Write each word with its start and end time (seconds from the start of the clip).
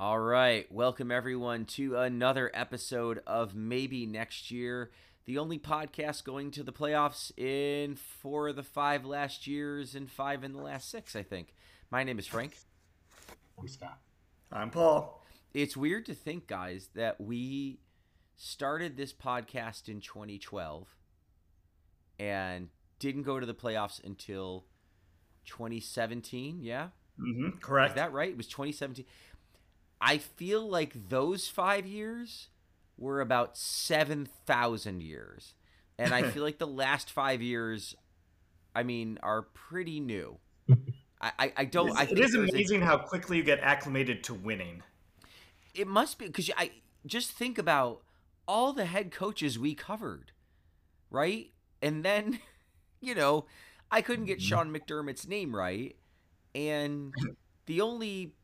All 0.00 0.20
right, 0.20 0.64
welcome 0.70 1.10
everyone 1.10 1.64
to 1.64 1.96
another 1.96 2.52
episode 2.54 3.20
of 3.26 3.56
Maybe 3.56 4.06
Next 4.06 4.48
Year, 4.48 4.92
the 5.24 5.38
only 5.38 5.58
podcast 5.58 6.22
going 6.22 6.52
to 6.52 6.62
the 6.62 6.72
playoffs 6.72 7.36
in 7.36 7.96
four 7.96 8.46
of 8.46 8.54
the 8.54 8.62
five 8.62 9.04
last 9.04 9.48
years 9.48 9.96
and 9.96 10.08
five 10.08 10.44
in 10.44 10.52
the 10.52 10.62
last 10.62 10.88
six, 10.88 11.16
I 11.16 11.24
think. 11.24 11.52
My 11.90 12.04
name 12.04 12.20
is 12.20 12.28
Frank. 12.28 12.56
I'm 13.58 13.66
Scott. 13.66 13.98
I'm 14.52 14.70
Paul. 14.70 15.20
It's 15.52 15.76
weird 15.76 16.06
to 16.06 16.14
think, 16.14 16.46
guys, 16.46 16.90
that 16.94 17.20
we 17.20 17.80
started 18.36 18.96
this 18.96 19.12
podcast 19.12 19.88
in 19.88 20.00
2012 20.00 20.86
and 22.20 22.68
didn't 23.00 23.24
go 23.24 23.40
to 23.40 23.46
the 23.46 23.52
playoffs 23.52 24.00
until 24.04 24.64
2017. 25.46 26.60
Yeah, 26.62 26.90
Mm-hmm. 27.20 27.58
Correct. 27.58 27.90
is 27.92 27.94
that 27.96 28.12
right? 28.12 28.30
It 28.30 28.36
was 28.36 28.46
2017. 28.46 29.04
I 30.00 30.18
feel 30.18 30.68
like 30.68 31.08
those 31.08 31.48
five 31.48 31.86
years 31.86 32.48
were 32.96 33.20
about 33.20 33.56
7,000 33.56 35.02
years. 35.02 35.54
And 35.98 36.14
I 36.14 36.22
feel 36.22 36.42
like 36.44 36.58
the 36.58 36.66
last 36.66 37.10
five 37.10 37.42
years, 37.42 37.94
I 38.74 38.82
mean, 38.82 39.18
are 39.22 39.42
pretty 39.42 40.00
new. 40.00 40.38
I, 41.20 41.32
I, 41.38 41.52
I 41.58 41.64
don't. 41.64 41.96
I 41.96 42.02
it 42.02 42.06
think 42.08 42.20
is 42.20 42.32
there's 42.32 42.50
a- 42.50 42.52
amazing 42.52 42.80
how 42.82 42.98
quickly 42.98 43.36
you 43.38 43.42
get 43.42 43.60
acclimated 43.60 44.22
to 44.24 44.34
winning. 44.34 44.82
it 45.74 45.86
must 45.86 46.18
be 46.18 46.26
because 46.26 46.50
I 46.56 46.70
just 47.06 47.32
think 47.32 47.58
about 47.58 48.02
all 48.46 48.72
the 48.72 48.84
head 48.84 49.10
coaches 49.10 49.58
we 49.58 49.74
covered, 49.74 50.32
right? 51.10 51.50
And 51.82 52.04
then, 52.04 52.38
you 53.00 53.14
know, 53.14 53.46
I 53.90 54.02
couldn't 54.02 54.26
get 54.26 54.38
mm-hmm. 54.38 54.46
Sean 54.46 54.72
McDermott's 54.72 55.26
name 55.26 55.54
right, 55.54 55.96
and 56.54 57.12
the 57.66 57.80
only 57.80 58.34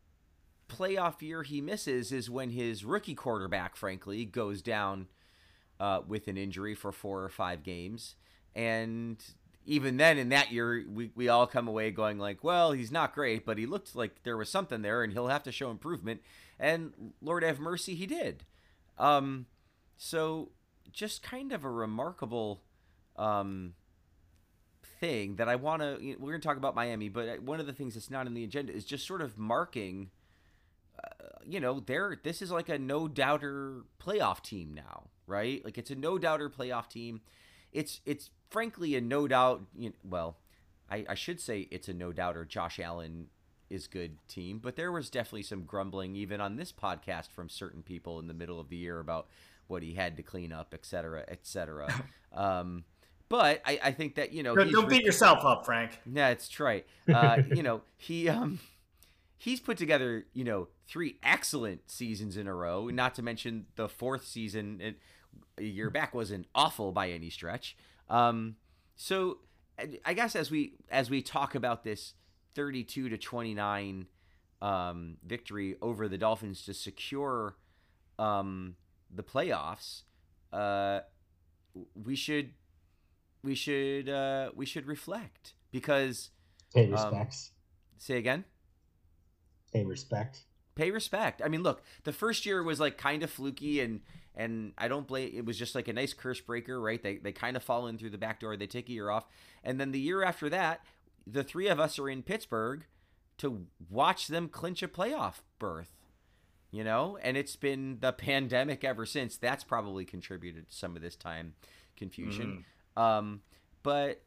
playoff 0.67 1.21
year 1.21 1.43
he 1.43 1.61
misses 1.61 2.11
is 2.11 2.29
when 2.29 2.49
his 2.51 2.83
rookie 2.83 3.15
quarterback, 3.15 3.75
frankly, 3.75 4.25
goes 4.25 4.61
down 4.61 5.07
uh, 5.79 6.01
with 6.07 6.27
an 6.27 6.37
injury 6.37 6.75
for 6.75 6.91
four 6.91 7.23
or 7.23 7.29
five 7.29 7.63
games, 7.63 8.15
and 8.55 9.23
even 9.65 9.97
then 9.97 10.17
in 10.17 10.29
that 10.29 10.51
year 10.51 10.85
we, 10.87 11.11
we 11.15 11.27
all 11.27 11.47
come 11.47 11.67
away 11.67 11.89
going 11.89 12.19
like 12.19 12.43
well 12.43 12.71
he's 12.71 12.91
not 12.91 13.15
great 13.15 13.45
but 13.45 13.57
he 13.57 13.65
looked 13.65 13.95
like 13.95 14.21
there 14.23 14.37
was 14.37 14.49
something 14.49 14.83
there 14.83 15.03
and 15.03 15.13
he'll 15.13 15.27
have 15.27 15.43
to 15.43 15.51
show 15.51 15.71
improvement. 15.71 16.21
And 16.59 17.13
lord 17.21 17.43
have 17.43 17.59
mercy 17.59 17.95
he 17.95 18.05
did. 18.05 18.43
Um, 18.97 19.47
so 19.97 20.51
just 20.91 21.23
kind 21.23 21.51
of 21.51 21.65
a 21.65 21.69
remarkable 21.69 22.61
um, 23.17 23.73
thing 24.99 25.35
that 25.35 25.49
i 25.49 25.55
want 25.55 25.81
to 25.81 26.15
we're 26.19 26.31
going 26.31 26.41
to 26.41 26.47
talk 26.47 26.57
about 26.57 26.73
miami 26.73 27.09
but 27.09 27.27
uh, 27.27 27.33
one 27.35 27.59
of 27.59 27.65
the 27.65 27.73
things 27.73 27.95
that's 27.95 28.09
not 28.09 28.27
in 28.27 28.33
the 28.33 28.43
agenda 28.43 28.73
is 28.73 28.85
just 28.85 29.05
sort 29.05 29.21
of 29.21 29.37
marking 29.37 30.09
you 31.45 31.59
know 31.59 31.79
they're 31.79 32.17
this 32.23 32.41
is 32.41 32.51
like 32.51 32.69
a 32.69 32.77
no 32.77 33.07
doubter 33.07 33.83
playoff 34.03 34.41
team 34.41 34.73
now 34.73 35.03
right 35.27 35.63
like 35.63 35.77
it's 35.77 35.91
a 35.91 35.95
no 35.95 36.17
doubter 36.17 36.49
playoff 36.49 36.87
team 36.87 37.21
it's 37.71 38.01
it's 38.05 38.29
frankly 38.49 38.95
a 38.95 39.01
no 39.01 39.27
doubt 39.27 39.61
you 39.77 39.89
know, 39.89 39.95
well 40.03 40.37
I, 40.89 41.05
I 41.09 41.15
should 41.15 41.39
say 41.39 41.67
it's 41.71 41.87
a 41.87 41.93
no 41.93 42.11
doubter 42.11 42.45
josh 42.45 42.79
allen 42.79 43.27
is 43.69 43.87
good 43.87 44.17
team 44.27 44.59
but 44.59 44.75
there 44.75 44.91
was 44.91 45.09
definitely 45.09 45.43
some 45.43 45.63
grumbling 45.63 46.15
even 46.15 46.39
on 46.41 46.55
this 46.55 46.71
podcast 46.71 47.31
from 47.31 47.49
certain 47.49 47.81
people 47.83 48.19
in 48.19 48.27
the 48.27 48.33
middle 48.33 48.59
of 48.59 48.69
the 48.69 48.77
year 48.77 48.99
about 48.99 49.27
what 49.67 49.81
he 49.81 49.93
had 49.95 50.17
to 50.17 50.23
clean 50.23 50.53
up 50.53 50.73
et 50.73 50.85
cetera 50.85 51.25
et 51.27 51.39
cetera 51.43 51.87
um, 52.33 52.83
but 53.27 53.61
I, 53.65 53.79
I 53.85 53.91
think 53.91 54.15
that 54.15 54.33
you 54.33 54.43
know 54.43 54.55
Don't, 54.55 54.71
don't 54.71 54.87
re- 54.87 54.97
beat 54.97 55.05
yourself 55.05 55.43
up, 55.43 55.65
Frank. 55.65 55.99
yeah, 56.05 56.29
it's 56.29 56.59
right. 56.59 56.85
Uh, 57.13 57.41
you 57.55 57.63
know, 57.63 57.81
he 57.97 58.29
um 58.29 58.59
he's 59.37 59.59
put 59.59 59.77
together, 59.77 60.25
you 60.33 60.43
know, 60.43 60.67
three 60.87 61.17
excellent 61.23 61.89
seasons 61.89 62.37
in 62.37 62.47
a 62.47 62.53
row, 62.53 62.87
not 62.87 63.15
to 63.15 63.21
mention 63.21 63.65
the 63.75 63.89
fourth 63.89 64.25
season 64.25 64.79
it, 64.81 64.99
a 65.57 65.63
year 65.63 65.89
back 65.89 66.13
wasn't 66.13 66.45
awful 66.55 66.91
by 66.91 67.09
any 67.09 67.29
stretch. 67.29 67.75
Um 68.09 68.55
so 68.95 69.39
I- 70.05 70.13
guess 70.13 70.35
as 70.35 70.49
we 70.51 70.75
as 70.89 71.09
we 71.09 71.21
talk 71.21 71.55
about 71.55 71.83
this 71.83 72.13
32 72.55 73.09
to 73.09 73.17
29 73.17 74.07
um 74.61 75.17
victory 75.25 75.75
over 75.81 76.07
the 76.07 76.17
Dolphins 76.17 76.63
to 76.65 76.73
secure 76.73 77.57
um 78.17 78.75
the 79.13 79.23
playoffs, 79.23 80.03
uh 80.53 81.01
we 81.93 82.15
should 82.15 82.51
we 83.43 83.53
should 83.55 84.07
uh 84.07 84.51
we 84.55 84.65
should 84.65 84.85
reflect 84.87 85.53
because 85.71 86.29
Pay 86.73 86.85
Um, 86.85 86.91
respects. 86.93 87.51
say 87.97 88.17
again 88.17 88.45
Pay 89.75 89.83
respect. 89.83 90.39
pay 90.75 90.91
respect. 90.91 91.41
I 91.43 91.47
mean 91.49 91.63
look 91.63 91.83
the 92.03 92.13
first 92.13 92.45
year 92.45 92.63
was 92.63 92.79
like 92.79 92.97
kind 92.97 93.23
of 93.23 93.29
fluky 93.29 93.81
and 93.81 94.01
and 94.37 94.73
i 94.77 94.87
don't 94.87 95.07
blame 95.07 95.31
it 95.33 95.45
was 95.45 95.57
just 95.57 95.75
like 95.75 95.87
a 95.87 95.93
nice 95.93 96.13
curse 96.13 96.41
breaker 96.41 96.79
right? 96.79 97.01
They, 97.01 97.17
they 97.17 97.31
kind 97.31 97.55
of 97.57 97.63
fall 97.63 97.87
in 97.87 97.97
through 97.97 98.09
the 98.11 98.17
back 98.17 98.39
door 98.39 98.55
they 98.57 98.67
take 98.67 98.89
a 98.89 98.93
year 98.93 99.09
off. 99.09 99.25
And 99.63 99.79
then 99.79 99.91
the 99.91 99.99
year 99.99 100.23
after 100.23 100.49
that 100.49 100.81
the 101.27 101.43
three 101.43 101.67
of 101.67 101.79
us 101.79 101.97
are 101.99 102.09
in 102.09 102.23
pittsburgh 102.23 102.85
to 103.39 103.65
watch 103.89 104.27
them 104.27 104.47
clinch 104.47 104.81
a 104.83 104.87
playoff 104.87 105.35
berth 105.59 105.91
you 106.71 106.83
know? 106.83 107.17
And 107.21 107.37
it's 107.37 107.55
been 107.55 107.99
the 108.01 108.11
pandemic 108.27 108.83
ever 108.83 109.05
since. 109.05 109.37
That's 109.37 109.63
probably 109.63 110.03
contributed 110.03 110.67
to 110.67 110.75
some 110.75 110.95
of 110.97 111.01
this 111.01 111.15
time 111.15 111.53
confusion. 111.97 112.65
Um 112.97 113.41
but 113.83 114.21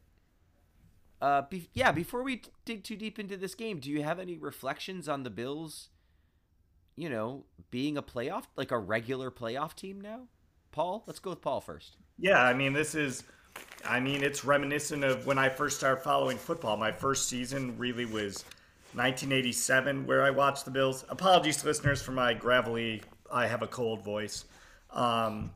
uh 1.21 1.41
be- 1.49 1.69
yeah 1.73 1.91
before 1.91 2.23
we 2.23 2.37
t- 2.37 2.49
dig 2.65 2.83
too 2.83 2.95
deep 2.95 3.19
into 3.19 3.35
this 3.37 3.55
game 3.55 3.79
do 3.79 3.89
you 3.89 4.03
have 4.03 4.19
any 4.19 4.37
reflections 4.37 5.07
on 5.09 5.23
the 5.23 5.29
bills 5.29 5.89
you 6.95 7.09
know 7.09 7.45
being 7.71 7.97
a 7.97 8.03
playoff 8.03 8.45
like 8.55 8.71
a 8.71 8.77
regular 8.77 9.29
playoff 9.31 9.73
team 9.75 9.99
now 10.01 10.21
paul 10.71 11.03
let's 11.07 11.19
go 11.19 11.29
with 11.31 11.41
paul 11.41 11.61
first 11.61 11.97
Yeah, 12.17 12.41
I 12.43 12.53
mean, 12.53 12.73
this 12.73 12.95
is, 12.95 13.23
I 13.85 13.99
mean, 14.01 14.23
it's 14.23 14.43
reminiscent 14.43 15.03
of 15.05 15.25
when 15.25 15.37
I 15.37 15.47
first 15.49 15.77
started 15.77 16.01
following 16.03 16.37
football. 16.37 16.75
My 16.75 16.91
first 16.91 17.29
season 17.29 17.77
really 17.77 18.05
was 18.05 18.43
1987, 18.93 20.05
where 20.05 20.23
I 20.23 20.29
watched 20.31 20.65
the 20.65 20.71
Bills. 20.71 21.05
Apologies 21.09 21.57
to 21.57 21.65
listeners 21.67 22.01
for 22.01 22.11
my 22.11 22.33
gravelly, 22.33 23.01
I 23.31 23.47
have 23.47 23.61
a 23.61 23.67
cold 23.67 24.03
voice. 24.03 24.45
Um, 24.91 25.51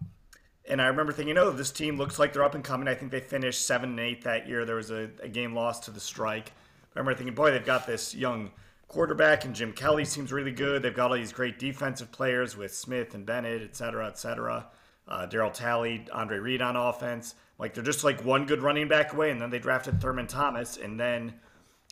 and 0.70 0.82
I 0.82 0.88
remember 0.88 1.12
thinking, 1.12 1.38
oh, 1.38 1.52
this 1.52 1.72
team 1.72 1.98
looks 1.98 2.20
like 2.20 2.34
they're 2.34 2.44
up 2.44 2.56
and 2.56 2.64
coming. 2.64 2.88
I 2.88 2.96
think 2.96 3.12
they 3.12 3.20
finished 3.20 3.66
seven 3.66 3.92
and 3.92 4.00
eight 4.00 4.24
that 4.24 4.48
year. 4.48 4.66
There 4.66 4.76
was 4.76 4.92
a, 4.92 5.10
a 5.22 5.28
game 5.28 5.54
lost 5.54 5.84
to 5.84 5.92
the 5.92 6.00
strike. 6.00 6.52
I 6.96 7.00
remember 7.00 7.18
thinking, 7.18 7.36
boy, 7.36 7.52
they've 7.52 7.66
got 7.66 7.86
this 7.86 8.16
young 8.16 8.52
quarterback, 8.88 9.46
and 9.46 9.56
Jim 9.56 9.74
Kelly 9.74 10.06
seems 10.06 10.32
really 10.32 10.52
good. 10.52 10.84
They've 10.84 10.96
got 10.96 11.12
all 11.12 11.18
these 11.18 11.34
great 11.34 11.60
defensive 11.60 12.12
players 12.12 12.56
with 12.56 12.74
Smith 12.74 13.16
and 13.16 13.26
Bennett, 13.26 13.62
et 13.62 13.76
cetera, 13.76 14.08
et 14.08 14.18
cetera. 14.18 14.68
Uh, 15.08 15.28
Daryl 15.28 15.52
Talley, 15.52 16.06
Andre 16.14 16.38
Reed 16.38 16.62
on 16.62 16.76
offense. 16.76 17.36
Like 17.60 17.74
they're 17.74 17.84
just 17.84 18.04
like 18.04 18.24
one 18.24 18.46
good 18.46 18.62
running 18.62 18.88
back 18.88 19.14
away, 19.14 19.32
and 19.32 19.42
then 19.42 19.50
they 19.50 19.60
drafted 19.60 20.00
Thurman 20.00 20.28
Thomas, 20.28 20.78
and 20.78 21.00
then 21.00 21.34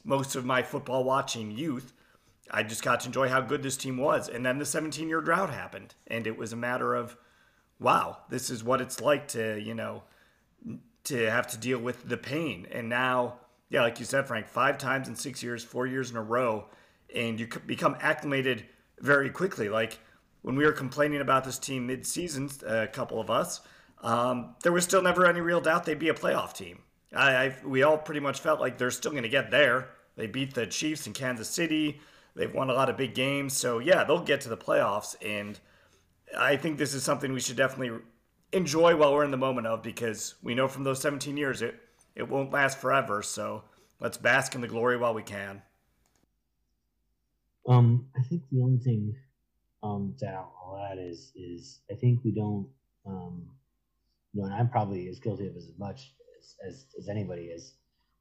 most 0.03 0.35
of 0.35 0.45
my 0.45 0.63
football 0.63 1.03
watching 1.03 1.51
youth, 1.51 1.93
I 2.49 2.63
just 2.63 2.83
got 2.83 3.01
to 3.01 3.07
enjoy 3.07 3.29
how 3.29 3.41
good 3.41 3.63
this 3.63 3.77
team 3.77 3.97
was. 3.97 4.29
And 4.29 4.45
then 4.45 4.57
the 4.57 4.65
17 4.65 5.07
year 5.07 5.21
drought 5.21 5.49
happened, 5.49 5.95
and 6.07 6.27
it 6.27 6.37
was 6.37 6.53
a 6.53 6.57
matter 6.57 6.95
of, 6.95 7.15
wow, 7.81 8.19
this 8.29 8.49
is 8.49 8.63
what 8.63 8.79
it's 8.79 9.01
like 9.01 9.27
to, 9.29 9.59
you 9.59 9.73
know, 9.73 10.03
to 11.03 11.29
have 11.29 11.47
to 11.47 11.57
deal 11.57 11.79
with 11.79 12.07
the 12.07 12.15
pain. 12.15 12.67
And 12.71 12.87
now, 12.87 13.39
yeah, 13.69 13.81
like 13.81 13.99
you 13.99 14.05
said, 14.05 14.27
Frank, 14.27 14.47
five 14.47 14.77
times 14.77 15.07
in 15.07 15.15
six 15.15 15.41
years, 15.41 15.63
four 15.63 15.87
years 15.87 16.11
in 16.11 16.15
a 16.15 16.21
row, 16.21 16.67
and 17.13 17.39
you 17.39 17.47
become 17.65 17.97
acclimated 17.99 18.65
very 18.99 19.31
quickly. 19.31 19.67
Like 19.67 19.99
when 20.43 20.55
we 20.55 20.63
were 20.63 20.71
complaining 20.71 21.21
about 21.21 21.43
this 21.43 21.57
team 21.57 21.87
mid-season, 21.87 22.49
a 22.65 22.87
couple 22.87 23.19
of 23.19 23.31
us, 23.31 23.61
um, 24.03 24.55
there 24.63 24.71
was 24.71 24.83
still 24.83 25.01
never 25.01 25.25
any 25.25 25.41
real 25.41 25.59
doubt 25.59 25.85
they'd 25.85 25.99
be 25.99 26.09
a 26.09 26.13
playoff 26.13 26.53
team. 26.53 26.79
I, 27.15 27.35
I 27.35 27.55
we 27.65 27.83
all 27.83 27.97
pretty 27.97 28.21
much 28.21 28.39
felt 28.39 28.59
like 28.59 28.77
they're 28.77 28.91
still 28.91 29.11
going 29.11 29.23
to 29.23 29.29
get 29.29 29.51
there. 29.51 29.89
They 30.15 30.27
beat 30.27 30.53
the 30.53 30.67
Chiefs 30.67 31.07
in 31.07 31.13
Kansas 31.13 31.49
City. 31.49 31.99
They've 32.35 32.53
won 32.53 32.69
a 32.69 32.73
lot 32.73 32.89
of 32.89 32.95
big 32.95 33.13
games, 33.13 33.57
so 33.57 33.79
yeah, 33.79 34.03
they'll 34.03 34.23
get 34.23 34.41
to 34.41 34.49
the 34.49 34.57
playoffs. 34.57 35.15
And 35.21 35.59
I 36.37 36.55
think 36.57 36.77
this 36.77 36.93
is 36.93 37.03
something 37.03 37.33
we 37.33 37.39
should 37.39 37.57
definitely 37.57 37.99
enjoy 38.53 38.95
while 38.95 39.13
we're 39.13 39.23
in 39.23 39.31
the 39.31 39.37
moment 39.37 39.67
of 39.67 39.81
because 39.81 40.35
we 40.41 40.55
know 40.55 40.67
from 40.67 40.83
those 40.83 41.01
17 41.01 41.37
years 41.37 41.61
it 41.61 41.75
it 42.15 42.27
won't 42.27 42.51
last 42.51 42.77
forever. 42.77 43.21
So 43.21 43.63
let's 43.99 44.17
bask 44.17 44.55
in 44.55 44.61
the 44.61 44.67
glory 44.67 44.97
while 44.97 45.13
we 45.13 45.23
can. 45.23 45.61
Um, 47.67 48.07
I 48.17 48.23
think 48.23 48.43
the 48.51 48.61
only 48.61 48.79
thing 48.79 49.15
um 49.83 50.15
that 50.19 50.33
I'll, 50.33 50.87
add 50.91 50.97
is 50.99 51.31
is 51.35 51.81
I 51.91 51.95
think 51.95 52.23
we 52.23 52.31
don't 52.31 52.67
um 53.05 53.47
you 54.33 54.41
know, 54.41 54.47
and 54.47 54.55
I'm 54.55 54.69
probably 54.69 55.07
as 55.07 55.19
guilty 55.19 55.47
of 55.47 55.55
as 55.55 55.71
much 55.77 56.13
as, 56.39 56.55
as, 56.67 56.85
as 56.97 57.09
anybody 57.09 57.43
is 57.43 57.73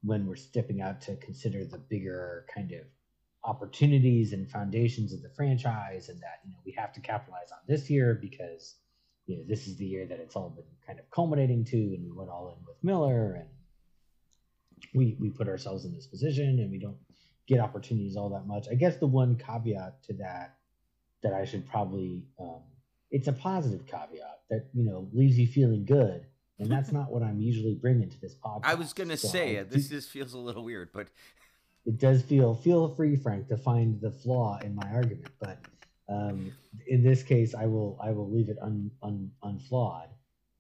when 0.03 0.27
we're 0.27 0.37
stepping 0.37 0.81
out 0.81 1.01
to 1.03 1.17
consider 1.17 1.65
the 1.65 1.79
bigger 1.79 2.47
kind 2.55 2.73
of 2.73 2.81
opportunities 3.45 4.33
and 4.33 4.51
foundations 4.51 5.13
of 5.13 5.23
the 5.23 5.31
franchise 5.31 6.09
and 6.09 6.21
that 6.21 6.41
you 6.45 6.51
know 6.51 6.59
we 6.65 6.73
have 6.73 6.93
to 6.93 7.01
capitalize 7.01 7.51
on 7.53 7.59
this 7.67 7.89
year 7.89 8.19
because 8.21 8.77
you 9.27 9.37
know 9.37 9.43
this 9.49 9.67
is 9.67 9.77
the 9.77 9.85
year 9.85 10.07
that 10.07 10.19
it's 10.21 10.37
all 10.37 10.51
been 10.51 10.65
kind 10.87 10.99
of 10.99 11.11
culminating 11.11 11.65
to 11.65 11.77
and 11.77 12.05
we 12.05 12.13
went 12.13 12.29
all 12.29 12.49
in 12.49 12.67
with 12.67 12.77
Miller 12.83 13.35
and 13.35 13.49
we 14.95 15.17
we 15.21 15.31
put 15.31 15.49
ourselves 15.49 15.85
in 15.85 15.95
this 15.95 16.07
position 16.07 16.59
and 16.59 16.71
we 16.71 16.79
don't 16.79 16.97
get 17.47 17.61
opportunities 17.61 18.17
all 18.17 18.31
that 18.31 18.47
much. 18.47 18.67
I 18.71 18.75
guess 18.75 18.97
the 18.97 19.07
one 19.07 19.37
caveat 19.37 20.03
to 20.05 20.13
that 20.15 20.57
that 21.23 21.35
I 21.35 21.45
should 21.45 21.69
probably. 21.69 22.25
Um, 22.41 22.63
it's 23.11 23.27
a 23.27 23.33
positive 23.33 23.87
caveat 23.87 24.41
that 24.51 24.69
you 24.73 24.85
know 24.85 25.09
leaves 25.13 25.39
you 25.39 25.47
feeling 25.47 25.85
good, 25.85 26.27
and 26.59 26.71
that's 26.71 26.93
not 26.99 27.11
what 27.11 27.23
I'm 27.23 27.41
usually 27.41 27.75
bringing 27.75 28.09
to 28.09 28.21
this 28.21 28.35
podcast. 28.35 28.61
I 28.65 28.75
was 28.75 28.93
gonna 28.93 29.17
So 29.17 29.29
say 29.29 29.59
I 29.59 29.63
uh, 29.63 29.65
this 29.69 29.89
just 29.89 30.11
feels 30.11 30.33
a 30.33 30.39
little 30.39 30.65
weird, 30.65 30.91
but 30.93 31.09
it 31.87 31.99
does 31.99 32.23
feel 32.23 32.55
feel 32.55 32.95
free, 32.95 33.17
Frank, 33.17 33.49
to 33.49 33.57
find 33.57 34.01
the 34.01 34.11
flaw 34.11 34.59
in 34.63 34.75
my 34.75 34.89
argument, 34.93 35.31
but 35.41 35.59
um, 36.09 36.53
in 36.87 37.03
this 37.03 37.23
case, 37.23 37.55
I 37.55 37.67
will 37.67 37.99
I 38.03 38.11
will 38.11 38.31
leave 38.31 38.49
it 38.49 38.59
un, 38.61 38.91
un, 39.03 39.31
unflawed 39.43 40.09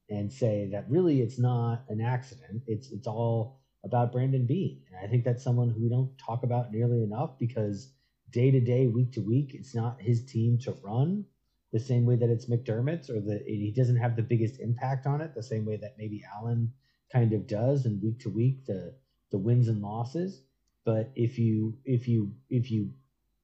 and 0.08 0.32
say 0.32 0.68
that 0.72 0.88
really 0.88 1.20
it's 1.20 1.38
not 1.38 1.84
an 1.88 2.00
accident. 2.00 2.62
It's 2.66 2.90
it's 2.90 3.06
all 3.06 3.60
about 3.84 4.12
Brandon 4.12 4.46
Beane, 4.46 4.82
and 4.88 5.04
I 5.04 5.10
think 5.10 5.24
that's 5.24 5.42
someone 5.42 5.70
who 5.70 5.82
we 5.82 5.88
don't 5.88 6.16
talk 6.18 6.42
about 6.42 6.72
nearly 6.72 7.02
enough 7.02 7.38
because 7.38 7.92
day 8.30 8.50
to 8.50 8.60
day, 8.60 8.86
week 8.86 9.12
to 9.12 9.20
week, 9.20 9.54
it's 9.54 9.74
not 9.74 10.00
his 10.00 10.24
team 10.24 10.58
to 10.58 10.72
run 10.82 11.24
the 11.72 11.80
same 11.80 12.04
way 12.04 12.16
that 12.16 12.30
it's 12.30 12.46
McDermott's, 12.46 13.10
or 13.10 13.20
that 13.20 13.42
he 13.46 13.72
doesn't 13.76 13.96
have 13.96 14.16
the 14.16 14.22
biggest 14.22 14.60
impact 14.60 15.06
on 15.06 15.20
it 15.20 15.34
the 15.34 15.42
same 15.42 15.64
way 15.64 15.76
that 15.76 15.96
maybe 15.98 16.22
Allen 16.36 16.72
kind 17.12 17.32
of 17.32 17.46
does, 17.46 17.86
and 17.86 18.02
week 18.02 18.20
to 18.20 18.30
week 18.30 18.64
the 18.66 18.94
the 19.30 19.38
wins 19.38 19.68
and 19.68 19.82
losses. 19.82 20.42
But 20.84 21.12
if 21.14 21.38
you 21.38 21.76
if 21.84 22.08
you 22.08 22.32
if 22.48 22.70
you 22.70 22.90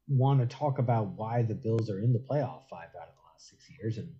want 0.08 0.40
to 0.40 0.56
talk 0.56 0.78
about 0.78 1.08
why 1.08 1.42
the 1.42 1.54
Bills 1.54 1.90
are 1.90 2.00
in 2.00 2.12
the 2.12 2.18
playoff 2.18 2.62
five 2.70 2.88
out 3.00 3.08
of 3.08 3.14
the 3.14 3.22
last 3.32 3.50
six 3.50 3.68
years 3.70 3.98
and 3.98 4.12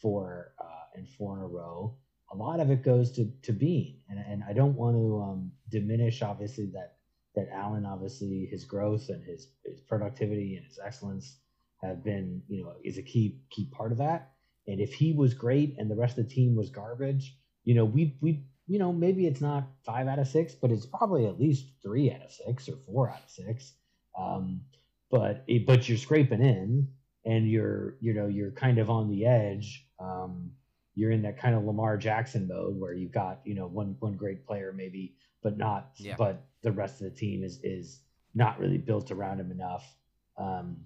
four 0.00 0.52
uh, 0.60 0.96
and 0.96 1.08
four 1.08 1.36
in 1.36 1.42
a 1.44 1.46
row, 1.46 1.96
a 2.32 2.36
lot 2.36 2.60
of 2.60 2.70
it 2.70 2.82
goes 2.82 3.12
to 3.12 3.30
to 3.42 3.52
Beane, 3.52 4.00
and 4.08 4.18
and 4.18 4.42
I 4.48 4.52
don't 4.52 4.76
want 4.76 4.96
to 4.96 5.22
um, 5.22 5.52
diminish 5.70 6.22
obviously 6.22 6.66
that 6.74 6.96
that 7.36 7.48
Allen 7.52 7.86
obviously 7.86 8.46
his 8.50 8.64
growth 8.64 9.08
and 9.10 9.24
his 9.24 9.48
his 9.64 9.80
productivity 9.80 10.56
and 10.56 10.66
his 10.66 10.78
excellence 10.84 11.38
have 11.82 12.02
been 12.04 12.42
you 12.48 12.64
know 12.64 12.74
is 12.84 12.98
a 12.98 13.02
key 13.02 13.40
key 13.50 13.70
part 13.72 13.92
of 13.92 13.98
that. 13.98 14.32
And 14.68 14.80
if 14.80 14.94
he 14.94 15.12
was 15.12 15.34
great 15.34 15.76
and 15.78 15.88
the 15.90 15.94
rest 15.96 16.18
of 16.18 16.28
the 16.28 16.34
team 16.34 16.56
was 16.56 16.70
garbage, 16.70 17.36
you 17.64 17.74
know 17.74 17.84
we 17.84 18.16
we 18.20 18.44
you 18.66 18.78
know 18.78 18.92
maybe 18.92 19.26
it's 19.26 19.40
not 19.40 19.64
five 19.84 20.06
out 20.08 20.18
of 20.18 20.28
six, 20.28 20.54
but 20.54 20.70
it's 20.70 20.86
probably 20.86 21.26
at 21.26 21.38
least 21.40 21.66
three 21.82 22.10
out 22.10 22.22
of 22.22 22.32
six 22.32 22.68
or 22.68 22.76
four 22.86 23.10
out 23.10 23.22
of 23.24 23.30
six. 23.30 23.74
Um, 24.18 24.62
but 25.10 25.44
it, 25.46 25.66
but 25.66 25.88
you're 25.88 25.98
scraping 25.98 26.42
in 26.42 26.88
and 27.24 27.50
you're 27.50 27.96
you 28.00 28.14
know 28.14 28.26
you're 28.26 28.50
kind 28.52 28.78
of 28.78 28.88
on 28.90 29.08
the 29.10 29.26
edge 29.26 29.86
um, 30.00 30.50
you're 30.94 31.10
in 31.10 31.22
that 31.22 31.38
kind 31.38 31.54
of 31.54 31.64
lamar 31.64 31.96
jackson 31.96 32.48
mode 32.48 32.78
where 32.78 32.94
you've 32.94 33.12
got 33.12 33.40
you 33.44 33.54
know 33.54 33.66
one 33.66 33.96
one 34.00 34.14
great 34.14 34.46
player 34.46 34.72
maybe 34.74 35.14
but 35.42 35.56
not 35.58 35.90
Yeah. 35.98 36.14
but 36.16 36.46
the 36.62 36.72
rest 36.72 37.00
of 37.00 37.10
the 37.10 37.16
team 37.16 37.42
is 37.44 37.60
is 37.62 38.00
not 38.34 38.58
really 38.58 38.78
built 38.78 39.10
around 39.10 39.40
him 39.40 39.50
enough 39.50 39.84
um, 40.38 40.78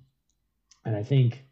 and 0.84 0.96
i 0.96 1.02
think 1.02 1.44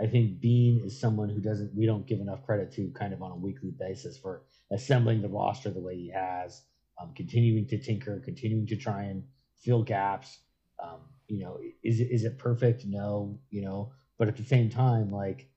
i 0.00 0.06
think 0.06 0.40
beane 0.40 0.80
is 0.84 0.98
someone 0.98 1.28
who 1.28 1.40
doesn't 1.40 1.74
we 1.74 1.86
don't 1.86 2.06
give 2.06 2.20
enough 2.20 2.44
credit 2.44 2.72
to 2.72 2.90
kind 2.90 3.12
of 3.12 3.22
on 3.22 3.32
a 3.32 3.36
weekly 3.36 3.70
basis 3.70 4.18
for 4.18 4.42
assembling 4.72 5.22
the 5.22 5.28
roster 5.28 5.70
the 5.70 5.80
way 5.80 5.96
he 5.96 6.10
has 6.10 6.62
um, 7.00 7.12
continuing 7.14 7.66
to 7.66 7.78
tinker 7.78 8.20
continuing 8.24 8.66
to 8.66 8.76
try 8.76 9.04
and 9.04 9.24
fill 9.56 9.82
gaps 9.82 10.38
um, 10.82 11.00
you 11.28 11.44
know, 11.44 11.58
is 11.82 12.00
it 12.00 12.08
is 12.10 12.24
it 12.24 12.38
perfect? 12.38 12.84
No, 12.84 13.38
you 13.50 13.62
know, 13.62 13.92
but 14.18 14.28
at 14.28 14.36
the 14.36 14.44
same 14.44 14.68
time, 14.68 15.10
like 15.12 15.48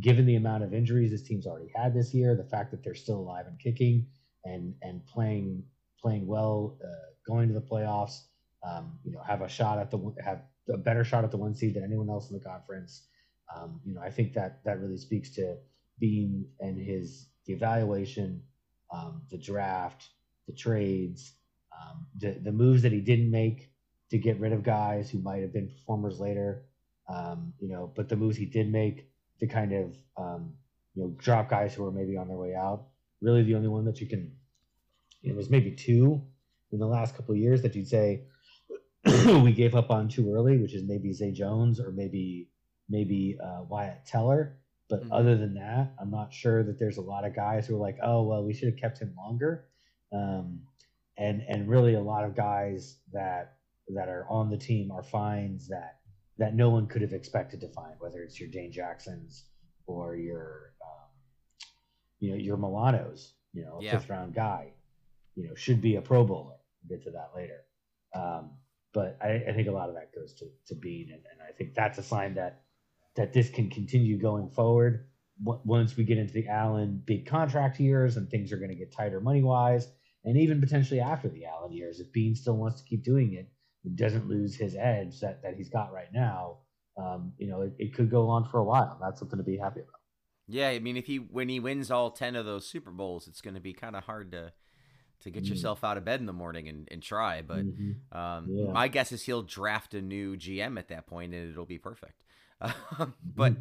given 0.00 0.26
the 0.26 0.36
amount 0.36 0.64
of 0.64 0.72
injuries 0.72 1.10
this 1.10 1.22
team's 1.22 1.46
already 1.46 1.70
had 1.74 1.94
this 1.94 2.14
year, 2.14 2.34
the 2.34 2.44
fact 2.44 2.70
that 2.70 2.82
they're 2.82 2.94
still 2.94 3.18
alive 3.18 3.46
and 3.46 3.58
kicking 3.58 4.06
and 4.44 4.74
and 4.82 5.04
playing 5.06 5.64
playing 6.00 6.26
well, 6.26 6.78
uh, 6.82 7.12
going 7.26 7.48
to 7.48 7.54
the 7.54 7.60
playoffs, 7.60 8.22
um, 8.66 8.98
you 9.04 9.12
know, 9.12 9.20
have 9.20 9.42
a 9.42 9.48
shot 9.48 9.78
at 9.78 9.90
the 9.90 10.14
have 10.24 10.42
a 10.72 10.78
better 10.78 11.04
shot 11.04 11.24
at 11.24 11.30
the 11.30 11.36
one 11.36 11.54
seed 11.54 11.74
than 11.74 11.84
anyone 11.84 12.08
else 12.08 12.30
in 12.30 12.38
the 12.38 12.44
conference. 12.44 13.08
Um, 13.54 13.80
you 13.84 13.94
know, 13.94 14.00
I 14.00 14.10
think 14.10 14.32
that 14.34 14.60
that 14.64 14.80
really 14.80 14.98
speaks 14.98 15.30
to 15.34 15.56
Beane 15.98 16.46
and 16.60 16.78
his 16.78 17.28
the 17.46 17.52
evaluation, 17.52 18.42
um, 18.92 19.22
the 19.30 19.38
draft, 19.38 20.08
the 20.46 20.52
trades, 20.52 21.34
um, 21.78 22.06
the 22.16 22.38
the 22.42 22.52
moves 22.52 22.82
that 22.82 22.92
he 22.92 23.00
didn't 23.00 23.30
make 23.30 23.70
to 24.10 24.18
get 24.18 24.40
rid 24.40 24.52
of 24.52 24.62
guys 24.62 25.10
who 25.10 25.18
might 25.18 25.42
have 25.42 25.52
been 25.52 25.68
performers 25.68 26.18
later. 26.20 26.64
Um, 27.08 27.54
you 27.58 27.68
know, 27.68 27.92
but 27.94 28.08
the 28.08 28.16
moves 28.16 28.36
he 28.36 28.46
did 28.46 28.70
make 28.70 29.10
to 29.40 29.46
kind 29.46 29.72
of 29.72 29.96
um, 30.16 30.54
you 30.94 31.02
know 31.02 31.14
drop 31.18 31.48
guys 31.48 31.74
who 31.74 31.82
were 31.82 31.92
maybe 31.92 32.16
on 32.16 32.28
their 32.28 32.36
way 32.36 32.54
out. 32.54 32.86
Really, 33.20 33.42
the 33.42 33.54
only 33.54 33.68
one 33.68 33.84
that 33.86 34.00
you 34.00 34.06
can, 34.06 34.32
you 35.22 35.30
know, 35.30 35.36
there's 35.36 35.50
maybe 35.50 35.72
two 35.72 36.22
in 36.70 36.78
the 36.78 36.86
last 36.86 37.16
couple 37.16 37.34
of 37.34 37.40
years 37.40 37.62
that 37.62 37.74
you'd 37.74 37.88
say 37.88 38.24
we 39.42 39.52
gave 39.52 39.74
up 39.74 39.90
on 39.90 40.08
too 40.08 40.32
early, 40.32 40.58
which 40.58 40.74
is 40.74 40.84
maybe 40.84 41.12
Zay 41.12 41.32
Jones 41.32 41.80
or 41.80 41.90
maybe 41.90 42.48
maybe 42.88 43.38
uh, 43.42 43.62
Wyatt 43.68 44.04
Teller. 44.06 44.58
But 44.88 45.02
Mhm. 45.02 45.12
other 45.12 45.36
than 45.36 45.54
that, 45.54 45.92
I'm 45.98 46.10
not 46.10 46.32
sure 46.32 46.62
that 46.64 46.78
there's 46.78 46.96
a 46.96 47.02
lot 47.02 47.24
of 47.24 47.34
guys 47.34 47.66
who 47.66 47.76
are 47.76 47.80
like, 47.80 47.98
oh 48.02 48.22
well, 48.22 48.44
we 48.44 48.54
should 48.54 48.68
have 48.68 48.76
kept 48.78 49.00
him 49.00 49.14
longer. 49.16 49.64
Um, 50.12 50.66
and 51.18 51.42
and 51.42 51.68
really 51.68 51.94
a 51.94 52.00
lot 52.00 52.24
of 52.24 52.34
guys 52.34 52.98
that 53.12 53.52
that 53.88 54.08
are 54.08 54.26
on 54.28 54.48
the 54.50 54.56
team 54.56 54.90
are 54.90 55.02
finds 55.02 55.68
that 55.68 55.98
that 56.38 56.54
no 56.54 56.70
one 56.70 56.86
could 56.86 57.02
have 57.02 57.12
expected 57.12 57.60
to 57.60 57.68
find, 57.68 57.98
whether 58.00 58.22
it's 58.22 58.38
your 58.38 58.48
Dane 58.48 58.70
Jacksons 58.72 59.44
or 59.86 60.14
your 60.16 60.72
um, 60.82 61.10
you 62.20 62.30
know 62.30 62.36
your 62.36 62.56
Milanos, 62.56 63.32
you 63.52 63.64
know, 63.64 63.80
Yeah. 63.82 63.92
fifth 63.98 64.08
round 64.08 64.34
guy, 64.34 64.72
you 65.34 65.46
know, 65.48 65.54
should 65.54 65.80
be 65.80 65.96
a 65.96 66.02
Pro 66.02 66.24
Bowler. 66.24 66.56
We'll 66.82 66.96
get 66.96 67.02
to 67.04 67.10
that 67.10 67.30
later. 67.34 67.64
Um, 68.14 68.56
but 68.92 69.18
I, 69.20 69.44
I 69.48 69.52
think 69.52 69.68
a 69.68 69.72
lot 69.72 69.88
of 69.90 69.96
that 69.96 70.12
goes 70.14 70.32
to, 70.34 70.46
to 70.66 70.74
Beane, 70.74 71.10
and, 71.12 71.22
and 71.32 71.42
I 71.46 71.52
think 71.52 71.74
that's 71.74 71.98
a 71.98 72.02
sign 72.02 72.34
that 72.34 72.60
that 73.18 73.32
this 73.32 73.50
can 73.50 73.68
continue 73.68 74.16
going 74.16 74.48
forward. 74.48 75.08
W- 75.44 75.60
Once 75.64 75.96
we 75.96 76.04
get 76.04 76.18
into 76.18 76.32
the 76.32 76.46
Allen 76.48 77.02
big 77.04 77.26
contract 77.26 77.78
years 77.80 78.16
and 78.16 78.30
things 78.30 78.52
are 78.52 78.56
going 78.56 78.70
to 78.70 78.76
get 78.76 78.92
tighter 78.92 79.20
money 79.20 79.42
wise, 79.42 79.88
and 80.24 80.36
even 80.38 80.60
potentially 80.60 81.00
after 81.00 81.28
the 81.28 81.44
Allen 81.44 81.72
years, 81.72 81.98
if 82.00 82.12
Beane 82.12 82.36
still 82.36 82.56
wants 82.56 82.80
to 82.80 82.88
keep 82.88 83.02
doing 83.04 83.34
it, 83.34 83.50
and 83.84 83.96
doesn't 83.96 84.28
lose 84.28 84.54
his 84.54 84.74
edge 84.76 85.20
that, 85.20 85.42
that 85.42 85.54
he's 85.56 85.68
got 85.68 85.92
right 85.92 86.12
now, 86.12 86.58
um, 86.96 87.32
you 87.38 87.48
know, 87.48 87.62
it, 87.62 87.72
it 87.78 87.94
could 87.94 88.08
go 88.10 88.28
on 88.28 88.44
for 88.44 88.58
a 88.60 88.64
while. 88.64 88.96
That's 89.00 89.18
something 89.18 89.38
to 89.38 89.44
be 89.44 89.56
happy 89.56 89.80
about. 89.80 90.00
yeah, 90.46 90.68
I 90.68 90.78
mean, 90.78 90.96
if 90.96 91.06
he 91.06 91.16
when 91.18 91.48
he 91.48 91.58
wins 91.60 91.90
all 91.90 92.10
ten 92.12 92.36
of 92.36 92.46
those 92.46 92.66
Super 92.66 92.90
Bowls, 92.92 93.26
it's 93.26 93.40
going 93.40 93.54
to 93.54 93.60
be 93.60 93.72
kind 93.72 93.96
of 93.96 94.04
hard 94.04 94.30
to 94.32 94.52
to 95.20 95.30
get 95.30 95.44
Mm. 95.44 95.50
yourself 95.50 95.82
out 95.82 95.96
of 95.96 96.04
bed 96.04 96.20
in 96.20 96.26
the 96.26 96.32
morning 96.32 96.68
and, 96.68 96.86
and 96.92 97.02
try. 97.02 97.42
But 97.42 97.66
Mhm. 97.66 97.96
um, 98.12 98.48
Yeah. 98.52 98.72
my 98.72 98.86
guess 98.86 99.10
is 99.10 99.24
he'll 99.24 99.42
draft 99.42 99.92
a 99.94 100.00
new 100.00 100.36
GM 100.36 100.78
at 100.78 100.88
that 100.88 101.06
point, 101.08 101.34
and 101.34 101.50
it'll 101.50 101.66
be 101.66 101.78
perfect. 101.78 102.22
But 103.36 103.54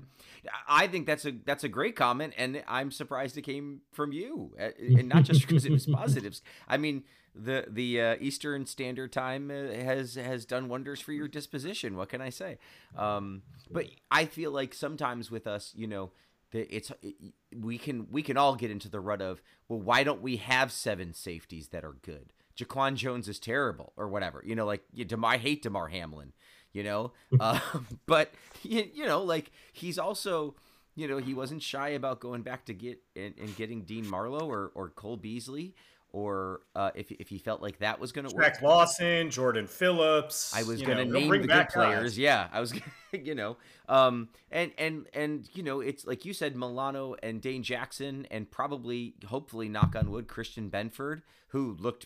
I 0.67 0.87
think 0.87 1.05
that's 1.05 1.25
a 1.25 1.31
that's 1.45 1.63
a 1.63 1.69
great 1.69 1.95
comment, 1.95 2.33
and 2.37 2.63
I'm 2.67 2.91
surprised 2.91 3.37
it 3.37 3.43
came 3.43 3.81
from 3.91 4.11
you, 4.11 4.55
uh, 4.59 4.69
and 4.79 5.07
not 5.07 5.23
just 5.23 5.47
because 5.47 5.65
it 5.65 5.71
was 5.71 5.85
positives. 6.01 6.41
I 6.67 6.77
mean, 6.77 7.03
the 7.35 7.65
the 7.67 8.01
uh, 8.01 8.15
Eastern 8.19 8.65
Standard 8.65 9.11
Time 9.11 9.51
uh, 9.51 9.73
has 9.83 10.15
has 10.15 10.45
done 10.45 10.69
wonders 10.69 10.99
for 10.99 11.11
your 11.11 11.27
disposition. 11.27 11.95
What 11.95 12.09
can 12.09 12.21
I 12.21 12.29
say? 12.29 12.57
Um, 12.97 13.43
but 13.71 13.87
I 14.09 14.25
feel 14.25 14.51
like 14.51 14.73
sometimes 14.73 15.29
with 15.29 15.47
us, 15.47 15.73
you 15.75 15.87
know, 15.87 16.11
that 16.51 16.73
it's 16.75 16.91
it, 17.01 17.15
we 17.55 17.77
can 17.77 18.07
we 18.11 18.23
can 18.23 18.37
all 18.37 18.55
get 18.55 18.71
into 18.71 18.89
the 18.89 18.99
rut 18.99 19.21
of 19.21 19.41
well, 19.67 19.79
why 19.79 20.03
don't 20.03 20.21
we 20.21 20.37
have 20.37 20.71
seven 20.71 21.13
safeties 21.13 21.69
that 21.69 21.83
are 21.83 21.97
good? 22.01 22.33
Jaquan 22.57 22.95
Jones 22.95 23.27
is 23.27 23.39
terrible, 23.39 23.93
or 23.95 24.07
whatever. 24.07 24.41
You 24.45 24.55
know, 24.55 24.65
like 24.65 24.83
you, 24.91 25.05
Dem- 25.05 25.23
I 25.23 25.37
hate 25.37 25.61
Damar 25.61 25.89
Hamlin. 25.89 26.33
You 26.77 26.83
know, 26.83 27.11
um, 27.39 27.87
but 28.05 28.31
you, 28.61 28.87
you 28.93 29.07
know, 29.07 29.23
like 29.23 29.49
he's 29.73 29.97
also, 29.97 30.53
you 30.93 31.07
know, 31.07 31.17
he 31.17 31.33
wasn't 31.33 31.63
shy 31.63 31.89
about 31.89 32.19
going 32.19 32.43
back 32.43 32.65
to 32.65 32.73
get 32.75 33.01
and, 33.15 33.33
and 33.39 33.55
getting 33.55 33.81
Dean 33.81 34.07
Marlowe 34.07 34.47
or 34.47 34.71
or 34.75 34.89
Cole 34.89 35.17
Beasley, 35.17 35.73
or 36.11 36.61
uh, 36.75 36.91
if 36.93 37.11
if 37.13 37.29
he 37.29 37.39
felt 37.39 37.63
like 37.63 37.79
that 37.79 37.99
was 37.99 38.11
going 38.11 38.29
to 38.29 38.35
work. 38.35 38.45
Shaq 38.45 38.61
Lawson, 38.61 39.31
Jordan 39.31 39.65
Phillips. 39.65 40.55
I 40.55 40.61
was 40.61 40.83
going 40.83 40.99
to 40.99 41.05
name 41.05 41.31
the 41.31 41.39
good 41.39 41.47
back 41.47 41.73
guys. 41.73 41.73
players. 41.73 42.15
Yeah, 42.15 42.47
I 42.51 42.59
was, 42.59 42.79
you 43.11 43.33
know, 43.33 43.57
um, 43.89 44.29
and 44.51 44.71
and 44.77 45.07
and 45.15 45.49
you 45.53 45.63
know, 45.63 45.79
it's 45.79 46.05
like 46.05 46.25
you 46.25 46.33
said, 46.33 46.55
Milano 46.55 47.15
and 47.23 47.41
Dane 47.41 47.63
Jackson, 47.63 48.27
and 48.29 48.51
probably, 48.51 49.15
hopefully, 49.25 49.67
knock 49.67 49.95
on 49.95 50.11
wood, 50.11 50.27
Christian 50.27 50.69
Benford, 50.69 51.23
who 51.47 51.75
looked 51.79 52.05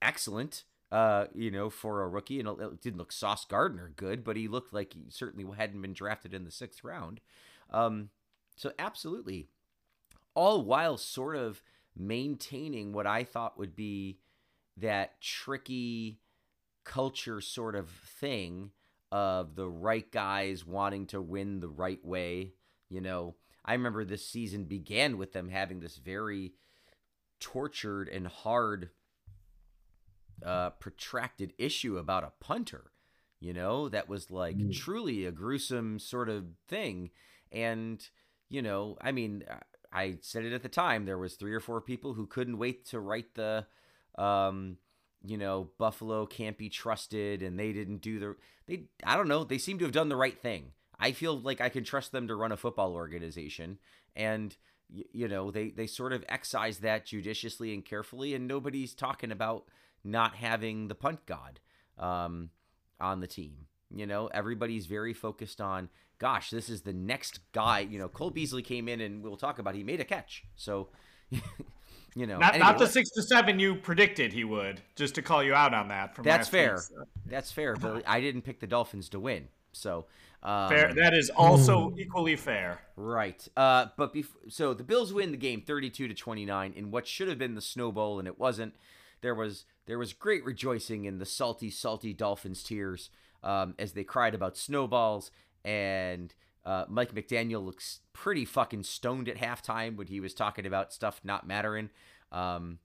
excellent. 0.00 0.62
Uh, 0.90 1.26
you 1.34 1.50
know, 1.50 1.68
for 1.68 2.02
a 2.02 2.08
rookie, 2.08 2.40
and 2.40 2.48
it 2.48 2.80
didn't 2.80 2.96
look 2.98 3.12
Sauce 3.12 3.44
Gardner 3.44 3.92
good, 3.94 4.24
but 4.24 4.36
he 4.36 4.48
looked 4.48 4.72
like 4.72 4.94
he 4.94 5.10
certainly 5.10 5.44
hadn't 5.54 5.82
been 5.82 5.92
drafted 5.92 6.32
in 6.32 6.44
the 6.44 6.50
sixth 6.50 6.82
round. 6.82 7.20
Um, 7.70 8.08
so 8.56 8.72
absolutely, 8.78 9.48
all 10.34 10.62
while 10.62 10.96
sort 10.96 11.36
of 11.36 11.62
maintaining 11.94 12.92
what 12.92 13.06
I 13.06 13.24
thought 13.24 13.58
would 13.58 13.76
be 13.76 14.20
that 14.78 15.20
tricky 15.20 16.20
culture 16.84 17.40
sort 17.40 17.74
of 17.74 17.90
thing 17.90 18.70
of 19.12 19.56
the 19.56 19.68
right 19.68 20.10
guys 20.10 20.64
wanting 20.64 21.06
to 21.08 21.20
win 21.20 21.60
the 21.60 21.68
right 21.68 22.02
way. 22.04 22.52
You 22.88 23.00
know, 23.00 23.34
I 23.64 23.74
remember 23.74 24.04
this 24.04 24.26
season 24.26 24.64
began 24.64 25.18
with 25.18 25.32
them 25.32 25.48
having 25.50 25.80
this 25.80 25.96
very 25.96 26.54
tortured 27.40 28.08
and 28.08 28.26
hard, 28.26 28.90
uh, 30.44 30.70
protracted 30.70 31.52
issue 31.58 31.98
about 31.98 32.24
a 32.24 32.32
punter. 32.40 32.92
you 33.40 33.52
know, 33.52 33.88
that 33.88 34.08
was 34.08 34.32
like 34.32 34.56
Mm. 34.58 34.74
truly 34.74 35.24
a 35.24 35.30
gruesome 35.30 36.00
sort 36.00 36.28
of 36.28 36.44
thing. 36.66 37.10
And, 37.52 38.04
you 38.48 38.60
know, 38.62 38.96
I 39.00 39.12
mean, 39.12 39.44
I 39.92 40.18
said 40.22 40.44
it 40.44 40.52
at 40.52 40.64
the 40.64 40.68
time, 40.68 41.04
there 41.04 41.18
was 41.18 41.34
three 41.36 41.54
or 41.54 41.60
four 41.60 41.80
people 41.80 42.14
who 42.14 42.26
couldn't 42.26 42.58
wait 42.58 42.84
to 42.86 42.98
write 42.98 43.34
the, 43.34 43.64
um, 44.16 44.78
you 45.22 45.36
know, 45.38 45.70
Buffalo 45.78 46.26
can't 46.26 46.58
be 46.58 46.68
trusted 46.68 47.42
and 47.42 47.56
they 47.58 47.72
didn't 47.72 47.98
do 48.02 48.18
the, 48.18 48.36
they, 48.66 48.86
I 49.04 49.16
don't 49.16 49.28
know, 49.28 49.44
they 49.44 49.58
seem 49.58 49.78
to 49.78 49.84
have 49.84 49.92
done 49.92 50.08
the 50.08 50.16
right 50.16 50.36
thing. 50.40 50.72
I 50.98 51.12
feel 51.12 51.38
like 51.38 51.60
I 51.60 51.68
can 51.68 51.84
trust 51.84 52.10
them 52.10 52.26
to 52.26 52.34
run 52.34 52.50
a 52.50 52.56
football 52.56 52.94
organization. 52.94 53.78
And, 54.16 54.56
you 54.88 55.28
know, 55.28 55.52
they, 55.52 55.70
they 55.70 55.86
sort 55.86 56.12
of 56.12 56.24
excise 56.28 56.78
that 56.78 57.06
judiciously 57.06 57.72
and 57.72 57.84
carefully, 57.84 58.34
and 58.34 58.48
nobody's 58.48 58.94
talking 58.94 59.30
about 59.30 59.66
not 60.08 60.34
having 60.34 60.88
the 60.88 60.94
punt 60.94 61.24
god 61.26 61.60
um, 61.98 62.50
on 63.00 63.20
the 63.20 63.26
team. 63.26 63.66
You 63.94 64.06
know, 64.06 64.26
everybody's 64.26 64.86
very 64.86 65.14
focused 65.14 65.60
on, 65.60 65.88
gosh, 66.18 66.50
this 66.50 66.68
is 66.68 66.82
the 66.82 66.92
next 66.92 67.40
guy. 67.52 67.80
You 67.80 67.98
know, 67.98 68.08
Cole 68.08 68.30
Beasley 68.30 68.62
came 68.62 68.88
in, 68.88 69.00
and 69.00 69.22
we'll 69.22 69.36
talk 69.36 69.58
about 69.58 69.74
he 69.74 69.82
made 69.82 70.00
a 70.00 70.04
catch. 70.04 70.44
So, 70.56 70.88
you 71.30 72.26
know, 72.26 72.38
Not, 72.38 72.54
anyway, 72.54 72.68
not 72.68 72.78
the 72.78 72.86
six 72.86 73.10
to 73.10 73.22
seven 73.22 73.58
you 73.58 73.76
predicted 73.76 74.32
he 74.32 74.44
would. 74.44 74.82
Just 74.94 75.14
to 75.14 75.22
call 75.22 75.42
you 75.42 75.54
out 75.54 75.72
on 75.72 75.88
that. 75.88 76.14
From 76.14 76.24
That's 76.24 76.46
last 76.46 76.50
fair. 76.50 76.74
week's, 76.74 76.92
uh, 77.00 77.04
that's 77.26 77.52
fair, 77.52 77.76
but 77.76 78.02
I 78.06 78.20
didn't 78.20 78.42
pick 78.42 78.60
the 78.60 78.66
Dolphins 78.66 79.08
to 79.10 79.20
win. 79.20 79.48
So, 79.72 80.06
um, 80.42 80.68
fair. 80.68 80.92
That 80.92 81.14
is 81.14 81.30
also 81.30 81.94
equally 81.98 82.36
fair. 82.36 82.80
Right. 82.96 83.46
Uh, 83.56 83.86
but 83.96 84.14
bef- 84.14 84.26
so 84.48 84.74
the 84.74 84.84
Bills 84.84 85.12
win 85.12 85.30
the 85.30 85.36
game 85.36 85.62
32 85.62 86.08
to 86.08 86.14
29 86.14 86.72
in 86.74 86.90
what 86.90 87.06
should 87.06 87.28
have 87.28 87.38
been 87.38 87.54
the 87.54 87.62
Snow 87.62 87.90
Bowl, 87.90 88.18
and 88.18 88.28
it 88.28 88.38
wasn't. 88.38 88.74
There 89.20 89.34
was 89.34 89.64
there 89.86 89.98
was 89.98 90.12
great 90.12 90.44
rejoicing 90.44 91.04
in 91.04 91.18
the 91.18 91.26
salty, 91.26 91.70
salty 91.70 92.12
Dolphins 92.12 92.62
tears 92.62 93.10
um, 93.42 93.74
as 93.78 93.92
they 93.92 94.04
cried 94.04 94.34
about 94.34 94.56
snowballs, 94.56 95.30
and 95.64 96.34
uh, 96.64 96.84
Mike 96.88 97.14
McDaniel 97.14 97.64
looks 97.64 98.00
pretty 98.12 98.44
fucking 98.44 98.82
stoned 98.82 99.28
at 99.28 99.38
halftime 99.38 99.96
when 99.96 100.06
he 100.06 100.20
was 100.20 100.34
talking 100.34 100.66
about 100.66 100.92
stuff 100.92 101.20
not 101.24 101.46
mattering. 101.46 101.90
Um, 102.30 102.78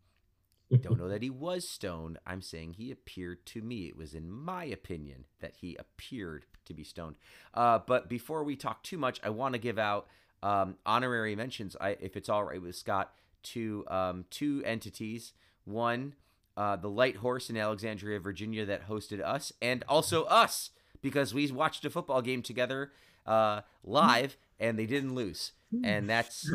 don't 0.82 0.98
know 0.98 1.10
that 1.10 1.22
he 1.22 1.30
was 1.30 1.68
stoned. 1.68 2.18
I'm 2.26 2.42
saying 2.42 2.74
he 2.74 2.92
appeared 2.92 3.46
to 3.48 3.62
me. 3.62 3.88
It 3.88 3.98
was 3.98 4.14
in 4.14 4.32
my 4.32 4.64
opinion 4.64 5.26
that 5.40 5.56
he 5.56 5.76
appeared 5.76 6.46
to 6.66 6.74
be 6.74 6.84
stoned. 6.84 7.16
Uh, 7.54 7.80
but 7.86 8.10
before 8.10 8.44
we 8.44 8.56
talk 8.56 8.84
too 8.84 8.98
much, 8.98 9.20
I 9.24 9.30
want 9.30 9.54
to 9.54 9.60
give 9.60 9.78
out 9.78 10.08
um, 10.42 10.76
honorary 10.86 11.36
mentions, 11.36 11.76
I, 11.80 11.98
if 12.00 12.18
it's 12.18 12.30
all 12.30 12.44
right 12.44 12.62
with 12.62 12.76
Scott, 12.76 13.14
to 13.44 13.86
um, 13.90 14.26
two 14.30 14.64
entities. 14.66 15.34
One, 15.66 16.16
uh, 16.56 16.76
the 16.76 16.90
Light 16.90 17.18
Horse 17.18 17.50
in 17.50 17.58
Alexandria, 17.58 18.20
Virginia, 18.20 18.66
that 18.66 18.88
hosted 18.88 19.22
us, 19.22 19.52
and 19.62 19.84
also 19.88 20.24
us 20.26 20.72
because 21.02 21.34
we 21.34 21.52
watched 21.52 21.86
a 21.86 21.90
football 21.90 22.22
game 22.22 22.42
together 22.42 22.92
uh, 23.26 23.62
live, 23.84 24.38
and 24.60 24.78
they 24.78 24.86
didn't 24.86 25.16
lose. 25.16 25.52
And 25.84 26.08
that's 26.08 26.52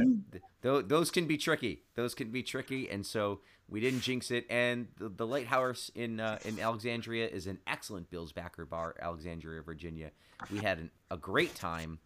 th- 0.63 0.85
those 0.87 1.11
can 1.11 1.27
be 1.27 1.37
tricky. 1.37 1.83
Those 1.97 2.15
can 2.15 2.31
be 2.31 2.43
tricky, 2.45 2.89
and 2.89 3.05
so 3.05 3.41
we 3.69 3.81
didn't 3.81 4.03
jinx 4.03 4.31
it. 4.31 4.47
And 4.49 4.89
the, 4.97 5.09
the 5.09 5.27
Lighthouse 5.27 5.91
in 5.95 6.21
uh, 6.21 6.39
in 6.45 6.61
Alexandria 6.61 7.27
is 7.27 7.49
an 7.49 7.59
excellent 7.67 8.11
Bills 8.11 8.33
backer 8.33 8.65
bar, 8.65 8.95
Alexandria, 9.01 9.61
Virginia. 9.63 10.13
We 10.53 10.59
had 10.59 10.79
an, 10.79 10.91
a 11.11 11.17
great 11.17 11.57
time. 11.57 11.99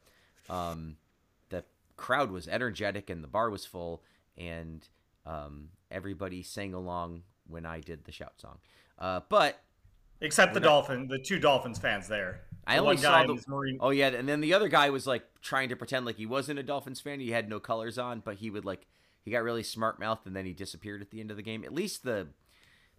Um, 0.48 0.96
the 1.50 1.64
crowd 1.96 2.30
was 2.30 2.48
energetic, 2.48 3.10
and 3.10 3.22
the 3.22 3.28
bar 3.28 3.50
was 3.50 3.66
full, 3.66 4.02
and 4.38 4.88
um, 5.26 5.68
everybody 5.92 6.42
sang 6.42 6.74
along 6.74 7.22
when 7.46 7.66
I 7.66 7.80
did 7.80 8.04
the 8.04 8.12
shout 8.12 8.34
song. 8.40 8.58
Uh, 8.98 9.20
but 9.28 9.60
Except 10.20 10.54
the 10.54 10.60
not- 10.60 10.66
Dolphin, 10.66 11.08
the 11.08 11.18
two 11.18 11.38
Dolphins 11.38 11.78
fans 11.78 12.08
there. 12.08 12.42
I 12.66 12.76
The 12.76 12.82
only 12.82 12.96
saw 12.96 13.26
the- 13.26 13.42
Marine. 13.48 13.78
Oh 13.80 13.90
yeah, 13.90 14.08
and 14.08 14.28
then 14.28 14.40
the 14.40 14.54
other 14.54 14.68
guy 14.68 14.90
was 14.90 15.06
like 15.06 15.24
trying 15.40 15.68
to 15.70 15.76
pretend 15.76 16.06
like 16.06 16.16
he 16.16 16.26
wasn't 16.26 16.58
a 16.60 16.62
Dolphins 16.62 17.00
fan. 17.00 17.18
He 17.20 17.32
had 17.32 17.48
no 17.48 17.58
colors 17.58 17.98
on, 17.98 18.20
but 18.20 18.36
he 18.36 18.50
would 18.50 18.64
like 18.64 18.86
he 19.24 19.30
got 19.32 19.42
really 19.42 19.62
smart 19.64 19.98
mouthed 20.00 20.26
and 20.26 20.34
then 20.36 20.46
he 20.46 20.52
disappeared 20.52 21.00
at 21.02 21.10
the 21.10 21.20
end 21.20 21.30
of 21.30 21.36
the 21.36 21.42
game. 21.42 21.64
At 21.64 21.74
least 21.74 22.04
the 22.04 22.28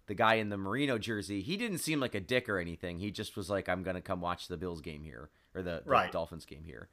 the 0.06 0.14
guy 0.14 0.34
in 0.34 0.50
the 0.50 0.58
Marino 0.58 0.98
jersey, 0.98 1.40
he 1.40 1.56
didn't 1.56 1.78
seem 1.78 1.98
like 1.98 2.14
a 2.14 2.20
dick 2.20 2.46
or 2.50 2.58
anything. 2.58 2.98
He 2.98 3.10
just 3.10 3.36
was 3.38 3.48
like, 3.48 3.70
I'm 3.70 3.82
gonna 3.82 4.02
come 4.02 4.20
watch 4.20 4.48
the 4.48 4.58
Bills 4.58 4.82
game 4.82 5.02
here 5.02 5.30
or 5.54 5.62
the, 5.62 5.80
the 5.82 5.90
Right. 5.90 6.12
Dolphins 6.12 6.44
game 6.44 6.64
here. 6.66 6.88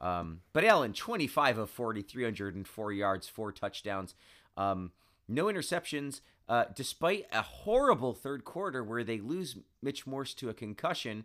Um, 0.00 0.40
but 0.52 0.64
Allen, 0.64 0.92
25 0.94 1.58
of 1.58 1.70
40, 1.70 2.02
304 2.02 2.92
yards, 2.92 3.28
four 3.28 3.52
touchdowns, 3.52 4.14
um, 4.56 4.90
no 5.28 5.46
interceptions. 5.46 6.20
Uh, 6.48 6.64
despite 6.74 7.26
a 7.32 7.42
horrible 7.42 8.14
third 8.14 8.44
quarter 8.44 8.84
where 8.84 9.02
they 9.02 9.18
lose 9.18 9.56
Mitch 9.82 10.06
Morse 10.06 10.32
to 10.34 10.48
a 10.48 10.54
concussion, 10.54 11.24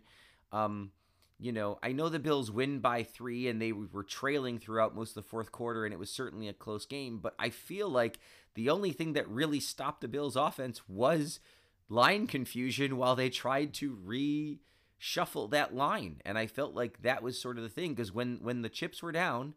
um, 0.50 0.90
you 1.38 1.52
know, 1.52 1.78
I 1.82 1.92
know 1.92 2.08
the 2.08 2.18
Bills 2.18 2.50
win 2.50 2.80
by 2.80 3.02
three 3.02 3.48
and 3.48 3.60
they 3.60 3.72
were 3.72 4.04
trailing 4.04 4.58
throughout 4.58 4.94
most 4.94 5.10
of 5.10 5.22
the 5.22 5.28
fourth 5.28 5.50
quarter, 5.52 5.84
and 5.84 5.92
it 5.92 5.98
was 5.98 6.10
certainly 6.10 6.48
a 6.48 6.52
close 6.52 6.86
game. 6.86 7.18
But 7.18 7.34
I 7.38 7.50
feel 7.50 7.88
like 7.88 8.18
the 8.54 8.70
only 8.70 8.92
thing 8.92 9.14
that 9.14 9.28
really 9.28 9.60
stopped 9.60 10.00
the 10.00 10.08
Bills' 10.08 10.36
offense 10.36 10.88
was 10.88 11.40
line 11.88 12.26
confusion 12.26 12.96
while 12.96 13.16
they 13.16 13.28
tried 13.28 13.74
to 13.74 13.96
reshuffle 13.96 15.50
that 15.50 15.74
line. 15.74 16.20
And 16.24 16.38
I 16.38 16.46
felt 16.46 16.74
like 16.74 17.02
that 17.02 17.22
was 17.22 17.40
sort 17.40 17.58
of 17.58 17.64
the 17.64 17.68
thing 17.68 17.94
because 17.94 18.12
when 18.12 18.38
when 18.40 18.62
the 18.62 18.68
chips 18.68 19.02
were 19.02 19.12
down 19.12 19.54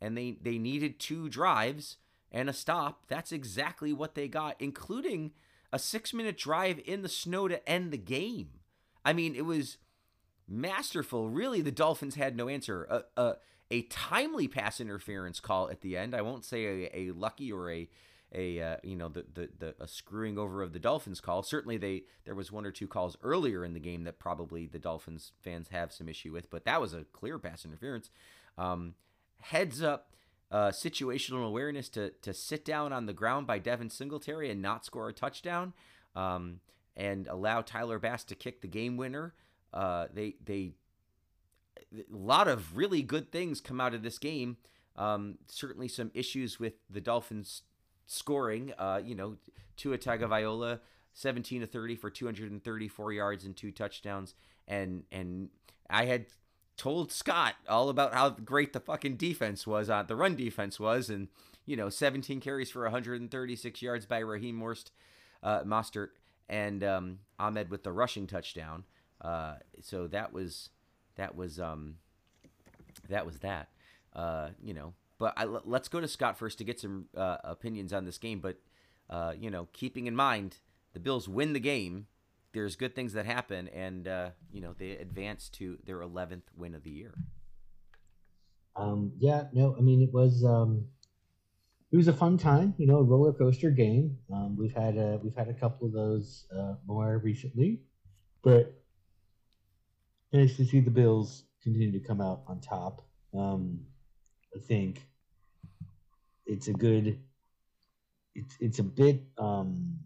and 0.00 0.16
they 0.16 0.36
they 0.40 0.58
needed 0.58 0.98
two 0.98 1.28
drives 1.28 1.96
and 2.32 2.48
a 2.48 2.52
stop, 2.52 3.04
that's 3.08 3.30
exactly 3.30 3.92
what 3.92 4.14
they 4.14 4.26
got, 4.26 4.56
including 4.58 5.32
a 5.72 5.78
six 5.78 6.12
minute 6.12 6.36
drive 6.36 6.80
in 6.84 7.02
the 7.02 7.08
snow 7.08 7.46
to 7.46 7.68
end 7.68 7.92
the 7.92 7.98
game. 7.98 8.48
I 9.04 9.12
mean, 9.12 9.34
it 9.34 9.44
was 9.44 9.78
masterful. 10.48 11.28
Really, 11.28 11.60
the 11.60 11.70
Dolphins 11.70 12.14
had 12.14 12.36
no 12.36 12.48
answer. 12.48 12.84
A, 12.84 13.20
a, 13.20 13.36
a 13.70 13.82
timely 13.82 14.48
pass 14.48 14.80
interference 14.80 15.40
call 15.40 15.70
at 15.70 15.82
the 15.82 15.96
end. 15.96 16.14
I 16.14 16.22
won't 16.22 16.44
say 16.44 16.64
a, 16.64 16.90
a 16.98 17.10
lucky 17.12 17.52
or 17.52 17.70
a 17.70 17.88
a 18.34 18.60
uh, 18.60 18.76
you 18.82 18.96
know 18.96 19.08
the, 19.08 19.26
the 19.34 19.48
the 19.58 19.74
a 19.78 19.86
screwing 19.86 20.38
over 20.38 20.62
of 20.62 20.72
the 20.72 20.78
Dolphins 20.78 21.20
call. 21.20 21.42
Certainly, 21.42 21.78
they 21.78 22.04
there 22.24 22.34
was 22.34 22.50
one 22.50 22.64
or 22.64 22.70
two 22.70 22.88
calls 22.88 23.16
earlier 23.22 23.64
in 23.64 23.74
the 23.74 23.80
game 23.80 24.04
that 24.04 24.18
probably 24.18 24.66
the 24.66 24.78
Dolphins 24.78 25.32
fans 25.42 25.68
have 25.68 25.92
some 25.92 26.08
issue 26.08 26.32
with, 26.32 26.50
but 26.50 26.64
that 26.64 26.80
was 26.80 26.94
a 26.94 27.04
clear 27.12 27.38
pass 27.38 27.64
interference. 27.64 28.10
Um, 28.56 28.94
heads 29.40 29.82
up. 29.82 30.12
Uh, 30.52 30.70
situational 30.70 31.46
awareness 31.46 31.88
to 31.88 32.10
to 32.20 32.34
sit 32.34 32.62
down 32.62 32.92
on 32.92 33.06
the 33.06 33.14
ground 33.14 33.46
by 33.46 33.58
Devin 33.58 33.88
Singletary 33.88 34.50
and 34.50 34.60
not 34.60 34.84
score 34.84 35.08
a 35.08 35.12
touchdown, 35.12 35.72
um, 36.14 36.60
and 36.94 37.26
allow 37.26 37.62
Tyler 37.62 37.98
Bass 37.98 38.22
to 38.24 38.34
kick 38.34 38.60
the 38.60 38.68
game 38.68 38.98
winner. 38.98 39.32
Uh, 39.72 40.08
they 40.12 40.34
they 40.44 40.72
a 41.94 42.04
lot 42.14 42.48
of 42.48 42.76
really 42.76 43.00
good 43.00 43.32
things 43.32 43.62
come 43.62 43.80
out 43.80 43.94
of 43.94 44.02
this 44.02 44.18
game. 44.18 44.58
Um, 44.94 45.38
certainly 45.48 45.88
some 45.88 46.10
issues 46.12 46.60
with 46.60 46.74
the 46.90 47.00
Dolphins 47.00 47.62
scoring. 48.06 48.74
Uh, 48.78 49.00
you 49.02 49.14
know, 49.14 49.36
Tua 49.76 49.96
Tagovailoa, 49.96 50.80
17 51.14 51.62
to 51.62 51.66
30 51.66 51.96
for 51.96 52.10
234 52.10 53.12
yards 53.12 53.44
and 53.44 53.56
two 53.56 53.70
touchdowns, 53.70 54.34
and 54.68 55.04
and 55.10 55.48
I 55.88 56.04
had 56.04 56.26
told 56.82 57.12
Scott 57.12 57.54
all 57.68 57.88
about 57.88 58.12
how 58.12 58.30
great 58.30 58.72
the 58.72 58.80
fucking 58.80 59.14
defense 59.14 59.68
was 59.68 59.88
on 59.88 60.08
the 60.08 60.16
run 60.16 60.34
defense 60.34 60.80
was, 60.80 61.08
and 61.08 61.28
you 61.64 61.76
know, 61.76 61.88
17 61.88 62.40
carries 62.40 62.72
for 62.72 62.82
136 62.82 63.80
yards 63.80 64.04
by 64.04 64.18
Raheem 64.18 64.56
Morst, 64.56 64.90
uh, 65.44 65.62
Mostert, 65.62 66.08
and 66.48 66.82
um, 66.82 67.18
Ahmed 67.38 67.70
with 67.70 67.84
the 67.84 67.92
rushing 67.92 68.26
touchdown. 68.26 68.82
Uh, 69.20 69.54
so 69.80 70.08
that 70.08 70.32
was 70.32 70.70
that 71.14 71.36
was 71.36 71.60
um, 71.60 71.98
that 73.08 73.26
was 73.26 73.38
that. 73.38 73.68
Uh, 74.12 74.48
you 74.60 74.74
know, 74.74 74.92
but 75.20 75.34
I, 75.36 75.44
let's 75.44 75.86
go 75.86 76.00
to 76.00 76.08
Scott 76.08 76.36
first 76.36 76.58
to 76.58 76.64
get 76.64 76.80
some 76.80 77.06
uh, 77.16 77.36
opinions 77.44 77.92
on 77.92 78.06
this 78.06 78.18
game. 78.18 78.40
But 78.40 78.56
uh, 79.08 79.34
you 79.38 79.52
know, 79.52 79.68
keeping 79.72 80.08
in 80.08 80.16
mind 80.16 80.56
the 80.94 81.00
Bills 81.00 81.28
win 81.28 81.52
the 81.52 81.60
game, 81.60 82.08
there's 82.52 82.76
good 82.76 82.94
things 82.94 83.12
that 83.14 83.26
happen, 83.26 83.68
and 83.68 84.06
uh, 84.06 84.30
you 84.52 84.60
know 84.60 84.74
they 84.78 84.92
advance 84.92 85.48
to 85.50 85.78
their 85.84 86.00
11th 86.00 86.42
win 86.56 86.74
of 86.74 86.82
the 86.82 86.90
year. 86.90 87.14
Um, 88.76 89.12
yeah, 89.18 89.44
no, 89.52 89.74
I 89.76 89.80
mean 89.80 90.02
it 90.02 90.12
was 90.12 90.44
um, 90.44 90.86
it 91.92 91.96
was 91.96 92.08
a 92.08 92.12
fun 92.12 92.38
time, 92.38 92.74
you 92.78 92.86
know, 92.86 92.98
a 92.98 93.02
roller 93.02 93.34
coaster 93.34 93.70
game. 93.70 94.16
Um, 94.32 94.56
we've 94.56 94.72
had 94.72 94.96
a, 94.96 95.20
we've 95.22 95.36
had 95.36 95.48
a 95.48 95.54
couple 95.54 95.86
of 95.86 95.92
those 95.92 96.46
uh, 96.58 96.74
more 96.86 97.18
recently, 97.18 97.80
but 98.42 98.74
nice 100.32 100.56
to 100.56 100.64
see 100.64 100.80
the 100.80 100.90
Bills 100.90 101.44
continue 101.62 101.92
to 101.92 102.00
come 102.06 102.22
out 102.22 102.44
on 102.48 102.60
top. 102.60 103.02
Um, 103.34 103.80
I 104.56 104.58
think 104.58 105.06
it's 106.46 106.68
a 106.68 106.72
good. 106.72 107.18
It's 108.34 108.56
it's 108.58 108.78
a 108.78 108.84
bit. 108.84 109.22
Um, 109.36 109.98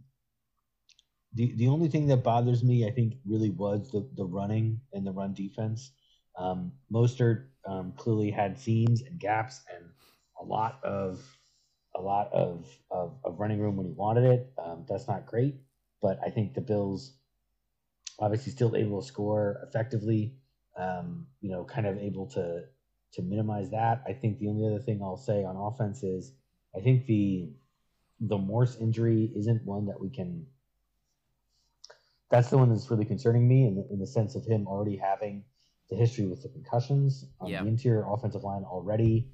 the 1.36 1.52
the 1.56 1.68
only 1.68 1.88
thing 1.88 2.06
that 2.08 2.24
bothers 2.24 2.64
me, 2.64 2.86
I 2.86 2.90
think, 2.90 3.14
really 3.26 3.50
was 3.50 3.90
the 3.90 4.08
the 4.16 4.24
running 4.24 4.80
and 4.92 5.06
the 5.06 5.12
run 5.12 5.34
defense. 5.34 5.92
Um, 6.38 6.72
Mostert 6.92 7.46
um, 7.66 7.92
clearly 7.96 8.30
had 8.30 8.58
seams 8.58 9.02
and 9.02 9.18
gaps 9.18 9.62
and 9.74 9.84
a 10.40 10.44
lot 10.44 10.80
of 10.82 11.22
a 11.96 12.00
lot 12.00 12.30
of, 12.32 12.66
of, 12.90 13.18
of 13.24 13.40
running 13.40 13.58
room 13.60 13.76
when 13.76 13.86
he 13.86 13.92
wanted 13.92 14.24
it. 14.24 14.52
Um, 14.62 14.84
that's 14.88 15.08
not 15.08 15.26
great, 15.26 15.56
but 16.02 16.18
I 16.24 16.30
think 16.30 16.54
the 16.54 16.60
Bills 16.60 17.16
obviously 18.18 18.52
still 18.52 18.76
able 18.76 19.00
to 19.00 19.06
score 19.06 19.66
effectively. 19.66 20.34
Um, 20.78 21.26
you 21.40 21.50
know, 21.50 21.64
kind 21.64 21.86
of 21.86 21.98
able 21.98 22.26
to 22.28 22.64
to 23.12 23.22
minimize 23.22 23.70
that. 23.70 24.02
I 24.06 24.12
think 24.12 24.38
the 24.38 24.48
only 24.48 24.66
other 24.66 24.82
thing 24.82 25.00
I'll 25.02 25.16
say 25.16 25.44
on 25.44 25.56
offense 25.56 26.02
is 26.02 26.32
I 26.76 26.80
think 26.80 27.06
the 27.06 27.50
the 28.20 28.38
Morse 28.38 28.76
injury 28.80 29.32
isn't 29.36 29.64
one 29.64 29.86
that 29.86 30.00
we 30.00 30.10
can. 30.10 30.46
That's 32.30 32.50
the 32.50 32.58
one 32.58 32.68
that's 32.70 32.90
really 32.90 33.04
concerning 33.04 33.46
me 33.46 33.66
in 33.66 33.76
the, 33.76 33.86
in 33.90 33.98
the 34.00 34.06
sense 34.06 34.34
of 34.34 34.44
him 34.44 34.66
already 34.66 34.96
having 34.96 35.44
the 35.90 35.96
history 35.96 36.26
with 36.26 36.42
the 36.42 36.48
concussions 36.48 37.24
on 37.40 37.48
Yeah. 37.48 37.62
the 37.62 37.68
interior 37.68 38.04
offensive 38.08 38.42
line 38.42 38.64
already 38.64 39.30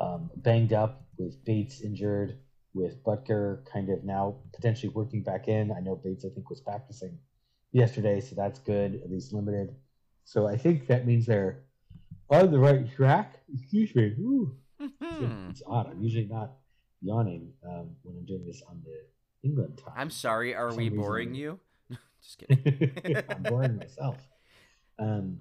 um, 0.00 0.30
banged 0.36 0.72
up 0.72 1.06
with 1.18 1.42
Bates 1.44 1.80
injured, 1.80 2.38
with 2.74 3.02
Boettger 3.04 3.64
kind 3.72 3.88
of 3.90 4.02
now 4.04 4.36
potentially 4.52 4.92
working 4.92 5.22
back 5.22 5.48
in. 5.48 5.70
I 5.72 5.80
know 5.80 5.94
Bates, 5.96 6.24
I 6.24 6.28
think, 6.34 6.50
was 6.50 6.60
practicing 6.60 7.18
yesterday, 7.72 8.20
so 8.20 8.34
that's 8.34 8.58
good, 8.58 9.00
at 9.02 9.10
least 9.10 9.32
limited. 9.32 9.74
So 10.24 10.46
I 10.48 10.56
think 10.56 10.88
that 10.88 11.06
means 11.06 11.24
they're 11.26 11.62
on 12.28 12.50
the 12.50 12.58
right 12.58 12.92
track. 12.96 13.36
Excuse 13.54 13.94
me. 13.94 14.06
Ooh. 14.18 14.56
Hmm. 14.80 15.48
It's 15.50 15.62
odd. 15.66 15.88
I'm 15.90 16.02
usually 16.02 16.26
not 16.26 16.52
yawning 17.00 17.52
um, 17.66 17.90
when 18.02 18.16
I'm 18.16 18.26
doing 18.26 18.44
this 18.44 18.62
on 18.68 18.82
the 18.84 19.48
England 19.48 19.78
time. 19.78 19.94
I'm 19.96 20.10
sorry. 20.10 20.54
Are 20.54 20.74
we 20.74 20.84
reason- 20.84 20.98
boring 20.98 21.34
you? 21.34 21.60
Just 22.22 22.38
kidding. 22.48 23.22
I'm 23.28 23.42
boring 23.42 23.76
myself. 23.76 24.18
Um, 24.98 25.40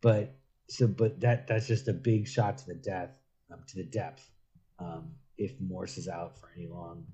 but 0.00 0.36
so, 0.68 0.86
but 0.86 1.20
that 1.20 1.46
that's 1.46 1.66
just 1.66 1.88
a 1.88 1.92
big 1.92 2.28
shot 2.28 2.58
to 2.58 2.66
the 2.66 2.74
death, 2.74 3.10
um, 3.52 3.60
to 3.68 3.76
the 3.76 3.84
depth. 3.84 4.28
Um, 4.78 5.12
if 5.36 5.52
Morse 5.60 5.98
is 5.98 6.08
out 6.08 6.38
for 6.38 6.50
any 6.56 6.66
long 6.66 7.06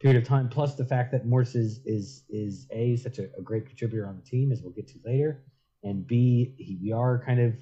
period 0.00 0.22
of 0.22 0.28
time, 0.28 0.48
plus 0.48 0.74
the 0.74 0.84
fact 0.84 1.12
that 1.12 1.26
Morse 1.26 1.54
is 1.54 1.80
is 1.84 2.24
is 2.28 2.66
a 2.70 2.96
such 2.96 3.18
a, 3.18 3.28
a 3.38 3.42
great 3.42 3.66
contributor 3.66 4.06
on 4.06 4.16
the 4.16 4.22
team, 4.22 4.52
as 4.52 4.62
we'll 4.62 4.72
get 4.72 4.88
to 4.88 4.98
later, 5.04 5.44
and 5.82 6.06
b 6.06 6.54
he, 6.58 6.78
we 6.82 6.92
are 6.92 7.22
kind 7.24 7.40
of 7.40 7.54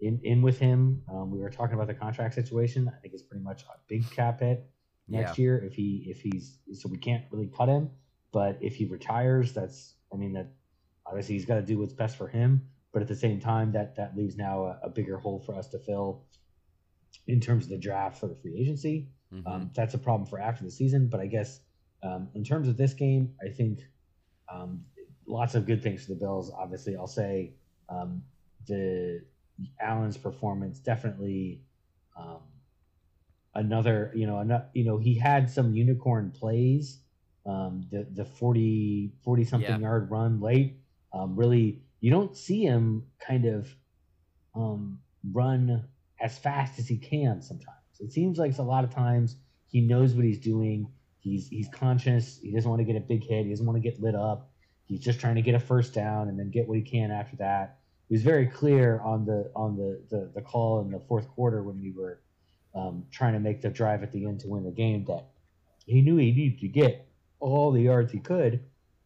in 0.00 0.20
in 0.22 0.42
with 0.42 0.58
him. 0.58 1.02
Um, 1.08 1.30
we 1.30 1.38
were 1.38 1.50
talking 1.50 1.74
about 1.74 1.86
the 1.86 1.94
contract 1.94 2.34
situation. 2.34 2.90
I 2.94 3.00
think 3.00 3.14
it's 3.14 3.22
pretty 3.22 3.44
much 3.44 3.62
a 3.62 3.78
big 3.88 4.08
cap 4.10 4.40
hit 4.40 4.68
next 5.08 5.38
year 5.38 5.62
if 5.64 5.74
he 5.74 6.06
if 6.08 6.20
he's 6.20 6.58
so 6.72 6.88
we 6.88 6.98
can't 6.98 7.24
really 7.30 7.50
cut 7.56 7.68
him. 7.68 7.90
But 8.32 8.58
if 8.60 8.76
he 8.76 8.86
retires, 8.86 9.52
that's 9.52 9.93
I 10.14 10.16
mean 10.16 10.32
that 10.34 10.52
obviously 11.06 11.34
he's 11.34 11.44
got 11.44 11.56
to 11.56 11.62
do 11.62 11.78
what's 11.78 11.92
best 11.92 12.16
for 12.16 12.28
him. 12.28 12.68
But 12.92 13.02
at 13.02 13.08
the 13.08 13.16
same 13.16 13.40
time, 13.40 13.72
that 13.72 13.96
that 13.96 14.16
leaves 14.16 14.36
now 14.36 14.64
a, 14.64 14.78
a 14.84 14.88
bigger 14.88 15.18
hole 15.18 15.40
for 15.40 15.56
us 15.56 15.68
to 15.70 15.78
fill 15.80 16.22
in 17.26 17.40
terms 17.40 17.64
of 17.64 17.70
the 17.70 17.78
draft 17.78 18.18
for 18.18 18.28
the 18.28 18.36
free 18.36 18.56
agency. 18.58 19.08
Mhm. 19.32 19.46
Um, 19.46 19.70
that's 19.74 19.94
a 19.94 19.98
problem 19.98 20.26
for 20.28 20.38
after 20.40 20.62
the 20.64 20.70
season. 20.70 21.08
But 21.08 21.20
I 21.20 21.26
guess 21.26 21.60
um, 22.02 22.28
in 22.34 22.44
terms 22.44 22.68
of 22.68 22.76
this 22.76 22.94
game, 22.94 23.34
I 23.44 23.48
think 23.50 23.80
um, 24.52 24.84
lots 25.26 25.54
of 25.54 25.66
good 25.66 25.82
things 25.82 26.04
for 26.04 26.10
the 26.12 26.20
Bills. 26.20 26.52
Obviously, 26.56 26.96
I'll 26.96 27.06
say 27.08 27.54
um, 27.88 28.22
the 28.66 29.24
Allen's 29.80 30.16
performance 30.16 30.78
definitely 30.78 31.62
um, 32.16 32.42
another. 33.54 34.12
You 34.14 34.26
know, 34.26 34.38
ano- 34.38 34.66
you 34.72 34.84
know 34.84 34.98
he 34.98 35.18
had 35.18 35.50
some 35.50 35.72
unicorn 35.72 36.30
plays. 36.30 37.00
Um, 37.46 37.86
the 37.90 38.06
the 38.12 38.24
40 38.24 39.12
40 39.22 39.44
something 39.44 39.70
Yeah. 39.70 39.78
yard 39.78 40.10
run 40.10 40.40
late. 40.40 40.78
Um, 41.12 41.36
really, 41.36 41.82
you 42.00 42.10
don't 42.10 42.36
see 42.36 42.62
him 42.62 43.04
kind 43.26 43.44
of 43.44 43.68
um, 44.54 45.00
run 45.32 45.88
as 46.20 46.38
fast 46.38 46.78
as 46.78 46.88
he 46.88 46.96
can 46.98 47.42
sometimes. 47.42 47.78
It 48.00 48.12
seems 48.12 48.38
like 48.38 48.56
a 48.58 48.62
lot 48.62 48.84
of 48.84 48.90
times 48.94 49.36
he 49.66 49.80
knows 49.80 50.14
what 50.14 50.24
he's 50.24 50.38
doing. 50.38 50.88
He's 51.20 51.48
he's 51.48 51.68
conscious. 51.68 52.38
He 52.38 52.52
doesn't 52.52 52.68
want 52.68 52.80
to 52.80 52.84
get 52.84 52.96
a 52.96 53.00
big 53.00 53.24
hit. 53.24 53.44
He 53.44 53.50
doesn't 53.50 53.66
want 53.66 53.82
to 53.82 53.88
get 53.88 54.00
lit 54.00 54.14
up. 54.14 54.50
He's 54.86 55.00
just 55.00 55.20
trying 55.20 55.36
to 55.36 55.42
get 55.42 55.54
a 55.54 55.60
first 55.60 55.94
down 55.94 56.28
and 56.28 56.38
then 56.38 56.50
get 56.50 56.68
what 56.68 56.76
he 56.76 56.82
can 56.82 57.10
after 57.10 57.36
that. 57.36 57.78
He 58.08 58.14
was 58.14 58.22
very 58.22 58.46
clear 58.46 59.00
on 59.00 59.24
the 59.24 59.50
on 59.56 59.76
the 59.76 60.02
the, 60.10 60.30
the 60.34 60.42
call 60.42 60.80
in 60.80 60.90
the 60.90 61.00
fourth 61.00 61.28
quarter 61.28 61.62
when 61.62 61.80
we 61.80 61.92
were 61.92 62.20
um, 62.74 63.04
trying 63.10 63.32
to 63.34 63.40
make 63.40 63.62
the 63.62 63.70
drive 63.70 64.02
at 64.02 64.12
the 64.12 64.26
end 64.26 64.40
to 64.40 64.48
win 64.48 64.64
the 64.64 64.70
game 64.70 65.04
that 65.06 65.28
he 65.86 66.02
knew 66.02 66.16
he 66.16 66.32
needed 66.32 66.58
to 66.60 66.68
get 66.68 67.08
all 67.40 67.72
the 67.72 67.82
yards 67.82 68.12
he 68.12 68.18
could, 68.18 68.60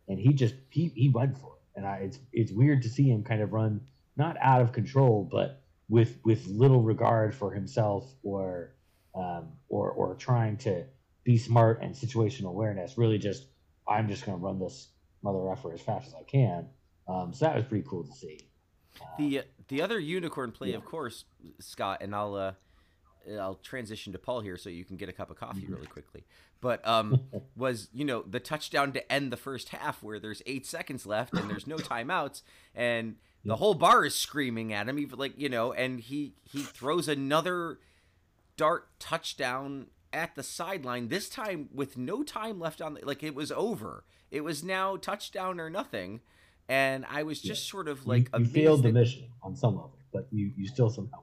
and 0.09 0.19
he 0.19 0.33
just 0.33 0.55
he, 0.71 0.89
he 0.95 1.09
went 1.09 1.37
for 1.37 1.55
it. 1.57 1.79
And 1.79 1.87
I, 1.87 1.97
it's 1.99 2.19
it's 2.33 2.53
weird 2.53 2.83
to 2.83 2.89
see 2.89 3.09
him 3.11 3.23
kind 3.23 3.41
of 3.43 3.53
run 3.53 3.81
not 4.17 4.37
out 4.41 4.61
of 4.61 4.73
control, 4.73 5.29
but 5.31 5.63
with 5.89 6.19
with 6.25 6.47
little 6.47 6.83
regard 6.83 7.35
for 7.35 7.53
himself 7.53 8.13
or 8.23 8.75
um, 9.15 9.49
or 9.69 9.91
or 9.91 10.15
trying 10.17 10.57
to 10.59 10.85
be 11.25 11.39
smart 11.39 11.81
and 11.83 11.95
situational 11.95 12.49
awareness. 12.49 12.99
Really, 12.99 13.19
just 13.19 13.47
I'm 13.89 14.09
just 14.09 14.25
going 14.27 14.39
to 14.39 14.45
run 14.45 14.59
this 14.59 14.89
mother 15.23 15.51
effer 15.51 15.73
as 15.73 15.81
fast 15.81 16.09
as 16.09 16.15
I 16.15 16.23
can. 16.25 16.67
Um, 17.09 17.33
so 17.33 17.47
that 17.47 17.57
was 17.57 17.65
pretty 17.65 17.87
cool 17.89 18.05
to 18.05 18.13
see. 18.13 18.39
Uh, 19.01 19.05
The 19.19 19.43
the 19.69 19.83
other 19.83 19.99
unicorn 19.99 20.53
play, 20.53 20.71
Yeah. 20.71 20.77
of 20.77 20.85
course, 20.85 21.25
Scott, 21.61 21.99
and 22.03 22.15
I'll 22.15 22.35
uh, 22.35 22.53
I'll 23.39 23.57
transition 23.57 24.13
to 24.13 24.19
Paul 24.19 24.41
here 24.41 24.57
so 24.57 24.69
you 24.71 24.85
can 24.85 24.97
get 24.97 25.09
a 25.09 25.13
cup 25.13 25.31
of 25.31 25.37
coffee 25.37 25.61
Mm-hmm. 25.63 25.75
really 25.75 25.87
quickly. 25.87 26.25
But 26.61 26.87
um, 26.87 27.21
was 27.57 27.89
you 27.93 28.05
know 28.05 28.23
the 28.23 28.41
touchdown 28.41 28.93
to 28.93 29.13
end 29.13 29.33
the 29.33 29.37
first 29.37 29.69
half 29.71 30.03
where 30.03 30.19
there's 30.19 30.43
eight 30.47 30.67
seconds 30.67 31.07
left 31.07 31.35
and 31.35 31.49
there's 31.51 31.67
no 31.67 31.77
timeouts 31.79 32.43
and 32.75 33.17
the 33.45 33.57
whole 33.57 33.75
bar 33.75 34.05
is 34.05 34.15
screaming 34.15 34.73
at 34.73 34.89
him, 34.89 34.99
even 34.99 35.19
like 35.19 35.39
you 35.39 35.49
know, 35.49 35.73
and 35.73 36.01
he 36.01 36.35
he 36.45 36.63
throws 36.63 37.09
another 37.09 37.79
dart 38.57 38.89
touchdown 38.99 39.87
at 40.13 40.35
the 40.35 40.43
sideline. 40.43 41.09
This 41.09 41.29
time 41.29 41.69
with 41.73 41.97
no 41.97 42.23
time 42.23 42.59
left 42.59 42.81
on, 42.83 42.95
the, 42.95 43.07
like 43.07 43.23
it 43.23 43.35
was 43.35 43.53
over. 43.53 44.05
It 44.31 44.43
was 44.43 44.63
now 44.65 44.97
touchdown 44.97 45.61
or 45.61 45.71
nothing. 45.71 46.21
And 46.69 47.07
I 47.09 47.23
was 47.23 47.41
just 47.41 47.67
sort 47.69 47.89
of 47.89 48.07
like 48.07 48.29
you, 48.35 48.41
you 48.41 48.47
failed 48.47 48.83
the 48.83 48.93
mission 48.93 49.25
on 49.43 49.57
some 49.57 49.77
level, 49.77 49.97
but 50.13 50.27
you 50.31 50.53
you 50.57 50.67
still 50.67 50.91
somehow. 50.91 51.21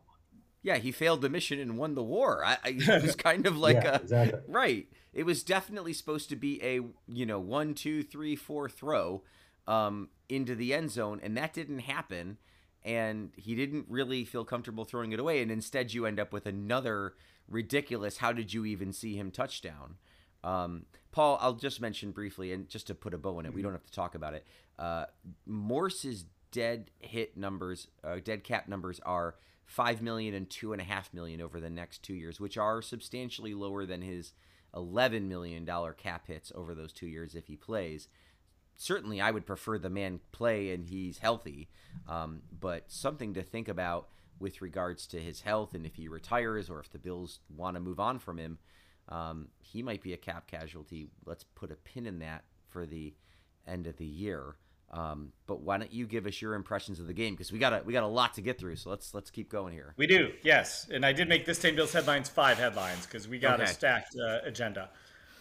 Yeah, 0.66 0.78
he 0.78 0.92
failed 0.92 1.22
the 1.22 1.30
mission 1.30 1.60
and 1.60 1.78
won 1.78 1.94
the 1.94 2.02
war. 2.02 2.44
I, 2.44 2.58
I 2.64 2.70
it 2.80 3.04
was 3.04 3.16
kind 3.16 3.46
of 3.46 3.56
like 3.56 3.84
yeah, 3.84 3.92
a 3.92 3.96
exactly. 3.98 4.40
right. 4.48 4.88
It 5.14 5.24
was 5.24 5.44
definitely 5.44 5.94
supposed 5.94 6.28
to 6.30 6.36
be 6.36 6.60
a 6.64 6.82
you 7.08 7.26
know 7.28 7.40
one, 7.40 7.76
two, 7.76 8.02
three, 8.02 8.36
four 8.36 8.68
throw 8.68 9.22
um, 9.68 10.10
into 10.28 10.56
the 10.56 10.74
end 10.74 10.90
zone, 10.90 11.20
and 11.22 11.38
that 11.38 11.54
didn't 11.54 11.80
happen. 11.80 12.40
And 12.84 13.32
he 13.36 13.54
didn't 13.54 13.86
really 13.90 14.26
feel 14.26 14.44
comfortable 14.44 14.86
throwing 14.86 15.12
it 15.12 15.20
away, 15.20 15.44
and 15.44 15.52
instead 15.52 15.94
you 15.94 16.08
end 16.08 16.20
up 16.20 16.34
with 16.34 16.48
another 16.48 17.14
ridiculous. 17.48 18.18
How 18.18 18.32
did 18.32 18.52
you 18.52 18.66
even 18.66 18.92
see 18.92 19.16
him 19.16 19.30
touchdown? 19.30 19.98
Um, 20.44 20.88
Paul, 21.12 21.38
I'll 21.42 21.54
just 21.54 21.80
mention 21.80 22.10
briefly, 22.10 22.52
and 22.54 22.68
just 22.68 22.88
to 22.88 22.96
put 22.96 23.14
a 23.14 23.20
bow 23.20 23.40
in 23.40 23.46
it, 23.46 23.54
we 23.54 23.62
don't 23.62 23.72
have 23.72 23.86
to 23.86 23.92
talk 23.92 24.16
about 24.16 24.34
it. 24.34 24.48
Uh, 24.80 25.06
Morse's 25.46 26.26
dead 26.52 26.90
hit 27.00 27.38
numbers, 27.38 27.88
uh, 28.04 28.18
dead 28.24 28.44
cap 28.44 28.68
numbers 28.68 29.00
are 29.06 29.36
five 29.66 30.02
million 30.02 30.34
and 30.34 30.50
two 30.50 30.72
and 30.72 30.82
a 30.82 30.86
half 30.86 31.14
million 31.14 31.42
over 31.42 31.60
the 31.60 31.70
next 31.70 32.04
two 32.04 32.14
years, 32.14 32.40
which 32.40 32.58
are 32.58 32.82
substantially 32.82 33.54
lower 33.54 33.86
than 33.86 34.02
his 34.02 34.34
eleven 34.76 35.28
million 35.28 35.66
dollar 35.66 35.94
cap 35.94 36.28
hits 36.28 36.52
over 36.56 36.76
those 36.76 36.94
two 36.94 37.08
years 37.08 37.36
if 37.36 37.48
he 37.48 37.56
plays. 37.56 38.08
Certainly, 38.78 39.22
I 39.22 39.32
would 39.32 39.46
prefer 39.46 39.78
the 39.78 39.90
man 39.90 40.20
play 40.32 40.72
and 40.74 40.86
he's 40.86 41.20
healthy, 41.20 41.70
um, 42.10 42.42
but 42.60 42.92
something 42.92 43.34
to 43.34 43.42
think 43.42 43.68
about 43.68 44.10
with 44.38 44.62
regards 44.62 45.08
to 45.08 45.20
his 45.20 45.42
health 45.42 45.74
and 45.74 45.86
if 45.86 45.96
he 45.96 46.10
retires 46.10 46.70
or 46.70 46.80
if 46.82 46.92
the 46.92 47.00
Bills 47.00 47.40
want 47.56 47.76
to 47.76 47.80
move 47.80 48.00
on 48.00 48.20
from 48.20 48.38
him. 48.38 48.58
Um, 49.08 49.50
he 49.60 49.82
might 49.82 50.02
be 50.02 50.14
a 50.14 50.18
cap 50.18 50.48
casualty. 50.48 51.08
Let's 51.26 51.44
put 51.44 51.72
a 51.72 51.76
pin 51.76 52.06
in 52.06 52.20
that 52.20 52.44
for 52.68 52.86
the 52.86 53.14
end 53.68 53.88
of 53.88 53.98
the 53.98 54.06
year. 54.06 54.56
Um, 54.96 55.34
but 55.46 55.60
why 55.60 55.78
don't 55.78 55.92
you 55.92 56.08
give 56.08 56.26
us 56.26 56.42
your 56.42 56.54
impressions 56.54 57.02
of 57.02 57.08
the 57.08 57.14
game 57.14 57.34
because 57.34 57.52
we 57.52 57.60
got 57.60 57.74
a 57.74 57.82
we 57.86 57.92
got 57.92 58.04
a 58.04 58.08
lot 58.08 58.34
to 58.36 58.42
get 58.42 58.58
through. 58.58 58.78
So 58.78 58.90
let's 58.90 59.14
let's 59.14 59.30
keep 59.30 59.50
going 59.52 59.74
here. 59.74 59.94
We 59.98 60.08
do, 60.08 60.32
yes. 60.42 60.88
And 60.90 61.06
I 61.06 61.12
did 61.12 61.28
make 61.28 61.46
this 61.46 61.60
Day 61.60 61.72
Bills 61.72 61.92
headlines 61.92 62.30
five 62.30 62.58
headlines 62.58 63.06
because 63.06 63.28
we 63.28 63.38
got 63.38 63.60
a 63.60 63.68
stacked 63.68 64.16
uh, 64.16 64.40
agenda. 64.46 64.90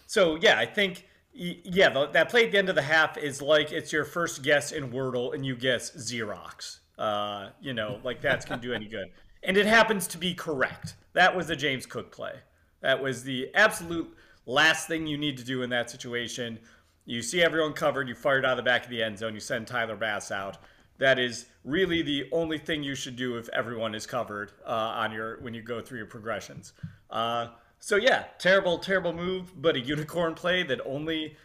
So 0.07 0.35
yeah, 0.37 0.59
I 0.59 0.67
think 0.67 1.07
yeah 1.33 1.89
the, 1.89 2.07
that 2.09 2.31
play 2.31 2.47
at 2.47 2.53
the 2.53 2.59
end 2.59 2.69
of 2.69 2.75
the 2.75 2.83
half 2.83 3.17
is 3.17 3.41
like 3.41 3.71
it's 3.71 3.93
your 3.93 4.05
first 4.05 4.43
guess 4.43 4.73
in 4.73 4.91
Wordle 4.91 5.35
and 5.35 5.47
you 5.47 5.55
guess 5.55 5.93
Xerox. 5.93 6.81
Uh, 6.99 7.51
you 7.61 7.75
know, 7.75 8.01
like 8.03 8.21
that's 8.21 8.45
gonna 8.45 8.61
do 8.61 8.73
any 8.73 8.87
good. 8.87 9.07
And 9.47 9.59
it 9.59 9.67
happens 9.67 10.07
to 10.07 10.17
be 10.17 10.33
correct. 10.33 10.95
That 11.13 11.37
was 11.37 11.49
the 11.49 11.55
James 11.55 11.85
Cook 11.85 12.11
play. 12.11 12.33
That 12.81 13.03
was 13.03 13.25
the 13.25 13.51
absolute 13.55 14.17
last 14.47 14.89
thing 14.89 15.07
you 15.07 15.19
need 15.19 15.37
to 15.37 15.45
do 15.45 15.61
in 15.61 15.69
that 15.69 15.91
situation. 15.91 16.59
You 17.07 17.23
see 17.23 17.43
everyone 17.43 17.73
covered, 17.73 18.09
you 18.09 18.15
fire 18.15 18.39
it 18.39 18.45
out 18.45 18.53
of 18.53 18.57
the 18.57 18.63
back 18.63 18.85
of 18.85 18.91
the 18.91 19.03
end 19.03 19.19
zone, 19.19 19.35
you 19.35 19.41
send 19.41 19.67
Tyler 19.67 19.97
Bass 19.97 20.31
out. 20.31 20.59
That 20.99 21.19
is 21.19 21.47
really 21.65 22.03
the 22.03 22.29
only 22.33 22.59
thing 22.59 22.83
you 22.83 22.95
should 22.95 23.17
do 23.17 23.37
if 23.37 23.49
everyone 23.51 23.95
is 23.95 24.07
covered 24.07 24.53
uh, 24.67 24.71
on 24.71 25.13
your 25.13 25.41
when 25.41 25.53
you 25.53 25.61
go 25.61 25.81
through 25.81 25.99
your 25.99 26.07
progressions. 26.07 26.73
Uh, 27.11 27.49
so 27.79 27.97
yeah, 27.97 28.25
terrible, 28.39 28.79
terrible 28.79 29.13
move, 29.13 29.61
but 29.61 29.77
a 29.77 29.81
unicorn 29.81 30.35
play 30.35 30.63
that 30.63 30.81
only 30.87 31.37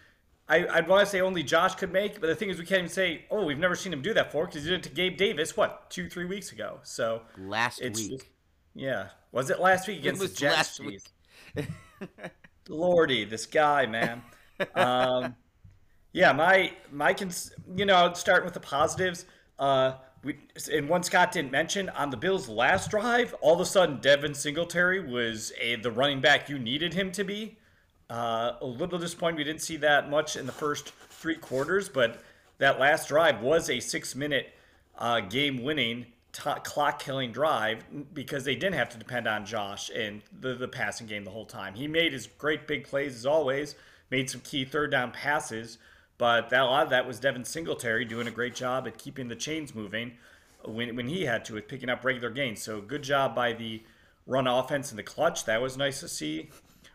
I, 0.50 0.68
I'd 0.68 0.88
want 0.88 1.06
to 1.06 1.12
say 1.12 1.22
only 1.22 1.44
Josh 1.44 1.76
could 1.76 1.92
make. 1.92 2.20
But 2.20 2.28
the 2.28 2.36
thing 2.36 2.50
is, 2.50 2.58
we 2.58 2.66
can't 2.66 2.80
even 2.80 2.90
say, 2.90 3.26
oh, 3.30 3.46
we've 3.46 3.60
never 3.60 3.76
seen 3.76 3.94
him 3.94 4.02
do 4.02 4.14
that 4.16 4.26
before 4.28 4.48
because 4.48 4.64
he 4.64 4.70
did 4.70 4.80
it 4.80 4.84
to 4.84 4.90
Gabe 4.90 5.16
Davis 5.16 5.56
what 5.56 5.90
two, 5.92 6.10
three 6.10 6.26
weeks 6.26 6.52
ago. 6.52 6.80
So 6.84 7.22
Last 7.38 7.82
week. 7.82 7.94
just- 7.94 8.26
yeah, 8.74 9.10
was 9.32 9.50
it 9.50 9.60
last 9.60 9.88
week 9.88 10.00
against 10.00 10.22
the 10.22 10.28
Jets? 10.28 10.80
last 10.80 10.80
week. 10.80 11.68
Lordy, 12.68 13.26
this 13.26 13.46
guy, 13.46 13.86
man. 13.86 14.24
um, 14.76 15.36
Yeah, 16.12 16.34
my 16.34 16.74
my 16.92 17.14
cons- 17.14 17.54
you 17.76 17.86
know, 17.86 18.12
starting 18.14 18.46
with 18.46 18.54
the 18.54 18.60
positives. 18.60 19.26
Uh, 19.58 19.94
we 20.24 20.38
and 20.72 20.90
one 20.90 21.04
Scott 21.04 21.32
didn't 21.32 21.52
mention 21.52 21.90
on 21.90 22.10
the 22.10 22.18
Bills' 22.18 22.50
last 22.50 22.90
drive, 22.90 23.34
all 23.42 23.54
of 23.54 23.60
a 23.62 23.66
sudden 23.66 24.00
Devin 24.02 24.34
Singletary 24.34 25.00
was 25.00 25.54
a 25.60 25.76
the 25.76 25.92
running 25.92 26.20
back 26.20 26.50
you 26.50 26.58
needed 26.58 26.94
him 26.94 27.12
to 27.12 27.24
be. 27.24 27.58
Uh, 28.10 28.54
a 28.62 28.66
little 28.66 28.98
disappointed 28.98 29.38
we 29.38 29.44
didn't 29.44 29.62
see 29.62 29.78
that 29.78 30.10
much 30.10 30.36
in 30.36 30.48
the 30.48 30.52
first 30.52 30.90
three 30.90 31.36
quarters, 31.36 31.88
but 31.88 32.24
that 32.58 32.80
last 32.80 33.08
drive 33.08 33.40
was 33.42 33.70
a 33.70 33.80
six-minute 33.80 34.52
uh, 34.98 35.20
game-winning, 35.20 36.08
t- 36.34 36.50
clock-killing 36.64 37.32
drive 37.32 37.84
because 38.14 38.44
they 38.44 38.56
didn't 38.56 38.74
have 38.74 38.90
to 38.90 38.98
depend 38.98 39.28
on 39.28 39.46
Josh 39.46 39.92
and 39.96 40.24
the 40.42 40.56
the 40.56 40.68
passing 40.68 41.06
game 41.06 41.24
the 41.24 41.30
whole 41.30 41.46
time. 41.46 41.76
He 41.76 41.88
made 41.88 42.14
his 42.14 42.26
great 42.26 42.68
big 42.68 42.84
plays 42.86 43.16
as 43.16 43.28
always, 43.28 43.76
made 44.10 44.28
some 44.28 44.42
key 44.42 44.66
third 44.66 44.90
down 44.90 45.12
passes 45.12 45.78
but 46.20 46.50
that, 46.50 46.62
a 46.62 46.66
lot 46.66 46.84
of 46.84 46.90
that 46.92 47.08
was 47.08 47.20
Devin 47.20 47.46
Singletary 47.46 48.06
doing 48.06 48.28
a 48.28 48.32
great 48.32 48.54
job 48.54 48.86
at 48.86 48.98
keeping 48.98 49.30
the 49.30 49.36
chains 49.36 49.74
moving 49.74 50.12
when, 50.66 50.96
when 50.96 51.08
he 51.08 51.24
had 51.24 51.46
to 51.46 51.54
with 51.54 51.68
picking 51.68 51.90
up 51.90 52.04
regular 52.04 52.30
gains. 52.30 52.62
So 52.62 52.82
good 52.82 53.02
job 53.02 53.34
by 53.34 53.54
the 53.54 53.82
run 54.28 54.46
offense 54.46 54.92
in 54.92 54.98
the 54.98 55.04
clutch. 55.04 55.46
That 55.46 55.62
was 55.62 55.78
nice 55.78 56.02
to 56.02 56.10
see. 56.10 56.50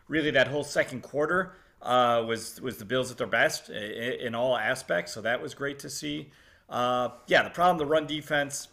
Really, 0.07 0.29
that 0.31 0.47
whole 0.47 0.63
second 0.63 1.01
quarter 1.01 1.53
uh, 1.81 2.23
was 2.27 2.61
was 2.61 2.77
the 2.77 2.85
Bills 2.85 3.09
at 3.09 3.17
their 3.17 3.25
best 3.25 3.69
in, 3.69 3.75
in 3.75 4.35
all 4.35 4.55
aspects. 4.55 5.13
So 5.13 5.21
that 5.21 5.41
was 5.41 5.55
great 5.55 5.79
to 5.79 5.89
see. 5.89 6.29
Uh, 6.69 7.09
yeah, 7.25 7.41
the 7.41 7.49
problem, 7.49 7.79
the 7.79 7.85
run 7.85 8.05
defense, 8.05 8.67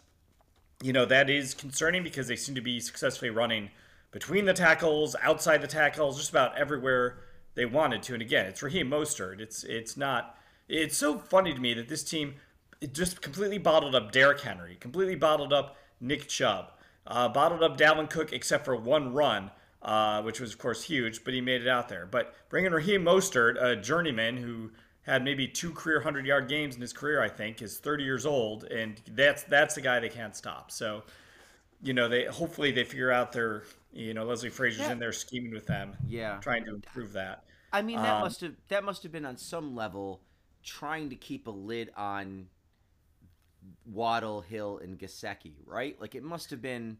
you 0.83 0.93
know, 0.93 1.05
that 1.05 1.31
is 1.31 1.55
concerning 1.55 2.03
because 2.03 2.27
they 2.27 2.35
seem 2.35 2.53
to 2.53 2.61
be 2.61 2.79
successfully 2.79 3.31
running 3.31 3.69
between 4.11 4.45
the 4.45 4.53
tackles, 4.53 5.15
outside 5.23 5.61
the 5.61 5.67
tackles, 5.67 6.17
just 6.17 6.29
about 6.29 6.55
everywhere 6.55 7.17
they 7.55 7.65
wanted 7.65 8.03
to. 8.03 8.13
And 8.13 8.21
again, 8.21 8.45
it's 8.45 8.61
Raheem 8.61 8.89
Mostert. 8.89 9.39
It's 9.39 9.63
it's 9.63 9.97
not 9.97 10.37
it's 10.67 10.97
so 10.97 11.17
funny 11.17 11.53
to 11.53 11.59
me 11.59 11.73
that 11.73 11.89
this 11.89 12.03
team 12.03 12.35
just 12.91 13.21
completely 13.21 13.57
bottled 13.57 13.95
up 13.95 14.11
Derrick 14.11 14.41
Henry, 14.41 14.75
completely 14.79 15.15
bottled 15.15 15.53
up 15.53 15.77
Nick 15.99 16.27
Chubb, 16.27 16.71
uh, 17.07 17.29
bottled 17.29 17.63
up 17.63 17.77
Dalvin 17.77 18.09
Cook 18.09 18.33
except 18.33 18.65
for 18.65 18.75
one 18.75 19.13
run, 19.13 19.51
uh, 19.81 20.21
which 20.21 20.39
was 20.39 20.53
of 20.53 20.59
course 20.59 20.83
huge, 20.83 21.23
but 21.23 21.33
he 21.33 21.41
made 21.41 21.61
it 21.61 21.67
out 21.67 21.89
there. 21.89 22.05
But 22.05 22.33
bringing 22.49 22.71
Raheem 22.71 23.03
Mostert, 23.03 23.61
a 23.61 23.75
journeyman 23.75 24.37
who 24.37 24.71
had 25.03 25.23
maybe 25.23 25.47
two 25.47 25.71
career 25.71 26.01
hundred 26.01 26.25
yard 26.25 26.47
games 26.47 26.75
in 26.75 26.81
his 26.81 26.93
career, 26.93 27.21
I 27.21 27.29
think, 27.29 27.61
is 27.61 27.77
30 27.77 28.03
years 28.03 28.25
old, 28.25 28.65
and 28.65 29.01
that's 29.11 29.43
that's 29.43 29.75
the 29.75 29.81
guy 29.81 29.99
they 29.99 30.09
can't 30.09 30.35
stop. 30.35 30.71
So, 30.71 31.03
you 31.81 31.93
know, 31.93 32.07
they 32.07 32.25
hopefully 32.25 32.71
they 32.71 32.83
figure 32.83 33.11
out 33.11 33.31
their, 33.31 33.63
you 33.91 34.13
know, 34.13 34.25
Leslie 34.25 34.49
Frazier's 34.49 34.87
yeah. 34.87 34.93
in 34.93 34.99
there 34.99 35.11
scheming 35.11 35.51
with 35.51 35.67
them, 35.67 35.95
yeah, 36.07 36.37
trying 36.41 36.65
to 36.65 36.73
improve 36.73 37.13
that. 37.13 37.43
I 37.73 37.81
mean, 37.81 37.97
that 37.97 38.13
um, 38.15 38.21
must 38.21 38.41
have 38.41 38.53
that 38.69 38.83
must 38.83 39.03
have 39.03 39.11
been 39.11 39.25
on 39.25 39.37
some 39.37 39.75
level 39.75 40.21
trying 40.63 41.09
to 41.09 41.15
keep 41.15 41.47
a 41.47 41.51
lid 41.51 41.91
on 41.95 42.47
Waddle, 43.85 44.41
Hill, 44.41 44.79
and 44.83 44.97
Gesicki, 44.97 45.53
right? 45.65 45.99
Like 45.99 46.15
it 46.15 46.23
must 46.23 46.49
have 46.51 46.61
been. 46.61 46.97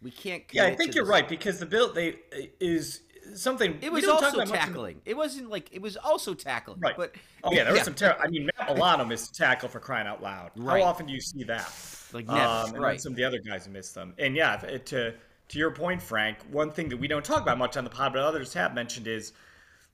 We 0.00 0.10
can't. 0.10 0.42
Yeah, 0.52 0.64
I 0.64 0.74
think 0.74 0.94
you're 0.94 1.06
right 1.06 1.28
because 1.28 1.58
the 1.58 1.66
bill 1.66 1.92
they 1.92 2.16
is 2.60 3.02
something. 3.34 3.78
It 3.80 3.92
was 3.92 4.06
also 4.06 4.44
tackling. 4.44 5.00
It 5.04 5.16
wasn't 5.16 5.50
like 5.50 5.68
it 5.72 5.80
was 5.80 5.96
also 5.96 6.34
tackling. 6.34 6.80
Right. 6.80 6.96
But 6.96 7.14
oh 7.44 7.52
yeah, 7.52 7.64
there 7.64 7.72
yeah. 7.72 7.80
was 7.80 7.84
some. 7.84 7.94
Ter- 7.94 8.16
I 8.20 8.28
mean, 8.28 8.48
Matt 8.58 8.74
Milano 8.74 9.04
missed 9.04 9.34
tackle 9.34 9.68
for 9.68 9.80
crying 9.80 10.06
out 10.06 10.22
loud. 10.22 10.50
Right. 10.56 10.82
How 10.82 10.88
often 10.88 11.06
do 11.06 11.12
you 11.12 11.20
see 11.20 11.44
that? 11.44 11.72
Like 12.12 12.26
never. 12.26 12.40
Um, 12.40 12.74
and 12.74 12.82
right. 12.82 13.00
some 13.00 13.12
of 13.12 13.16
the 13.16 13.24
other 13.24 13.38
guys 13.38 13.68
missed 13.68 13.94
them. 13.94 14.14
And 14.18 14.36
yeah, 14.36 14.56
to 14.56 15.14
to 15.48 15.58
your 15.58 15.70
point, 15.70 16.02
Frank, 16.02 16.38
one 16.50 16.70
thing 16.70 16.88
that 16.88 16.96
we 16.96 17.06
don't 17.08 17.24
talk 17.24 17.42
about 17.42 17.58
much 17.58 17.76
on 17.76 17.84
the 17.84 17.90
pod, 17.90 18.12
but 18.12 18.22
others 18.22 18.54
have 18.54 18.74
mentioned 18.74 19.06
is 19.06 19.32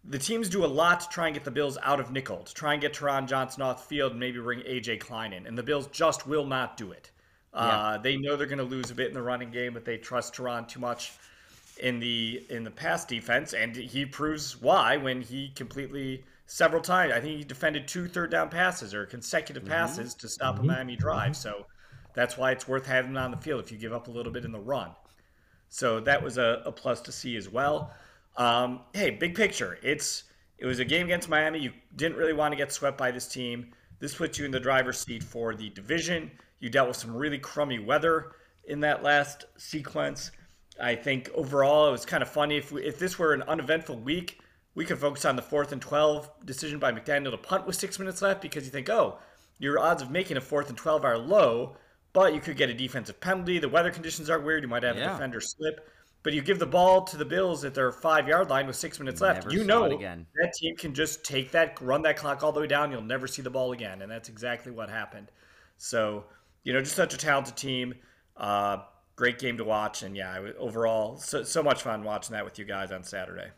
the 0.09 0.19
teams 0.19 0.49
do 0.49 0.65
a 0.65 0.67
lot 0.67 1.01
to 1.01 1.09
try 1.09 1.27
and 1.27 1.35
get 1.35 1.45
the 1.45 1.51
Bills 1.51 1.77
out 1.83 2.01
of 2.01 2.11
nickel, 2.11 2.39
to 2.39 2.55
try 2.55 2.73
and 2.73 2.81
get 2.81 2.95
Taron 2.95 3.27
Johnson 3.27 3.63
off 3.63 3.83
the 3.83 3.95
field 3.95 4.13
and 4.13 4.21
maybe 4.21 4.41
bring 4.41 4.61
AJ 4.61 5.01
Klein 5.01 5.33
in. 5.33 5.47
And 5.47 5.57
the 5.57 5.63
Bills 5.63 5.87
just 5.89 6.27
will 6.27 6.47
not 6.47 6.77
do 6.77 6.93
it. 6.93 7.11
Yeah. 7.55 7.61
Uh, 7.61 7.99
they 7.99 8.17
know 8.17 8.37
they're 8.37 8.47
going 8.47 8.59
to 8.59 8.65
lose 8.65 8.91
a 8.91 8.95
bit 8.95 9.09
in 9.09 9.15
the 9.15 9.23
running 9.23 9.51
game, 9.51 9.75
but 9.75 9.85
they 9.85 9.99
trust 9.99 10.35
Taron 10.35 10.67
too 10.67 10.81
much 10.81 11.13
in 11.83 12.01
the 12.01 12.45
in 12.49 12.65
the 12.65 12.71
pass 12.71 13.05
defense, 13.05 13.53
and 13.53 13.75
he 13.77 14.05
proves 14.05 14.61
why 14.61 14.97
when 14.97 15.21
he 15.21 15.51
completely 15.51 16.25
several 16.47 16.83
times. 16.83 17.13
I 17.13 17.21
think 17.21 17.39
he 17.39 17.45
defended 17.45 17.87
two 17.87 18.09
third 18.09 18.31
down 18.31 18.49
passes 18.49 18.95
or 18.95 19.07
consecutive 19.07 19.63
mm-hmm. 19.63 19.73
passes 19.73 20.15
to 20.15 20.29
stop 20.29 20.57
mm-hmm. 20.57 20.65
a 20.65 20.73
Miami 20.73 20.97
drive. 20.97 21.37
So 21.37 21.67
that's 22.15 22.37
why 22.37 22.53
it's 22.53 22.67
worth 22.67 22.87
having 22.87 23.13
him 23.13 23.19
on 23.19 23.31
the 23.31 23.37
field 23.37 23.63
if 23.63 23.71
you 23.71 23.79
give 23.79 23.93
up 23.93 24.09
a 24.09 24.11
little 24.11 24.33
bit 24.33 24.45
in 24.45 24.53
the 24.53 24.61
run. 24.61 24.91
So 25.69 26.01
that 26.01 26.23
was 26.23 26.39
a, 26.39 26.63
a 26.65 26.73
plus 26.73 27.01
to 27.03 27.13
see 27.13 27.37
as 27.37 27.49
well. 27.49 27.93
Um, 28.39 28.81
hey, 28.95 29.11
big 29.11 29.35
picture. 29.35 29.79
It's 29.83 30.25
it 30.59 30.65
was 30.65 30.79
a 30.79 30.85
game 30.85 31.07
against 31.07 31.29
Miami. 31.29 31.59
You 31.59 31.73
didn't 31.97 32.17
really 32.17 32.33
want 32.33 32.53
to 32.53 32.57
get 32.57 32.73
swept 32.73 32.97
by 32.97 33.11
this 33.11 33.29
team. 33.29 33.73
This 34.01 34.15
puts 34.15 34.39
you 34.39 34.45
in 34.45 34.51
the 34.51 34.61
driver's 34.61 35.01
seat 35.01 35.23
for 35.23 35.55
the 35.55 35.69
division. 35.71 36.31
You 36.61 36.71
dealt 36.71 36.89
with 36.89 36.97
some 36.97 37.15
really 37.15 37.39
crummy 37.39 37.79
weather 37.81 38.33
in 38.67 38.81
that 38.81 39.03
last 39.03 39.45
sequence. 39.57 40.31
I 40.81 40.95
think 40.95 41.31
overall 41.35 41.89
it 41.89 41.91
was 41.91 42.07
kind 42.07 42.23
of 42.23 42.29
funny. 42.29 42.57
If 42.57 42.71
we, 42.71 42.85
if 42.85 42.99
this 42.99 43.19
were 43.19 43.35
an 43.35 43.43
uneventful 43.43 43.99
week, 43.99 44.41
we 44.77 44.85
could 44.85 44.99
focus 44.99 45.25
on 45.25 45.35
the 45.35 45.43
fourth 45.43 45.73
and 45.73 45.83
twelve 45.83 46.31
decision 46.45 46.79
by 46.79 46.93
McDaniel 46.93 47.33
to 47.33 47.39
punt 47.39 47.67
with 47.67 47.75
six 47.75 47.99
minutes 47.99 48.23
left 48.23 48.41
because 48.41 48.65
you 48.65 48.71
think, 48.71 48.89
oh, 48.89 49.19
your 49.59 49.81
odds 49.81 50.03
of 50.03 50.13
making 50.13 50.37
a 50.37 50.41
fourth 50.41 50.69
and 50.69 50.79
twelve 50.79 51.05
are 51.05 51.19
low, 51.19 51.77
but 52.13 52.33
you 52.33 52.41
could 52.41 52.57
get 52.57 52.71
a 52.71 52.75
defensive 52.75 53.21
penalty. 53.21 53.59
The 53.59 53.69
weather 53.69 53.91
conditions 53.91 54.31
are 54.31 54.39
weird. 54.39 54.63
You 54.63 54.69
might 54.69 54.85
have 54.85 54.97
yeah. 54.97 55.11
a 55.11 55.13
defender 55.15 55.41
slip. 55.41 55.89
But 56.29 56.35
you 56.35 56.43
give 56.43 56.59
the 56.59 56.67
ball 56.67 57.05
to 57.05 57.17
the 57.17 57.25
Bills 57.25 57.65
at 57.65 57.73
their 57.73 57.91
five 57.91 58.29
yard 58.29 58.51
line 58.51 58.67
with 58.67 58.77
six 58.77 58.99
minutes 58.99 59.23
left. 59.23 59.45
Never 59.45 59.57
you 59.57 59.65
know 59.65 59.89
that 59.89 60.53
team 60.53 60.77
can 60.77 60.93
just 60.93 61.25
take 61.25 61.53
that, 61.53 61.81
run 61.81 62.03
that 62.03 62.19
clock 62.19 62.43
all 62.43 62.53
the 62.53 62.61
way 62.61 62.67
down. 62.67 62.93
You'll 62.93 63.01
never 63.01 63.27
see 63.27 63.41
the 63.41 63.49
ball 63.49 63.73
again, 63.73 64.03
and 64.03 64.13
that's 64.13 64.29
exactly 64.29 64.71
what 64.71 64.91
happened. 64.91 65.31
So 65.79 66.25
you 66.65 66.75
know, 66.75 66.81
just 66.81 66.95
such 66.95 67.15
a 67.15 67.17
talented 67.17 67.57
team. 67.57 67.95
Uh, 68.37 68.81
great 69.17 69.39
game 69.39 69.57
to 69.57 69.65
watch, 69.65 70.03
and 70.03 70.15
yeah, 70.15 70.39
overall, 70.59 71.17
so, 71.17 71.45
so 71.45 71.63
much 71.63 71.81
fun 71.81 72.05
watching 72.05 72.35
that 72.35 72.45
with 72.45 72.59
you 72.59 72.67
guys 72.67 72.93
on 72.93 73.05
Saturday. 73.05 73.49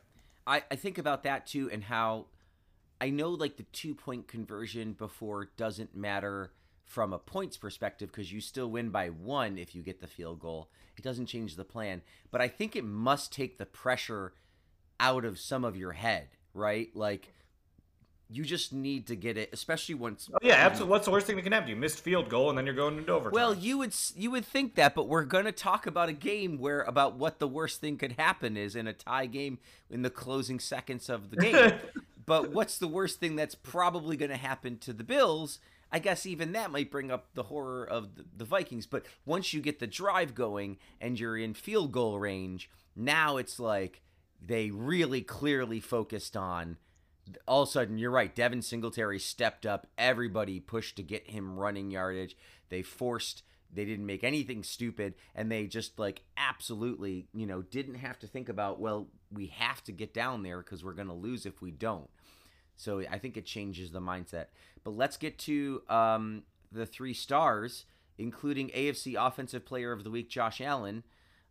I, 0.46 0.62
I 0.70 0.76
think 0.76 0.96
about 0.96 1.24
that 1.24 1.48
too, 1.48 1.68
and 1.72 1.83
how 1.83 2.26
I 3.00 3.11
know 3.11 3.30
like 3.30 3.56
the 3.56 3.64
two 3.72 3.96
point 3.96 4.28
conversion 4.28 4.92
before 4.92 5.50
doesn't 5.56 5.96
matter 5.96 6.52
from 6.90 7.12
a 7.12 7.18
points 7.20 7.57
perspective 7.57 8.11
because 8.11 8.33
you 8.33 8.40
still 8.40 8.68
win 8.68 8.90
by 8.90 9.07
one 9.07 9.59
if 9.59 9.76
you 9.76 9.81
get 9.83 10.00
the 10.00 10.09
field 10.09 10.40
goal. 10.40 10.68
It 10.96 11.05
doesn't 11.05 11.26
change 11.26 11.55
the 11.55 11.64
plan. 11.64 12.03
But 12.33 12.40
I 12.40 12.48
think 12.48 12.74
it 12.74 12.85
must 12.85 13.33
take 13.33 13.59
the 13.59 13.64
pressure 13.64 14.33
out 14.98 15.24
of 15.24 15.38
some 15.38 15.64
of 15.64 15.76
your 15.76 15.92
head, 15.92 16.31
right? 16.53 16.88
Like 16.92 17.33
you 18.29 18.42
just 18.42 18.72
need 18.72 19.07
to 19.07 19.14
get 19.14 19.38
it, 19.38 19.50
especially 19.53 19.94
once. 19.94 20.29
Oh, 20.35 20.38
yeah, 20.42 20.55
absolutely. 20.55 20.90
What's 20.90 21.05
the 21.05 21.12
worst 21.12 21.29
thing 21.29 21.37
that 21.37 21.42
can 21.42 21.53
happen? 21.53 21.68
You 21.68 21.76
missed 21.76 22.00
field 22.00 22.29
goal, 22.29 22.48
and 22.48 22.59
then 22.59 22.66
you're 22.66 22.74
going 22.74 22.98
into 22.98 23.12
overtime. 23.12 23.35
Well, 23.35 23.55
you 23.55 23.79
would 23.79 23.94
you 24.16 24.33
would 24.33 24.44
think 24.44 24.74
that, 24.74 24.96
but 24.96 25.07
we're 25.07 25.24
going 25.24 25.44
to 25.44 25.53
talk 25.53 25.87
about 25.87 26.09
a 26.09 26.12
game 26.12 26.59
where 26.59 26.83
about 26.83 27.14
what 27.14 27.38
the 27.38 27.46
worst 27.46 27.81
thing 27.81 27.98
could 27.98 28.12
happen 28.12 28.57
is 28.57 28.74
in 28.74 28.88
a 28.88 28.92
tie 28.92 29.26
game 29.26 29.61
in 29.88 30.03
the 30.03 30.11
closing 30.11 30.59
seconds 30.59 31.09
of 31.09 31.31
the 31.31 31.37
game. 31.37 31.72
but 32.26 32.50
what's 32.50 32.79
the 32.79 32.88
worst 32.88 33.20
thing 33.20 33.37
that's 33.37 33.55
probably 33.55 34.16
going 34.16 34.31
to 34.31 34.37
happen 34.37 34.76
to 34.79 34.92
the 34.92 35.05
Bills? 35.05 35.61
I 35.92 35.98
guess 35.98 36.26
even 36.26 36.53
that 36.53 36.70
might 36.70 36.90
bring 36.90 37.11
up 37.11 37.35
the 37.35 37.44
horror 37.44 37.85
of 37.85 38.14
the, 38.14 38.24
the 38.37 38.44
Vikings. 38.44 38.87
But 38.87 39.07
once 39.24 39.53
you 39.53 39.61
get 39.61 39.79
the 39.79 39.87
drive 39.87 40.35
going 40.35 40.79
and 41.00 41.18
you're 41.18 41.37
in 41.37 41.55
field 41.55 41.92
goal 41.92 42.18
range, 42.18 42.70
now 42.94 43.37
it's 43.37 43.59
like 43.59 44.03
they 44.40 44.70
really 44.70 45.22
clearly 45.22 45.81
focused 45.81 46.37
on. 46.37 46.76
All 47.46 47.62
of 47.62 47.68
a 47.68 47.72
sudden, 47.72 47.98
you're 47.98 48.11
right. 48.11 48.35
Devin 48.35 48.62
Singletary 48.62 49.18
stepped 49.18 49.66
up. 49.66 49.87
Everybody 49.98 50.59
pushed 50.59 50.96
to 50.96 51.03
get 51.03 51.31
him 51.31 51.59
running 51.59 51.90
yardage. 51.90 52.37
They 52.68 52.83
forced 52.83 53.42
they 53.72 53.85
didn't 53.85 54.07
make 54.07 54.24
anything 54.24 54.62
stupid 54.62 55.14
and 55.35 55.50
they 55.50 55.66
just 55.66 55.98
like 55.98 56.22
absolutely 56.37 57.26
you 57.33 57.46
know 57.46 57.62
didn't 57.62 57.94
have 57.94 58.18
to 58.18 58.26
think 58.26 58.48
about 58.48 58.81
well 58.81 59.09
we 59.33 59.46
have 59.46 59.83
to 59.85 59.92
get 59.92 60.12
down 60.12 60.42
there 60.42 60.59
because 60.59 60.85
we're 60.85 60.92
going 60.92 61.09
to 61.09 61.14
lose 61.14 61.46
if 61.46 61.62
we 61.62 61.70
don't 61.70 62.11
so 62.80 63.02
I 63.10 63.18
think 63.18 63.36
it 63.36 63.44
changes 63.44 63.90
the 63.90 64.00
mindset. 64.00 64.46
But 64.84 64.92
let's 64.92 65.18
get 65.18 65.38
to 65.40 65.82
um, 65.90 66.44
the 66.72 66.86
three 66.86 67.12
stars, 67.12 67.84
including 68.16 68.70
AFC 68.70 69.14
Offensive 69.18 69.66
Player 69.66 69.92
of 69.92 70.02
the 70.02 70.10
Week, 70.10 70.30
Josh 70.30 70.62
Allen. 70.62 71.04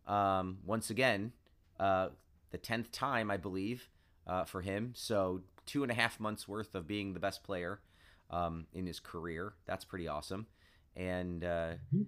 Um, 0.08 0.58
once 0.66 0.90
again, 0.90 1.32
uh, 1.78 2.08
the 2.50 2.58
10th 2.58 2.86
time, 2.90 3.30
I 3.30 3.36
believe, 3.36 3.88
uh, 4.26 4.42
for 4.42 4.60
him. 4.60 4.92
So 4.96 5.42
two 5.66 5.84
and 5.84 5.92
a 5.92 5.94
half 5.94 6.18
months 6.18 6.48
worth 6.48 6.74
of 6.74 6.88
being 6.88 7.14
the 7.14 7.20
best 7.20 7.44
player 7.44 7.78
um, 8.30 8.66
in 8.74 8.86
his 8.86 8.98
career. 8.98 9.52
That's 9.66 9.84
pretty 9.84 10.08
awesome. 10.08 10.48
And 10.96 11.44
uh, 11.44 11.74
mm-hmm. 11.94 12.02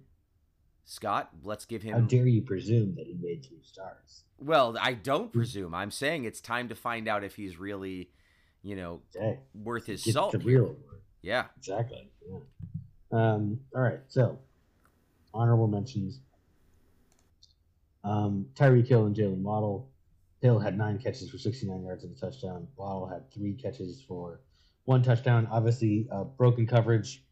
Scott, 0.84 1.30
let's 1.44 1.64
give 1.64 1.84
him. 1.84 1.92
How 1.92 2.00
dare 2.00 2.26
you 2.26 2.42
presume 2.42 2.96
that 2.96 3.06
he 3.06 3.14
made 3.14 3.46
three 3.46 3.62
stars? 3.62 4.24
Well, 4.40 4.76
I 4.80 4.94
don't 4.94 5.32
presume. 5.32 5.76
I'm 5.76 5.92
saying 5.92 6.24
it's 6.24 6.40
time 6.40 6.68
to 6.70 6.74
find 6.74 7.06
out 7.06 7.22
if 7.22 7.36
he's 7.36 7.56
really 7.56 8.10
you 8.62 8.76
know, 8.76 9.00
okay. 9.16 9.38
worth 9.54 9.86
his 9.86 10.04
Get 10.04 10.14
salt. 10.14 10.32
The 10.32 10.38
real 10.38 10.76
Yeah. 11.22 11.46
Exactly. 11.56 12.08
Yeah. 12.28 12.38
Um, 13.10 13.60
all 13.74 13.82
right. 13.82 14.00
So, 14.08 14.38
honorable 15.34 15.66
mentions. 15.68 16.20
Um, 18.04 18.46
Tyreek 18.54 18.86
Hill 18.88 19.06
and 19.06 19.14
Jalen 19.16 19.42
Waddle. 19.42 19.88
Hill 20.40 20.58
had 20.58 20.76
nine 20.76 20.98
catches 20.98 21.30
for 21.30 21.38
69 21.38 21.84
yards 21.84 22.02
and 22.04 22.16
a 22.16 22.20
touchdown. 22.20 22.66
Waddle 22.76 23.06
had 23.06 23.30
three 23.32 23.54
catches 23.54 24.02
for 24.02 24.40
one 24.84 25.02
touchdown. 25.02 25.46
Obviously, 25.50 26.08
uh, 26.10 26.24
broken 26.24 26.66
coverage. 26.66 27.24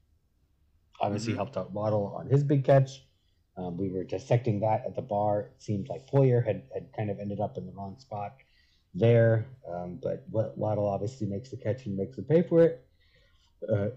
Obviously, 1.00 1.32
Mhm. 1.32 1.36
helped 1.36 1.56
out 1.56 1.72
Waddle 1.72 2.14
on 2.14 2.26
his 2.28 2.44
big 2.44 2.64
catch. 2.64 3.04
Um, 3.56 3.76
we 3.76 3.88
were 3.88 4.04
dissecting 4.04 4.60
that 4.60 4.86
at 4.86 4.94
the 4.94 5.02
bar. 5.02 5.40
It 5.56 5.62
seemed 5.62 5.88
like 5.88 6.06
Poyer 6.06 6.44
had, 6.44 6.62
had 6.72 6.92
kind 6.92 7.10
of 7.10 7.18
ended 7.18 7.40
up 7.40 7.58
in 7.58 7.66
the 7.66 7.72
wrong 7.72 7.98
spot 7.98 8.36
there. 8.94 9.46
Um, 9.68 9.98
but 10.02 10.24
Wa- 10.30 10.52
Waddle 10.56 10.88
obviously 10.88 11.26
makes 11.26 11.50
the 11.50 11.56
catch 11.56 11.86
and 11.86 11.96
makes 11.96 12.16
the 12.16 12.22
pay 12.22 12.42
for 12.42 12.62
it. 12.62 12.84
Uh, 13.68 13.88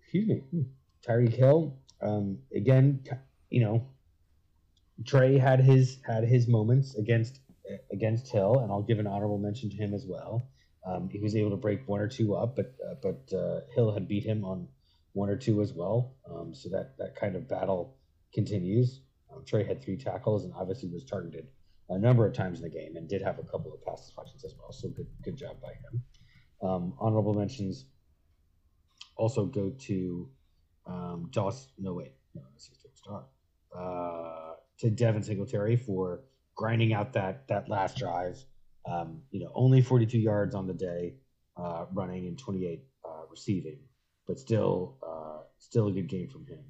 excuse 0.00 0.28
me. 0.28 0.42
Hmm. 0.50 0.62
Tyreek 1.06 1.34
Hill, 1.34 1.76
um, 2.00 2.38
again, 2.54 3.02
you 3.50 3.60
know, 3.60 3.86
Trey 5.04 5.36
had 5.36 5.60
his 5.60 5.98
had 6.06 6.24
his 6.24 6.46
moments 6.46 6.94
against 6.94 7.40
against 7.90 8.28
Hill, 8.28 8.60
and 8.60 8.70
I'll 8.70 8.82
give 8.82 8.98
an 8.98 9.06
honorable 9.06 9.38
mention 9.38 9.70
to 9.70 9.76
him 9.76 9.94
as 9.94 10.06
well. 10.06 10.48
Um, 10.86 11.08
he 11.08 11.18
was 11.18 11.34
able 11.36 11.50
to 11.50 11.56
break 11.56 11.88
one 11.88 12.00
or 12.00 12.08
two 12.08 12.34
up, 12.34 12.56
but 12.56 12.74
uh, 12.84 12.94
but 13.02 13.36
uh, 13.36 13.60
Hill 13.74 13.92
had 13.92 14.06
beat 14.06 14.24
him 14.24 14.44
on 14.44 14.68
one 15.12 15.28
or 15.28 15.36
two 15.36 15.60
as 15.60 15.72
well. 15.72 16.14
Um, 16.30 16.54
so 16.54 16.68
that 16.70 16.96
that 16.98 17.16
kind 17.16 17.34
of 17.34 17.48
battle 17.48 17.96
continues. 18.32 19.00
Um, 19.32 19.44
Trey 19.44 19.64
had 19.64 19.82
three 19.82 19.96
tackles 19.96 20.44
and 20.44 20.52
obviously 20.54 20.88
was 20.90 21.04
targeted 21.04 21.48
a 21.92 21.98
number 21.98 22.26
of 22.26 22.32
times 22.32 22.58
in 22.58 22.64
the 22.64 22.70
game 22.70 22.96
and 22.96 23.08
did 23.08 23.22
have 23.22 23.38
a 23.38 23.42
couple 23.42 23.72
of 23.72 23.84
pass 23.84 24.06
deflections 24.08 24.44
as 24.44 24.54
well. 24.58 24.72
So 24.72 24.88
good 24.88 25.06
good 25.22 25.36
job 25.36 25.56
by 25.60 25.72
him. 25.72 26.02
Um, 26.62 26.94
honorable 26.98 27.34
mentions 27.34 27.86
also 29.16 29.46
go 29.46 29.70
to 29.70 30.28
um. 30.86 31.30
No 31.78 31.94
wait, 31.94 32.12
no, 32.34 32.42
this 32.54 32.70
is 32.70 32.82
star. 32.94 33.24
Uh, 33.76 34.54
to 34.78 34.90
Devin 34.90 35.22
Singletary 35.22 35.76
for 35.76 36.24
grinding 36.54 36.92
out 36.92 37.12
that 37.14 37.48
that 37.48 37.68
last 37.68 37.96
drive. 37.96 38.44
Um, 38.84 39.22
you 39.30 39.40
know, 39.40 39.52
only 39.54 39.80
42 39.80 40.18
yards 40.18 40.56
on 40.56 40.66
the 40.66 40.74
day, 40.74 41.14
uh, 41.56 41.86
running 41.92 42.26
and 42.26 42.36
28 42.36 42.82
uh, 43.04 43.08
receiving, 43.30 43.78
but 44.26 44.40
still, 44.40 44.98
uh, 45.06 45.44
still 45.58 45.86
a 45.86 45.92
good 45.92 46.08
game 46.08 46.28
from 46.28 46.46
him. 46.46 46.64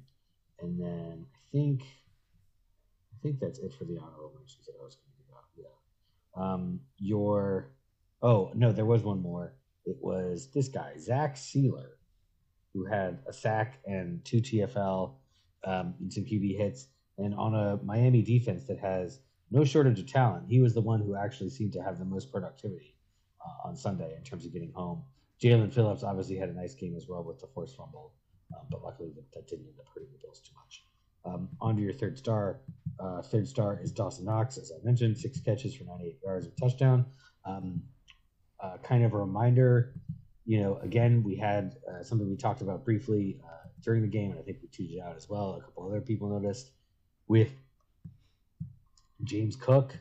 And 0.59 0.79
then 0.79 1.25
I 1.33 1.39
think, 1.51 1.81
I 1.81 3.17
think 3.23 3.39
that's 3.39 3.57
it 3.57 3.73
for 3.73 3.85
the 3.85 3.97
honorable 3.97 4.33
mentions 4.37 4.67
that 4.67 4.73
I 4.79 4.83
was 4.83 4.95
going. 4.95 5.12
Um, 6.35 6.79
your, 6.97 7.71
oh 8.21 8.51
no, 8.55 8.71
there 8.71 8.85
was 8.85 9.03
one 9.03 9.21
more. 9.21 9.55
It 9.85 9.97
was 10.01 10.49
this 10.53 10.69
guy, 10.69 10.93
Zach 10.97 11.35
Sieler, 11.35 11.89
who 12.73 12.85
had 12.85 13.19
a 13.27 13.33
sack 13.33 13.79
and 13.85 14.23
two 14.25 14.37
TFL 14.37 15.15
um, 15.65 15.93
and 15.99 16.11
some 16.11 16.23
QB 16.23 16.57
hits, 16.57 16.87
and 17.17 17.35
on 17.35 17.53
a 17.53 17.79
Miami 17.83 18.21
defense 18.21 18.65
that 18.65 18.79
has 18.79 19.19
no 19.51 19.63
shortage 19.63 19.99
of 19.99 20.07
talent. 20.11 20.45
He 20.49 20.59
was 20.59 20.73
the 20.73 20.81
one 20.81 20.99
who 20.99 21.15
actually 21.15 21.51
seemed 21.51 21.73
to 21.73 21.83
have 21.83 21.99
the 21.99 22.05
most 22.05 22.31
productivity 22.31 22.97
uh, 23.39 23.67
on 23.67 23.75
Sunday 23.75 24.15
in 24.17 24.23
terms 24.23 24.45
of 24.45 24.51
getting 24.51 24.71
home. 24.73 25.03
Jaelan 25.41 25.71
Phillips 25.71 26.03
obviously 26.03 26.37
had 26.37 26.49
a 26.49 26.53
nice 26.53 26.73
game 26.73 26.95
as 26.95 27.07
well 27.07 27.23
with 27.23 27.39
the 27.39 27.47
forced 27.47 27.77
fumble, 27.77 28.13
um, 28.55 28.65
but 28.71 28.83
luckily 28.83 29.11
that, 29.15 29.31
that 29.33 29.47
didn't 29.47 29.67
end 29.67 29.75
up 29.79 29.87
hurting 29.93 30.09
the 30.11 30.17
Bills 30.17 30.39
too 30.39 30.53
much. 30.55 30.85
Um, 31.25 31.49
on 31.61 31.75
to 31.75 31.81
your 31.81 31.93
third 31.93 32.17
star. 32.17 32.61
Uh, 32.99 33.21
third 33.21 33.47
star 33.47 33.79
is 33.81 33.91
Dawson 33.91 34.25
Knox, 34.25 34.57
as 34.57 34.71
I 34.71 34.83
mentioned, 34.85 35.17
six 35.17 35.39
catches 35.39 35.75
for 35.75 35.83
98 35.83 36.19
yards 36.23 36.45
and 36.45 36.57
touchdown. 36.57 37.05
Um, 37.45 37.81
uh, 38.59 38.77
kind 38.83 39.03
of 39.03 39.13
a 39.13 39.17
reminder, 39.17 39.93
you 40.45 40.61
know, 40.61 40.77
again, 40.77 41.23
we 41.23 41.35
had 41.35 41.75
uh, 41.89 42.03
something 42.03 42.29
we 42.29 42.37
talked 42.37 42.61
about 42.61 42.85
briefly 42.85 43.39
uh, 43.43 43.67
during 43.81 44.01
the 44.01 44.07
game, 44.07 44.31
and 44.31 44.39
I 44.39 44.43
think 44.43 44.59
we 44.61 44.67
tweeted 44.69 45.01
out 45.01 45.15
as 45.15 45.29
well. 45.29 45.55
A 45.55 45.61
couple 45.61 45.87
other 45.87 46.01
people 46.01 46.29
noticed 46.29 46.71
with 47.27 47.51
James 49.23 49.55
Cook 49.55 49.97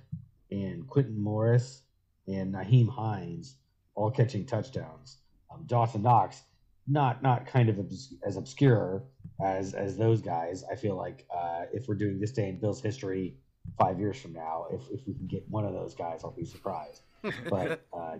and 0.50 0.86
Quintin 0.86 1.18
Morris 1.18 1.82
and 2.28 2.54
Nyheim 2.54 2.88
Hines 2.88 3.56
all 3.94 4.10
catching 4.10 4.46
touchdowns. 4.46 5.18
Um, 5.50 5.64
Dawson 5.66 6.02
Knox, 6.02 6.42
not 6.86 7.22
not 7.22 7.46
kind 7.46 7.68
of 7.68 7.78
obs- 7.78 8.14
as 8.24 8.36
obscure 8.36 9.04
as 9.40 9.74
as 9.74 9.96
those 9.96 10.20
guys. 10.20 10.64
I 10.70 10.76
feel 10.76 10.96
like 10.96 11.26
uh, 11.34 11.64
if 11.72 11.88
we're 11.88 11.94
doing 11.94 12.20
this 12.20 12.32
day 12.32 12.48
in 12.48 12.58
Bills 12.58 12.80
history 12.80 13.36
five 13.78 13.98
years 13.98 14.20
from 14.20 14.32
now, 14.32 14.66
if, 14.72 14.82
if 14.90 15.06
we 15.06 15.14
can 15.14 15.26
get 15.26 15.48
one 15.48 15.64
of 15.64 15.72
those 15.72 15.94
guys, 15.94 16.22
I'll 16.24 16.30
be 16.32 16.44
surprised. 16.44 17.02
But 17.48 17.86
uh, 17.92 18.18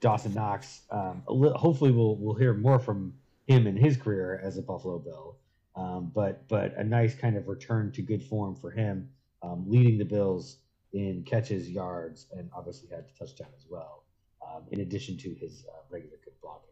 Dawson 0.00 0.34
Knox, 0.34 0.82
um, 0.90 1.22
a 1.26 1.32
li- 1.32 1.52
hopefully 1.56 1.90
we'll 1.90 2.16
we'll 2.16 2.34
hear 2.34 2.54
more 2.54 2.78
from 2.78 3.14
him 3.46 3.66
in 3.66 3.76
his 3.76 3.96
career 3.96 4.40
as 4.44 4.58
a 4.58 4.62
Buffalo 4.62 4.98
Bill. 4.98 5.36
Um, 5.76 6.10
but 6.14 6.46
but 6.48 6.76
a 6.76 6.84
nice 6.84 7.14
kind 7.14 7.36
of 7.36 7.48
return 7.48 7.92
to 7.92 8.02
good 8.02 8.22
form 8.22 8.54
for 8.54 8.70
him 8.70 9.08
um, 9.42 9.64
leading 9.68 9.98
the 9.98 10.04
Bills 10.04 10.58
in 10.92 11.22
catches, 11.24 11.70
yards, 11.70 12.26
and 12.32 12.48
obviously 12.54 12.88
had 12.88 13.04
a 13.14 13.18
touchdown 13.18 13.48
as 13.56 13.66
well, 13.68 14.04
um, 14.46 14.64
in 14.70 14.80
addition 14.80 15.16
to 15.18 15.34
his 15.34 15.64
uh, 15.68 15.80
regular 15.90 16.16
good 16.24 16.34
blocking. 16.42 16.68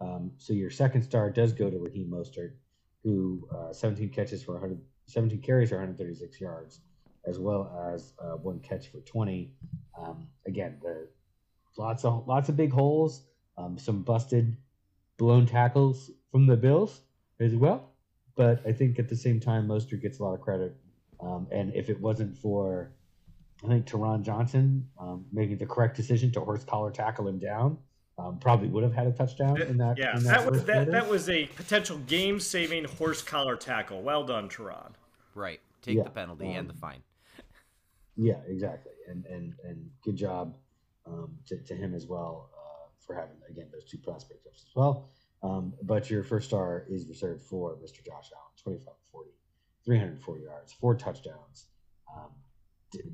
Um, 0.00 0.32
so 0.38 0.52
your 0.52 0.70
second 0.70 1.02
star 1.02 1.30
does 1.30 1.52
go 1.52 1.68
to 1.68 1.78
Raheem 1.78 2.08
Mostert, 2.08 2.52
who 3.02 3.48
uh, 3.54 3.72
17 3.72 4.10
catches 4.10 4.42
for 4.42 4.52
100, 4.52 4.80
17 5.06 5.40
carries 5.40 5.70
for 5.70 5.76
136 5.76 6.40
yards, 6.40 6.80
as 7.26 7.38
well 7.38 7.70
as 7.94 8.12
uh, 8.20 8.36
one 8.36 8.60
catch 8.60 8.88
for 8.90 9.00
20. 9.00 9.52
Um, 9.98 10.28
again, 10.46 10.78
the 10.82 11.08
lots 11.76 12.04
of 12.04 12.26
lots 12.26 12.48
of 12.48 12.56
big 12.56 12.72
holes, 12.72 13.22
um, 13.56 13.78
some 13.78 14.02
busted, 14.02 14.56
blown 15.16 15.46
tackles 15.46 16.10
from 16.30 16.46
the 16.46 16.56
Bills 16.56 17.02
as 17.40 17.54
well. 17.54 17.90
But 18.36 18.60
I 18.66 18.72
think 18.72 18.98
at 18.98 19.08
the 19.08 19.16
same 19.16 19.40
time, 19.40 19.66
Mostert 19.66 20.02
gets 20.02 20.20
a 20.20 20.22
lot 20.24 20.34
of 20.34 20.40
credit 20.40 20.76
um, 21.20 21.48
and 21.50 21.74
if 21.74 21.88
it 21.88 22.00
wasn't 22.00 22.36
for, 22.36 22.92
I 23.64 23.68
think 23.68 23.86
Taron 23.86 24.22
Johnson 24.22 24.88
um, 24.98 25.26
making 25.32 25.58
the 25.58 25.66
correct 25.66 25.96
decision 25.96 26.30
to 26.32 26.40
horse 26.40 26.64
collar 26.64 26.90
tackle 26.90 27.26
him 27.26 27.38
down, 27.38 27.78
um, 28.18 28.38
probably 28.38 28.68
would 28.68 28.82
have 28.82 28.94
had 28.94 29.06
a 29.06 29.12
touchdown 29.12 29.60
in 29.62 29.78
that. 29.78 29.96
Yeah, 29.96 30.16
in 30.16 30.24
that 30.24 30.50
was 30.50 30.64
that, 30.64 30.74
quarter. 30.74 30.90
that 30.90 31.08
was 31.08 31.28
a 31.28 31.46
potential 31.46 31.98
game-saving 31.98 32.84
horse 32.84 33.22
collar 33.22 33.56
tackle. 33.56 34.02
Well 34.02 34.24
done, 34.24 34.48
Taron. 34.48 34.92
Right. 35.34 35.60
Take 35.82 35.96
Yeah, 35.96 36.04
the 36.04 36.10
penalty 36.10 36.52
and 36.52 36.68
the 36.68 36.72
um, 36.72 36.78
fine. 36.78 37.02
Yeah, 38.16 38.40
exactly, 38.48 38.92
and 39.08 39.24
and 39.26 39.54
and 39.62 39.88
good 40.02 40.16
job 40.16 40.56
um, 41.06 41.38
to, 41.46 41.56
to 41.58 41.74
him 41.74 41.94
as 41.94 42.06
well 42.06 42.50
uh, 42.52 42.88
for 43.06 43.14
having 43.14 43.36
again 43.48 43.68
those 43.72 43.84
two 43.84 43.98
prospect 43.98 44.44
ups 44.46 44.64
as 44.68 44.74
well. 44.74 45.10
Um, 45.44 45.72
but 45.84 46.10
your 46.10 46.24
first 46.24 46.48
star 46.48 46.84
is 46.88 47.08
reserved 47.08 47.42
for 47.42 47.76
Mr. 47.76 48.04
Josh 48.04 48.32
Allen, 48.34 48.52
25 48.60 48.94
40, 49.12 49.30
340 49.84 50.42
yards, 50.42 50.72
four 50.72 50.96
touchdowns, 50.96 51.66
um, 52.12 52.30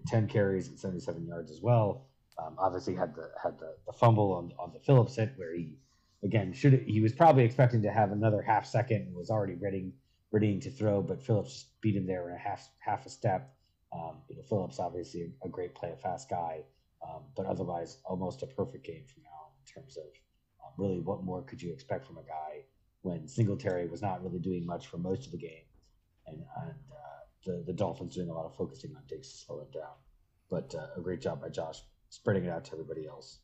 10 0.07 0.27
carries 0.29 0.69
and 0.69 0.79
77 0.81 1.27
yards 1.27 1.51
as 1.51 1.61
well. 1.61 2.07
Um, 2.37 2.57
obviously 2.59 2.95
had 2.95 3.15
the 3.15 3.31
had 3.43 3.59
the, 3.59 3.77
the 3.87 3.93
fumble 3.93 4.33
on 4.33 4.53
on 4.59 4.73
the 4.73 4.81
Phillips 4.81 5.17
hit 5.17 5.33
where 5.37 5.55
he 5.55 5.79
again 6.25 6.53
should 6.53 6.83
he 6.87 7.01
was 7.01 7.13
probably 7.13 7.45
expecting 7.45 7.83
to 7.83 7.93
have 7.93 8.11
another 8.11 8.43
half 8.43 8.67
second 8.67 9.03
and 9.03 9.15
was 9.15 9.31
already 9.31 9.55
ready 9.55 9.93
readying 10.35 10.59
to 10.59 10.71
throw, 10.71 11.01
but 11.01 11.23
Phillips 11.23 11.67
beat 11.81 11.95
him 11.95 12.07
there 12.07 12.29
in 12.29 12.35
a 12.35 12.39
half 12.39 12.69
half 12.81 13.07
a 13.07 13.09
step. 13.09 13.55
Um, 13.93 14.17
you 14.29 14.35
know, 14.35 14.43
Phillips 14.43 14.81
obviously 14.81 15.33
a, 15.43 15.47
a 15.47 15.49
great 15.49 15.77
play, 15.77 15.93
a 15.93 15.97
fast 15.97 16.29
guy, 16.29 16.65
um, 17.07 17.23
but 17.37 17.47
otherwise 17.47 17.99
almost 18.05 18.43
a 18.43 18.47
perfect 18.49 18.85
game 18.85 19.05
from 19.07 19.23
now 19.23 19.53
in 19.61 19.81
terms 19.81 19.97
of 19.97 20.07
um, 20.65 20.73
really 20.77 20.99
what 20.99 21.23
more 21.23 21.43
could 21.43 21.63
you 21.63 21.73
expect 21.73 22.05
from 22.05 22.19
a 22.19 22.23
guy 22.25 22.65
when 23.03 23.29
Singletary 23.29 23.87
was 23.87 24.03
not 24.03 24.25
really 24.25 24.41
doing 24.41 24.67
much 24.67 24.89
for 24.89 24.99
most 24.99 25.27
of 25.27 25.33
the 25.33 25.39
game, 25.39 25.67
and, 26.27 26.39
and 26.63 26.75
uh, 26.91 27.21
the 27.47 27.63
the 27.67 27.73
Dolphins 27.73 28.17
doing 28.17 28.29
a 28.29 28.35
lot 28.35 28.47
of 28.47 28.57
focusing 28.57 28.93
on 28.97 29.03
Diggs 29.07 29.31
to 29.31 29.37
slow 29.47 29.61
him 29.61 29.71
down. 29.73 29.95
But 30.51 30.75
uh, 30.75 30.89
a 30.97 31.01
great 31.01 31.21
job 31.21 31.41
by 31.41 31.51
Josh 31.51 31.81
spreading 32.15 32.45
it 32.45 32.51
out 32.51 32.65
to 32.67 32.73
everybody 32.73 33.07
else. 33.07 33.39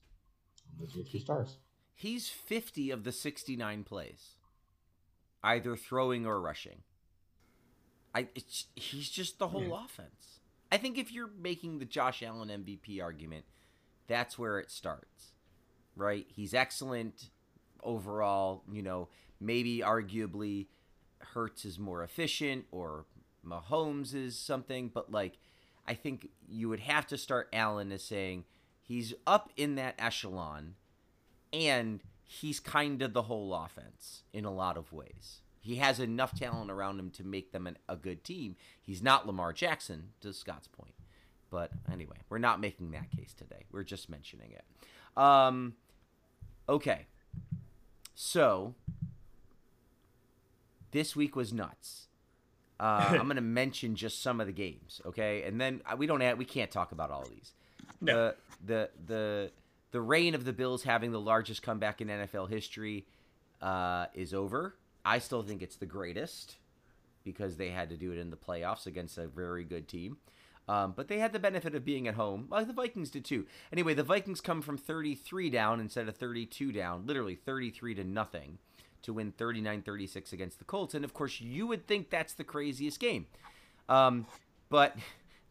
And 0.70 0.86
those 0.86 0.94
are 0.94 0.98
your 0.98 1.06
three 1.06 1.20
stars. 1.20 1.56
He's 1.94 2.28
50 2.28 2.90
of 2.90 3.04
the 3.04 3.12
69 3.12 3.84
plays, 3.84 4.36
either 5.42 5.76
throwing 5.76 6.24
or 6.24 6.40
rushing. 6.40 6.82
I 8.14 8.28
it's, 8.34 8.66
he's 8.74 9.10
just 9.10 9.38
the 9.38 9.48
whole 9.48 9.74
offense. 9.74 10.40
I 10.72 10.76
think 10.76 10.98
if 10.98 11.12
you're 11.12 11.30
making 11.40 11.78
the 11.78 11.84
Josh 11.84 12.22
Allen 12.22 12.48
MVP 12.48 13.02
argument, 13.02 13.44
that's 14.08 14.38
where 14.38 14.58
it 14.58 14.70
starts. 14.70 15.32
Right? 15.96 16.26
He's 16.28 16.54
excellent 16.54 17.30
overall, 17.82 18.62
you 18.72 18.82
know, 18.82 19.08
maybe 19.40 19.78
arguably 19.78 20.66
Hurts 21.18 21.64
is 21.64 21.78
more 21.78 22.02
efficient 22.02 22.64
or 22.70 23.04
Mahomes 23.46 24.14
is 24.14 24.38
something, 24.38 24.90
but 24.92 25.10
like 25.10 25.38
I 25.86 25.94
think 25.94 26.28
you 26.48 26.68
would 26.68 26.80
have 26.80 27.06
to 27.08 27.18
start 27.18 27.48
Allen 27.52 27.92
as 27.92 28.02
saying 28.02 28.44
he's 28.90 29.14
up 29.24 29.52
in 29.56 29.76
that 29.76 29.94
echelon 30.00 30.74
and 31.52 32.00
he's 32.24 32.58
kind 32.58 33.00
of 33.02 33.12
the 33.12 33.22
whole 33.22 33.54
offense 33.54 34.24
in 34.32 34.44
a 34.44 34.52
lot 34.52 34.76
of 34.76 34.92
ways. 34.92 35.42
He 35.60 35.76
has 35.76 36.00
enough 36.00 36.36
talent 36.36 36.72
around 36.72 36.98
him 36.98 37.10
to 37.10 37.24
make 37.24 37.52
them 37.52 37.68
an, 37.68 37.78
a 37.88 37.94
good 37.94 38.24
team. 38.24 38.56
He's 38.82 39.00
not 39.00 39.28
Lamar 39.28 39.52
Jackson, 39.52 40.08
to 40.22 40.32
Scott's 40.32 40.66
point. 40.66 40.94
But 41.50 41.70
anyway, 41.92 42.16
we're 42.28 42.38
not 42.38 42.60
making 42.60 42.90
that 42.90 43.12
case 43.16 43.32
today. 43.32 43.64
We're 43.70 43.84
just 43.84 44.10
mentioning 44.10 44.50
it. 44.50 44.64
Um, 45.16 45.74
okay. 46.68 47.06
So, 48.16 48.74
this 50.90 51.14
week 51.14 51.36
was 51.36 51.52
nuts. 51.52 52.08
Uh, 52.80 53.06
I'm 53.10 53.24
going 53.26 53.36
to 53.36 53.40
mention 53.40 53.94
just 53.94 54.20
some 54.20 54.40
of 54.40 54.48
the 54.48 54.52
games, 54.52 55.00
okay? 55.06 55.44
And 55.44 55.60
then 55.60 55.80
uh, 55.86 55.94
we 55.96 56.08
don't 56.08 56.22
have, 56.22 56.38
we 56.38 56.44
can't 56.44 56.72
talk 56.72 56.90
about 56.90 57.12
all 57.12 57.22
of 57.22 57.30
these. 57.30 57.52
The 58.00 58.36
the 58.64 58.90
the 59.06 59.50
the 59.92 60.00
reign 60.00 60.34
of 60.34 60.44
the 60.44 60.52
Bills 60.52 60.82
having 60.82 61.12
the 61.12 61.20
largest 61.20 61.62
comeback 61.62 62.00
in 62.00 62.08
NFL 62.08 62.48
history 62.48 63.06
uh, 63.60 64.06
is 64.14 64.32
over. 64.32 64.76
I 65.04 65.18
still 65.18 65.42
think 65.42 65.62
it's 65.62 65.76
the 65.76 65.86
greatest 65.86 66.56
because 67.24 67.56
they 67.56 67.70
had 67.70 67.90
to 67.90 67.96
do 67.96 68.12
it 68.12 68.18
in 68.18 68.30
the 68.30 68.36
playoffs 68.36 68.86
against 68.86 69.18
a 69.18 69.26
very 69.26 69.64
good 69.64 69.88
team. 69.88 70.18
Um, 70.68 70.92
but 70.94 71.08
they 71.08 71.18
had 71.18 71.32
the 71.32 71.38
benefit 71.38 71.74
of 71.74 71.84
being 71.84 72.06
at 72.06 72.14
home. 72.14 72.46
Well, 72.48 72.64
the 72.64 72.72
Vikings 72.72 73.10
did 73.10 73.24
too. 73.24 73.46
Anyway, 73.72 73.94
the 73.94 74.04
Vikings 74.04 74.40
come 74.40 74.62
from 74.62 74.78
33 74.78 75.50
down 75.50 75.80
instead 75.80 76.08
of 76.08 76.16
32 76.16 76.70
down, 76.70 77.06
literally 77.06 77.34
33 77.34 77.96
to 77.96 78.04
nothing, 78.04 78.58
to 79.02 79.12
win 79.12 79.32
39 79.32 79.82
36 79.82 80.32
against 80.32 80.58
the 80.58 80.64
Colts. 80.64 80.94
And 80.94 81.04
of 81.04 81.12
course, 81.12 81.40
you 81.40 81.66
would 81.66 81.86
think 81.86 82.08
that's 82.08 82.34
the 82.34 82.44
craziest 82.44 83.00
game. 83.00 83.26
Um, 83.88 84.26
but 84.68 84.96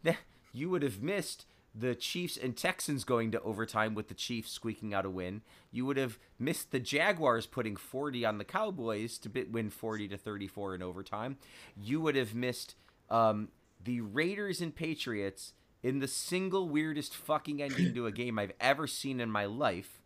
you 0.54 0.70
would 0.70 0.84
have 0.84 1.02
missed 1.02 1.46
the 1.74 1.96
Chiefs 1.96 2.38
and 2.38 2.58
Texans 2.58 3.04
going 3.04 3.32
to 3.32 3.42
overtime 3.42 3.94
with 3.94 4.08
the 4.08 4.14
Chiefs 4.14 4.52
squeaking 4.52 4.94
out 4.94 5.06
a 5.06 5.10
win. 5.10 5.42
You 5.72 5.86
would 5.86 5.98
have 5.98 6.18
missed 6.38 6.72
the 6.72 6.80
Jaguars 6.80 7.46
putting 7.46 7.76
40 7.76 8.26
on 8.26 8.38
the 8.38 8.44
Cowboys 8.44 9.18
to 9.20 9.46
win 9.50 9.70
40 9.70 10.08
to 10.10 10.18
34 10.18 10.76
in 10.76 10.82
overtime. 10.82 11.38
You 11.78 12.02
would 12.02 12.16
have 12.16 12.34
missed 12.34 12.76
um, 13.10 13.50
the 13.84 14.02
Raiders 14.02 14.62
and 14.62 14.76
Patriots 14.76 15.54
in 15.82 16.00
the 16.00 16.08
single 16.08 16.68
weirdest 16.68 17.16
fucking 17.16 17.62
ending 17.62 17.94
to 17.94 18.06
a 18.06 18.12
game 18.12 18.38
I've 18.38 18.52
ever 18.60 18.88
seen 18.88 19.20
in 19.20 19.30
my 19.30 19.46
life, 19.46 20.02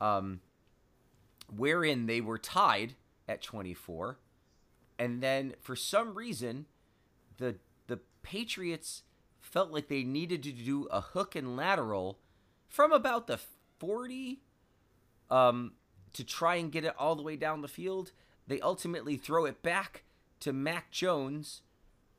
um, 0.00 0.40
wherein 1.54 2.06
they 2.06 2.20
were 2.20 2.38
tied 2.38 2.94
at 3.28 3.42
24, 3.42 4.18
and 4.98 5.22
then 5.22 5.54
for 5.60 5.76
some 5.76 6.14
reason, 6.14 6.66
the 7.38 7.56
the 7.86 8.00
Patriots 8.22 9.02
felt 9.54 9.70
like 9.70 9.86
they 9.86 10.02
needed 10.02 10.42
to 10.42 10.50
do 10.50 10.88
a 10.90 11.00
hook 11.00 11.36
and 11.36 11.56
lateral 11.56 12.18
from 12.68 12.92
about 12.92 13.28
the 13.28 13.38
40 13.78 14.40
um, 15.30 15.74
to 16.12 16.24
try 16.24 16.56
and 16.56 16.72
get 16.72 16.84
it 16.84 16.92
all 16.98 17.14
the 17.14 17.22
way 17.22 17.36
down 17.36 17.62
the 17.62 17.68
field. 17.68 18.10
They 18.48 18.60
ultimately 18.60 19.16
throw 19.16 19.44
it 19.44 19.62
back 19.62 20.02
to 20.40 20.52
Mac 20.52 20.90
Jones 20.90 21.62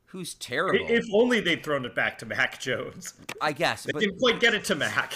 who's 0.06 0.32
terrible. 0.32 0.86
If 0.88 1.04
only 1.12 1.40
they'd 1.40 1.62
thrown 1.62 1.84
it 1.84 1.94
back 1.94 2.16
to 2.18 2.26
Mac 2.26 2.58
Jones. 2.58 3.12
I 3.42 3.52
guess. 3.52 3.82
They 3.82 3.92
but, 3.92 4.00
didn't 4.00 4.18
quite 4.18 4.40
get 4.40 4.54
it 4.54 4.64
to 4.64 4.74
Mac. 4.74 5.12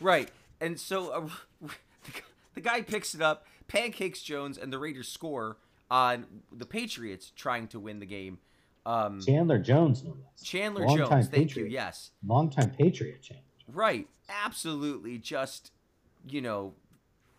right. 0.00 0.28
And 0.60 0.80
so 0.80 1.30
uh, 1.62 1.68
the 2.54 2.60
guy 2.60 2.82
picks 2.82 3.14
it 3.14 3.20
up, 3.20 3.46
pancakes 3.68 4.22
Jones, 4.22 4.58
and 4.58 4.72
the 4.72 4.78
Raiders 4.80 5.06
score 5.06 5.58
on 5.88 6.26
the 6.50 6.66
Patriots 6.66 7.30
trying 7.36 7.68
to 7.68 7.78
win 7.78 8.00
the 8.00 8.06
game. 8.06 8.38
Um, 8.86 9.20
Chandler 9.20 9.58
Jones, 9.58 10.02
no 10.02 10.10
less. 10.10 10.42
Chandler 10.42 10.86
Long 10.86 10.98
Jones, 10.98 11.10
thank 11.10 11.48
Patriot. 11.48 11.66
you. 11.66 11.72
Yes. 11.72 12.10
Longtime 12.26 12.70
Patriot 12.70 13.22
Chandler. 13.22 13.44
Right. 13.68 14.08
Absolutely 14.28 15.18
just, 15.18 15.72
you 16.26 16.40
know, 16.40 16.74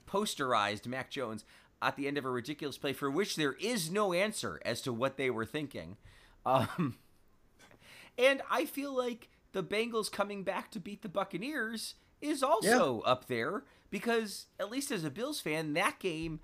posterized 0.08 0.88
Mac 0.88 1.10
Jones 1.10 1.45
at 1.82 1.95
the 1.95 2.08
end 2.08 2.17
of 2.17 2.25
a 2.25 2.30
ridiculous 2.30 2.77
play 2.77 2.93
for 2.93 3.10
which 3.10 3.36
there 3.36 3.54
is 3.54 3.89
no 3.89 4.13
answer 4.13 4.62
as 4.63 4.82
to 4.82 4.93
what 4.93 5.17
they 5.17 5.30
were 5.30 5.45
thinking. 5.45 5.97
Um, 6.45 6.97
and 8.17 8.41
I 8.49 8.65
feel 8.65 8.95
like 8.95 9.30
the 9.54 9.63
Bengals 9.63 10.12
coming 10.12 10.43
back 10.43 10.71
to 10.71 10.80
beat 10.80 11.01
the 11.01 11.10
Buccaneers 11.10 11.95
is 12.21 12.43
also 12.43 13.01
yeah. 13.04 13.12
up 13.12 13.27
there 13.27 13.63
because 13.89 14.45
at 14.60 14.69
least 14.69 14.91
as 14.91 15.04
a 15.04 15.10
Bills 15.10 15.41
fan, 15.41 15.73
that 15.73 15.99
game 15.99 16.39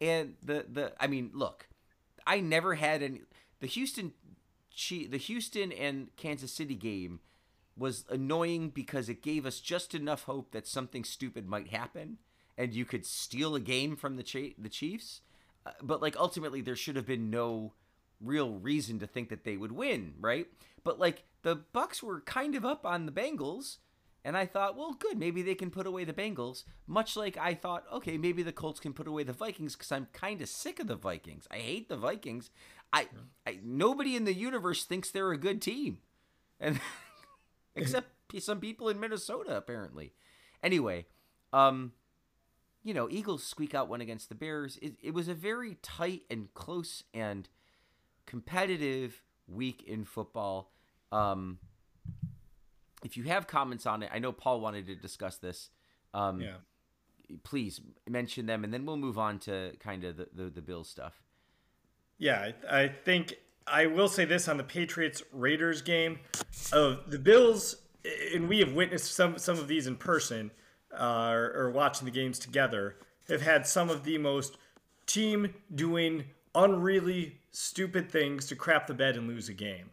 and 0.00 0.34
the 0.42 0.66
the 0.70 0.92
I 1.00 1.06
mean, 1.06 1.30
look, 1.32 1.68
I 2.26 2.40
never 2.40 2.74
had 2.74 3.02
any 3.02 3.22
the 3.60 3.66
Houston 3.66 4.12
the 4.74 5.18
Houston 5.18 5.72
and 5.72 6.14
Kansas 6.16 6.52
City 6.52 6.74
game 6.74 7.20
was 7.76 8.04
annoying 8.10 8.70
because 8.70 9.08
it 9.08 9.22
gave 9.22 9.46
us 9.46 9.60
just 9.60 9.94
enough 9.94 10.24
hope 10.24 10.52
that 10.52 10.66
something 10.66 11.04
stupid 11.04 11.48
might 11.48 11.68
happen 11.68 12.18
and 12.56 12.74
you 12.74 12.84
could 12.84 13.06
steal 13.06 13.54
a 13.54 13.60
game 13.60 13.96
from 13.96 14.16
the 14.16 14.54
the 14.58 14.68
Chiefs. 14.68 15.20
Uh, 15.64 15.70
but 15.82 16.02
like 16.02 16.16
ultimately 16.16 16.60
there 16.60 16.76
should 16.76 16.96
have 16.96 17.06
been 17.06 17.30
no 17.30 17.72
real 18.20 18.52
reason 18.54 18.98
to 18.98 19.06
think 19.06 19.28
that 19.30 19.44
they 19.44 19.56
would 19.56 19.72
win, 19.72 20.14
right? 20.20 20.46
But 20.84 20.98
like 20.98 21.24
the 21.42 21.56
Bucks 21.56 22.02
were 22.02 22.20
kind 22.20 22.54
of 22.54 22.64
up 22.64 22.84
on 22.86 23.06
the 23.06 23.12
Bengals, 23.12 23.78
and 24.24 24.36
I 24.36 24.46
thought, 24.46 24.76
well, 24.76 24.92
good, 24.92 25.18
maybe 25.18 25.42
they 25.42 25.56
can 25.56 25.70
put 25.70 25.86
away 25.86 26.04
the 26.04 26.12
Bengals. 26.12 26.62
Much 26.86 27.16
like 27.16 27.36
I 27.36 27.54
thought, 27.54 27.84
okay, 27.92 28.16
maybe 28.16 28.42
the 28.42 28.52
Colts 28.52 28.78
can 28.78 28.92
put 28.92 29.08
away 29.08 29.24
the 29.24 29.32
Vikings 29.32 29.74
because 29.74 29.90
I'm 29.90 30.06
kind 30.12 30.40
of 30.40 30.48
sick 30.48 30.78
of 30.78 30.86
the 30.86 30.94
Vikings. 30.94 31.48
I 31.50 31.56
hate 31.56 31.88
the 31.88 31.96
Vikings. 31.96 32.50
I, 32.92 33.08
I 33.46 33.58
nobody 33.62 34.16
in 34.16 34.24
the 34.24 34.34
universe 34.34 34.84
thinks 34.84 35.10
they're 35.10 35.32
a 35.32 35.38
good 35.38 35.62
team, 35.62 35.98
and 36.60 36.80
except 37.74 38.08
some 38.40 38.60
people 38.60 38.88
in 38.88 39.00
Minnesota 39.00 39.56
apparently. 39.56 40.12
Anyway, 40.62 41.06
um, 41.52 41.92
you 42.84 42.94
know, 42.94 43.08
Eagles 43.10 43.44
squeak 43.44 43.74
out 43.74 43.88
one 43.88 44.00
against 44.00 44.28
the 44.28 44.34
Bears. 44.34 44.78
It, 44.80 44.94
it 45.02 45.14
was 45.14 45.28
a 45.28 45.34
very 45.34 45.76
tight 45.82 46.22
and 46.30 46.52
close 46.54 47.04
and 47.12 47.48
competitive 48.26 49.22
week 49.46 49.82
in 49.86 50.04
football. 50.04 50.72
Um, 51.10 51.58
if 53.04 53.16
you 53.16 53.24
have 53.24 53.46
comments 53.46 53.86
on 53.86 54.02
it, 54.02 54.10
I 54.12 54.18
know 54.18 54.32
Paul 54.32 54.60
wanted 54.60 54.86
to 54.86 54.94
discuss 54.94 55.36
this. 55.36 55.70
Um, 56.14 56.40
yeah. 56.40 56.56
Please 57.44 57.80
mention 58.08 58.46
them, 58.46 58.62
and 58.62 58.72
then 58.72 58.84
we'll 58.84 58.96
move 58.96 59.18
on 59.18 59.38
to 59.40 59.72
kind 59.80 60.04
of 60.04 60.16
the, 60.16 60.28
the, 60.34 60.50
the 60.50 60.62
Bills 60.62 60.88
stuff. 60.88 61.21
Yeah, 62.18 62.52
I, 62.70 62.88
think 62.88 63.34
I 63.66 63.86
will 63.86 64.08
say 64.08 64.24
this 64.24 64.48
on 64.48 64.56
the 64.56 64.64
Patriots 64.64 65.22
Raiders 65.32 65.82
game. 65.82 66.20
The 66.70 67.20
Bills, 67.22 67.76
and 68.34 68.48
we 68.48 68.60
have 68.60 68.72
witnessed 68.72 69.14
some 69.14 69.38
some 69.38 69.58
of 69.58 69.68
these 69.68 69.86
in 69.86 69.96
person, 69.96 70.50
uh, 70.98 71.30
or, 71.30 71.52
or 71.56 71.70
watching 71.70 72.04
the 72.04 72.12
games 72.12 72.38
together, 72.38 72.96
have 73.28 73.42
had 73.42 73.66
some 73.66 73.90
of 73.90 74.04
the 74.04 74.18
most 74.18 74.56
team 75.06 75.52
doing 75.74 76.24
unreally 76.54 77.32
stupid 77.50 78.10
things 78.10 78.46
to 78.46 78.56
crap 78.56 78.86
the 78.86 78.94
bed 78.94 79.16
and 79.16 79.26
lose 79.26 79.48
a 79.48 79.54
game. 79.54 79.90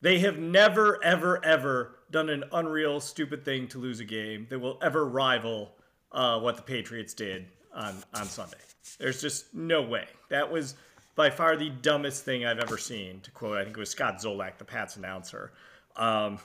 They 0.00 0.20
have 0.20 0.38
never, 0.38 1.02
ever, 1.02 1.44
ever 1.44 1.96
done 2.10 2.28
an 2.28 2.44
unreal, 2.52 3.00
stupid 3.00 3.44
thing 3.44 3.66
to 3.68 3.78
lose 3.78 4.00
a 4.00 4.04
game 4.04 4.46
that 4.48 4.58
will 4.58 4.78
ever 4.80 5.04
rival 5.06 5.72
uh, 6.12 6.38
what 6.38 6.56
the 6.56 6.62
Patriots 6.62 7.14
did 7.14 7.46
on, 7.74 7.96
on 8.14 8.26
Sunday. 8.26 8.58
There's 8.98 9.20
just 9.20 9.54
no 9.54 9.82
way. 9.82 10.06
That 10.30 10.50
was 10.50 10.74
by 11.18 11.30
far 11.30 11.56
the 11.56 11.68
dumbest 11.68 12.24
thing 12.24 12.46
I've 12.46 12.60
ever 12.60 12.78
seen, 12.78 13.18
to 13.22 13.32
quote, 13.32 13.58
I 13.58 13.64
think 13.64 13.76
it 13.76 13.80
was 13.80 13.90
Scott 13.90 14.18
Zolak, 14.18 14.56
the 14.56 14.64
Pats 14.64 14.94
announcer. 14.94 15.50
Um, 15.96 16.38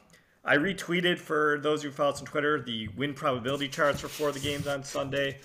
I 0.43 0.57
retweeted 0.57 1.19
for 1.19 1.59
those 1.62 1.83
who 1.83 1.91
follow 1.91 2.09
us 2.09 2.19
on 2.19 2.25
Twitter 2.25 2.59
the 2.59 2.88
win 2.97 3.13
probability 3.13 3.67
charts 3.67 4.01
for 4.01 4.07
four 4.07 4.29
of 4.29 4.33
the 4.33 4.39
games 4.39 4.65
on 4.65 4.83
Sunday. 4.83 5.38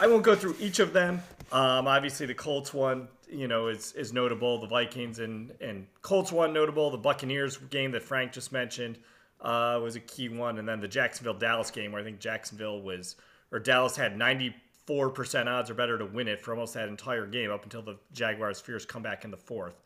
I 0.00 0.06
won't 0.06 0.22
go 0.22 0.34
through 0.34 0.56
each 0.58 0.78
of 0.78 0.94
them. 0.94 1.20
Um, 1.52 1.86
obviously, 1.86 2.24
the 2.24 2.32
Colts 2.34 2.72
one 2.72 3.08
you 3.30 3.46
know, 3.46 3.68
is 3.68 3.92
is 3.92 4.14
notable. 4.14 4.58
The 4.58 4.66
Vikings 4.68 5.18
and 5.18 5.52
and 5.60 5.86
Colts 6.00 6.32
one 6.32 6.54
notable. 6.54 6.90
The 6.90 6.96
Buccaneers 6.96 7.58
game 7.58 7.90
that 7.90 8.02
Frank 8.02 8.32
just 8.32 8.52
mentioned 8.52 8.98
uh, 9.42 9.80
was 9.82 9.96
a 9.96 10.00
key 10.00 10.30
one, 10.30 10.58
and 10.58 10.66
then 10.66 10.80
the 10.80 10.88
Jacksonville 10.88 11.34
Dallas 11.34 11.70
game 11.70 11.92
where 11.92 12.00
I 12.00 12.04
think 12.04 12.20
Jacksonville 12.20 12.80
was 12.80 13.16
or 13.50 13.58
Dallas 13.58 13.96
had 13.96 14.16
ninety 14.16 14.54
four 14.86 15.10
percent 15.10 15.48
odds 15.48 15.70
or 15.70 15.74
better 15.74 15.98
to 15.98 16.06
win 16.06 16.28
it 16.28 16.40
for 16.40 16.52
almost 16.52 16.74
that 16.74 16.88
entire 16.88 17.26
game 17.26 17.50
up 17.50 17.64
until 17.64 17.82
the 17.82 17.98
Jaguars' 18.12 18.60
fierce 18.60 18.84
comeback 18.84 19.24
in 19.24 19.30
the 19.30 19.36
fourth. 19.36 19.80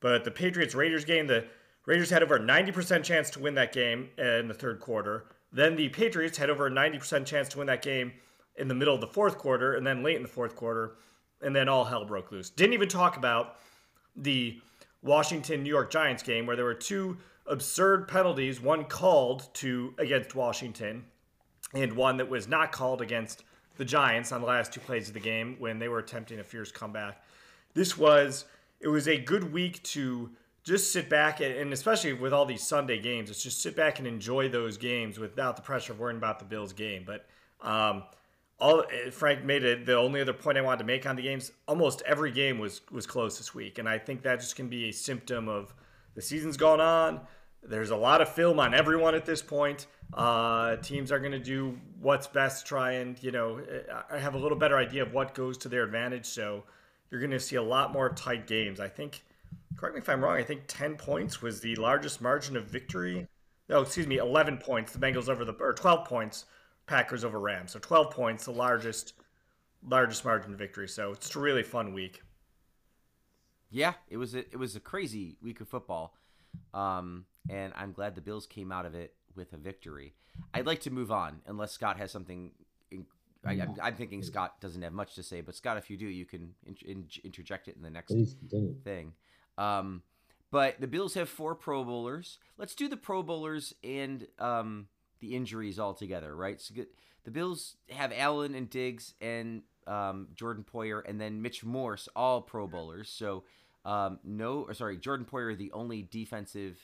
But 0.00 0.24
the 0.24 0.30
Patriots 0.30 0.74
Raiders 0.74 1.04
game, 1.04 1.26
the 1.26 1.44
Raiders 1.86 2.10
had 2.10 2.22
over 2.22 2.36
a 2.36 2.40
ninety 2.40 2.72
percent 2.72 3.04
chance 3.04 3.30
to 3.30 3.40
win 3.40 3.54
that 3.54 3.72
game 3.72 4.10
in 4.18 4.48
the 4.48 4.54
third 4.54 4.80
quarter. 4.80 5.26
Then 5.52 5.76
the 5.76 5.88
Patriots 5.88 6.38
had 6.38 6.50
over 6.50 6.66
a 6.66 6.70
ninety 6.70 6.98
percent 6.98 7.26
chance 7.26 7.48
to 7.50 7.58
win 7.58 7.66
that 7.66 7.82
game 7.82 8.12
in 8.56 8.68
the 8.68 8.74
middle 8.74 8.94
of 8.94 9.00
the 9.00 9.06
fourth 9.06 9.38
quarter, 9.38 9.74
and 9.74 9.86
then 9.86 10.02
late 10.02 10.16
in 10.16 10.22
the 10.22 10.28
fourth 10.28 10.56
quarter 10.56 10.96
and 11.40 11.54
then 11.54 11.68
all 11.68 11.84
hell 11.84 12.04
broke 12.04 12.32
loose. 12.32 12.50
Didn't 12.50 12.74
even 12.74 12.88
talk 12.88 13.16
about 13.16 13.56
the 14.16 14.60
Washington 15.02 15.62
New 15.62 15.68
York 15.68 15.90
Giants 15.90 16.22
game 16.22 16.46
where 16.46 16.56
there 16.56 16.64
were 16.64 16.74
two 16.74 17.16
absurd 17.46 18.08
penalties, 18.08 18.60
one 18.60 18.84
called 18.84 19.52
to 19.54 19.94
against 19.98 20.34
Washington 20.34 21.04
and 21.74 21.92
one 21.92 22.16
that 22.16 22.28
was 22.28 22.48
not 22.48 22.72
called 22.72 23.00
against 23.00 23.44
the 23.78 23.84
Giants 23.84 24.32
on 24.32 24.42
the 24.42 24.46
last 24.46 24.72
two 24.72 24.80
plays 24.80 25.08
of 25.08 25.14
the 25.14 25.20
game 25.20 25.56
when 25.58 25.78
they 25.78 25.88
were 25.88 26.00
attempting 26.00 26.40
a 26.40 26.44
fierce 26.44 26.70
comeback. 26.70 27.22
This 27.72 27.96
was 27.96 28.44
it 28.80 28.88
was 28.88 29.08
a 29.08 29.16
good 29.16 29.52
week 29.52 29.82
to 29.84 30.30
just 30.64 30.92
sit 30.92 31.08
back 31.08 31.40
and 31.40 31.72
especially 31.72 32.12
with 32.12 32.32
all 32.32 32.44
these 32.44 32.66
Sunday 32.66 32.98
games, 32.98 33.30
it's 33.30 33.42
just 33.42 33.62
sit 33.62 33.74
back 33.74 33.98
and 33.98 34.06
enjoy 34.06 34.48
those 34.48 34.76
games 34.76 35.18
without 35.18 35.56
the 35.56 35.62
pressure 35.62 35.92
of 35.92 35.98
worrying 35.98 36.18
about 36.18 36.38
the 36.38 36.44
Bills 36.44 36.74
game. 36.74 37.04
But 37.06 37.26
um, 37.66 38.02
all 38.60 38.84
Frank 39.12 39.44
made 39.44 39.64
it. 39.64 39.86
The 39.86 39.96
only 39.96 40.20
other 40.20 40.32
point 40.32 40.58
I 40.58 40.60
wanted 40.60 40.78
to 40.78 40.84
make 40.84 41.06
on 41.06 41.16
the 41.16 41.22
games, 41.22 41.52
almost 41.66 42.02
every 42.04 42.32
game 42.32 42.58
was 42.58 42.80
was 42.90 43.06
close 43.06 43.38
this 43.38 43.54
week, 43.54 43.78
and 43.78 43.88
I 43.88 43.98
think 43.98 44.22
that 44.22 44.40
just 44.40 44.56
can 44.56 44.68
be 44.68 44.88
a 44.88 44.92
symptom 44.92 45.48
of 45.48 45.72
the 46.14 46.22
season's 46.22 46.56
gone 46.56 46.80
on. 46.80 47.20
There's 47.62 47.90
a 47.90 47.96
lot 47.96 48.20
of 48.20 48.28
film 48.28 48.60
on 48.60 48.74
everyone 48.74 49.14
at 49.14 49.26
this 49.26 49.42
point. 49.42 49.86
Uh, 50.14 50.76
teams 50.76 51.12
are 51.12 51.18
going 51.18 51.32
to 51.32 51.38
do 51.38 51.78
what's 52.00 52.26
best, 52.26 52.66
try 52.66 52.92
and 52.92 53.22
you 53.22 53.30
know 53.30 53.60
have 54.10 54.34
a 54.34 54.38
little 54.38 54.56
better 54.56 54.78
idea 54.78 55.02
of 55.02 55.12
what 55.12 55.34
goes 55.34 55.58
to 55.58 55.68
their 55.68 55.84
advantage. 55.84 56.26
So 56.26 56.64
you're 57.10 57.20
going 57.20 57.30
to 57.32 57.40
see 57.40 57.56
a 57.56 57.62
lot 57.62 57.92
more 57.92 58.10
tight 58.10 58.46
games. 58.46 58.80
I 58.80 58.88
think. 58.88 59.24
Correct 59.76 59.94
me 59.94 60.00
if 60.00 60.08
I'm 60.08 60.24
wrong. 60.24 60.36
I 60.36 60.42
think 60.42 60.62
10 60.66 60.96
points 60.96 61.40
was 61.40 61.60
the 61.60 61.76
largest 61.76 62.20
margin 62.20 62.56
of 62.56 62.64
victory. 62.64 63.28
No, 63.68 63.82
excuse 63.82 64.08
me, 64.08 64.16
11 64.16 64.58
points. 64.58 64.92
The 64.92 64.98
Bengals 64.98 65.28
over 65.28 65.44
the 65.44 65.52
or 65.52 65.72
12 65.72 66.04
points 66.04 66.46
Packers 66.88 67.24
over 67.24 67.38
Rams. 67.38 67.72
So 67.72 67.78
12 67.78 68.10
points, 68.10 68.44
the 68.46 68.50
largest 68.52 69.12
largest 69.86 70.24
margin 70.24 70.52
of 70.52 70.58
victory. 70.58 70.88
So 70.88 71.12
it's 71.12 71.36
a 71.36 71.38
really 71.38 71.62
fun 71.62 71.92
week. 71.92 72.22
Yeah, 73.70 73.92
it 74.08 74.16
was 74.16 74.34
a, 74.34 74.38
it 74.38 74.58
was 74.58 74.74
a 74.74 74.80
crazy 74.80 75.36
week 75.42 75.60
of 75.60 75.68
football, 75.68 76.16
um, 76.74 77.24
and 77.48 77.72
I'm 77.76 77.92
glad 77.92 78.14
the 78.14 78.20
Bills 78.20 78.46
came 78.46 78.72
out 78.72 78.86
of 78.86 78.94
it 78.94 79.14
with 79.34 79.52
a 79.52 79.56
victory. 79.56 80.14
I'd 80.54 80.66
like 80.66 80.80
to 80.80 80.90
move 80.90 81.10
on, 81.10 81.40
unless 81.46 81.72
Scott 81.72 81.98
has 81.98 82.10
something. 82.10 82.52
In, 82.90 83.06
I, 83.44 83.54
am 83.54 83.74
I'm 83.82 83.94
thinking 83.94 84.22
Scott 84.22 84.60
doesn't 84.60 84.82
have 84.82 84.92
much 84.92 85.14
to 85.14 85.22
say, 85.22 85.40
but 85.40 85.54
Scott, 85.54 85.76
if 85.76 85.90
you 85.90 85.96
do, 85.96 86.06
you 86.06 86.26
can 86.26 86.54
in, 86.66 86.76
in, 86.84 87.04
interject 87.24 87.68
it 87.68 87.76
in 87.76 87.82
the 87.82 87.90
next 87.90 88.14
thing. 88.84 89.14
Um, 89.56 90.02
but 90.50 90.80
the 90.80 90.86
Bills 90.86 91.14
have 91.14 91.28
four 91.28 91.54
Pro 91.54 91.84
Bowlers. 91.84 92.38
Let's 92.56 92.74
do 92.74 92.88
the 92.88 92.96
Pro 92.96 93.22
Bowlers 93.22 93.74
and 93.84 94.26
um, 94.38 94.88
the 95.20 95.34
injuries 95.34 95.78
all 95.78 95.94
together, 95.94 96.34
right? 96.34 96.60
So 96.60 96.74
the 97.24 97.30
Bills 97.30 97.76
have 97.90 98.12
Allen 98.16 98.54
and 98.54 98.70
Diggs 98.70 99.14
and 99.20 99.62
um, 99.86 100.28
Jordan 100.34 100.64
Poyer, 100.70 101.02
and 101.06 101.20
then 101.20 101.42
Mitch 101.42 101.64
Morse, 101.64 102.08
all 102.14 102.42
Pro 102.42 102.66
Bowlers. 102.66 103.08
So 103.08 103.44
um, 103.84 104.18
no, 104.24 104.66
or 104.68 104.74
sorry, 104.74 104.96
Jordan 104.96 105.26
Poyer, 105.30 105.56
the 105.56 105.72
only 105.72 106.02
defensive 106.02 106.78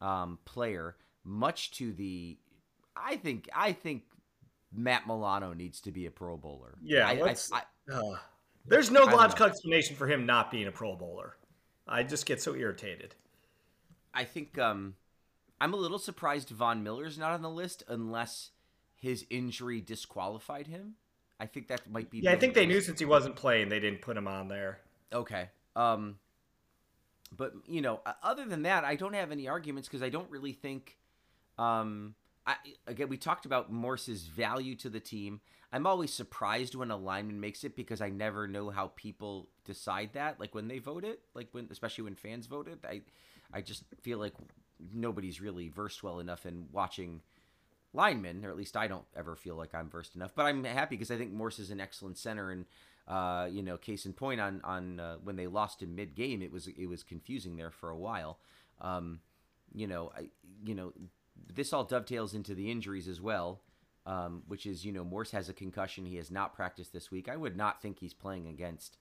um, 0.00 0.38
player, 0.44 0.96
much 1.24 1.70
to 1.72 1.92
the, 1.92 2.38
I 2.96 3.16
think, 3.16 3.48
I 3.54 3.72
think 3.72 4.02
Matt 4.74 5.06
Milano 5.06 5.52
needs 5.52 5.80
to 5.82 5.92
be 5.92 6.06
a 6.06 6.10
Pro 6.10 6.36
Bowler. 6.36 6.74
Yeah, 6.82 7.08
I, 7.08 7.12
I, 7.12 7.36
I, 7.52 7.92
uh, 7.92 8.16
there's 8.66 8.90
no 8.90 9.04
logical 9.04 9.46
explanation 9.46 9.96
for 9.96 10.06
him 10.06 10.26
not 10.26 10.50
being 10.50 10.66
a 10.66 10.72
Pro 10.72 10.96
Bowler. 10.96 11.36
I 11.86 12.02
just 12.02 12.26
get 12.26 12.40
so 12.40 12.54
irritated. 12.54 13.14
I 14.14 14.24
think 14.24 14.58
um, 14.58 14.94
I'm 15.60 15.74
a 15.74 15.76
little 15.76 15.98
surprised 15.98 16.50
Von 16.50 16.84
Miller's 16.84 17.18
not 17.18 17.32
on 17.32 17.42
the 17.42 17.50
list 17.50 17.82
unless 17.88 18.50
his 18.96 19.24
injury 19.30 19.80
disqualified 19.80 20.66
him. 20.66 20.94
I 21.40 21.46
think 21.46 21.68
that 21.68 21.90
might 21.90 22.10
be. 22.10 22.20
Yeah, 22.20 22.32
I 22.32 22.36
think 22.36 22.54
they 22.54 22.66
knew 22.66 22.80
since 22.80 23.00
he 23.00 23.04
wasn't 23.04 23.36
playing, 23.36 23.68
they 23.68 23.80
didn't 23.80 24.00
put 24.00 24.16
him 24.16 24.28
on 24.28 24.48
there. 24.48 24.78
Okay. 25.12 25.48
Um, 25.74 26.18
but 27.36 27.52
you 27.66 27.80
know, 27.80 28.00
other 28.22 28.44
than 28.44 28.62
that, 28.62 28.84
I 28.84 28.96
don't 28.96 29.14
have 29.14 29.32
any 29.32 29.48
arguments 29.48 29.88
because 29.88 30.02
I 30.02 30.08
don't 30.08 30.30
really 30.30 30.52
think. 30.52 30.98
Um, 31.58 32.14
I 32.46 32.56
again, 32.86 33.08
we 33.08 33.16
talked 33.16 33.46
about 33.46 33.72
Morse's 33.72 34.24
value 34.24 34.74
to 34.76 34.88
the 34.88 35.00
team. 35.00 35.40
I'm 35.72 35.86
always 35.86 36.12
surprised 36.12 36.74
when 36.74 36.90
a 36.90 36.96
lineman 36.96 37.40
makes 37.40 37.64
it 37.64 37.74
because 37.74 38.02
I 38.02 38.10
never 38.10 38.46
know 38.46 38.68
how 38.70 38.92
people 38.94 39.48
decide 39.64 40.10
that. 40.12 40.38
Like 40.38 40.54
when 40.54 40.68
they 40.68 40.78
vote 40.78 41.04
it, 41.04 41.20
like 41.34 41.48
when 41.52 41.68
especially 41.70 42.04
when 42.04 42.14
fans 42.14 42.46
vote 42.46 42.68
it, 42.68 42.78
I 42.86 43.02
I 43.52 43.60
just 43.62 43.84
feel 44.02 44.18
like 44.18 44.34
nobody's 44.92 45.40
really 45.40 45.68
versed 45.68 46.02
well 46.02 46.20
enough 46.20 46.44
in 46.44 46.66
watching 46.72 47.22
linemen, 47.94 48.44
or 48.44 48.50
at 48.50 48.56
least 48.56 48.76
I 48.76 48.86
don't 48.86 49.04
ever 49.16 49.36
feel 49.36 49.54
like 49.56 49.74
I'm 49.74 49.88
versed 49.88 50.16
enough. 50.16 50.32
But 50.34 50.46
I'm 50.46 50.64
happy 50.64 50.96
because 50.96 51.10
I 51.10 51.16
think 51.16 51.32
Morse 51.32 51.58
is 51.58 51.70
an 51.70 51.80
excellent 51.80 52.18
center, 52.18 52.50
and 52.50 52.64
uh, 53.08 53.48
you 53.50 53.62
know, 53.62 53.76
case 53.76 54.06
in 54.06 54.12
point 54.12 54.40
on 54.40 54.60
on 54.64 55.00
uh, 55.00 55.16
when 55.22 55.36
they 55.36 55.46
lost 55.46 55.82
in 55.82 55.94
mid 55.94 56.14
game, 56.14 56.42
it 56.42 56.52
was 56.52 56.68
it 56.68 56.86
was 56.86 57.02
confusing 57.02 57.56
there 57.56 57.70
for 57.70 57.90
a 57.90 57.96
while. 57.96 58.38
Um, 58.80 59.20
you 59.74 59.86
know, 59.86 60.12
I 60.16 60.28
you 60.64 60.74
know, 60.74 60.92
this 61.54 61.72
all 61.72 61.84
dovetails 61.84 62.34
into 62.34 62.54
the 62.54 62.70
injuries 62.70 63.08
as 63.08 63.20
well. 63.20 63.62
Um, 64.04 64.42
which 64.48 64.66
is, 64.66 64.84
you 64.84 64.90
know, 64.90 65.04
Morse 65.04 65.30
has 65.30 65.48
a 65.48 65.52
concussion. 65.52 66.04
He 66.06 66.16
has 66.16 66.28
not 66.28 66.56
practiced 66.56 66.92
this 66.92 67.12
week. 67.12 67.28
I 67.28 67.36
would 67.36 67.56
not 67.56 67.80
think 67.80 68.00
he's 68.00 68.12
playing 68.12 68.48
against 68.48 68.98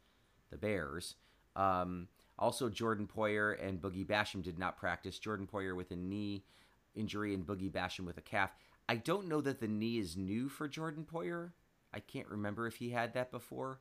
the 0.52 0.58
Bears. 0.58 1.16
Um, 1.56 2.08
also, 2.38 2.70
Jordan 2.70 3.08
Poyer 3.08 3.56
and 3.60 3.82
Boogie 3.82 4.06
Basham 4.06 4.44
did 4.44 4.60
not 4.60 4.78
practice. 4.78 5.18
Jordan 5.18 5.48
Poyer 5.52 5.76
with 5.76 5.90
a 5.90 5.96
knee 5.96 6.44
injury 6.96 7.34
and 7.34 7.46
Boogie 7.46 7.72
Basham 7.72 8.06
with 8.06 8.18
a 8.18 8.22
calf. 8.22 8.52
I 8.88 8.96
don't 8.96 9.28
know 9.28 9.42
that 9.42 9.60
the 9.60 9.68
knee 9.68 10.00
is 10.00 10.18
new 10.18 10.50
for 10.50 10.68
Jordan 10.68 11.06
Poyer. 11.12 11.52
I 11.94 12.00
can't 12.00 12.28
remember 12.28 12.68
if 12.68 12.76
he 12.76 12.90
had 12.90 13.14
that 13.14 13.32
before. 13.32 13.80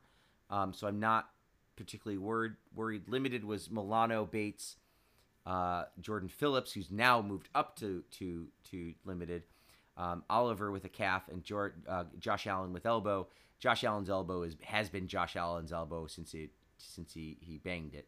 Um, 0.51 0.73
so 0.73 0.87
I'm 0.87 0.99
not 0.99 1.29
particularly 1.75 2.17
worried. 2.17 2.53
Worried. 2.75 3.07
Limited 3.07 3.43
was 3.43 3.71
Milano 3.71 4.25
Bates, 4.25 4.75
uh, 5.45 5.85
Jordan 5.99 6.29
Phillips, 6.29 6.73
who's 6.73 6.91
now 6.91 7.21
moved 7.21 7.49
up 7.55 7.75
to 7.77 8.03
to 8.11 8.47
to 8.71 8.93
limited. 9.05 9.43
Um, 9.97 10.23
Oliver 10.29 10.71
with 10.71 10.85
a 10.85 10.89
calf 10.89 11.23
and 11.29 11.43
George, 11.43 11.73
uh, 11.87 12.05
Josh 12.19 12.47
Allen 12.47 12.73
with 12.73 12.85
elbow. 12.85 13.27
Josh 13.59 13.83
Allen's 13.83 14.09
elbow 14.09 14.43
is 14.43 14.55
has 14.63 14.89
been 14.89 15.07
Josh 15.07 15.35
Allen's 15.35 15.71
elbow 15.71 16.07
since 16.07 16.33
it 16.33 16.51
since 16.77 17.13
he 17.13 17.37
he 17.41 17.57
banged 17.57 17.93
it, 17.93 18.07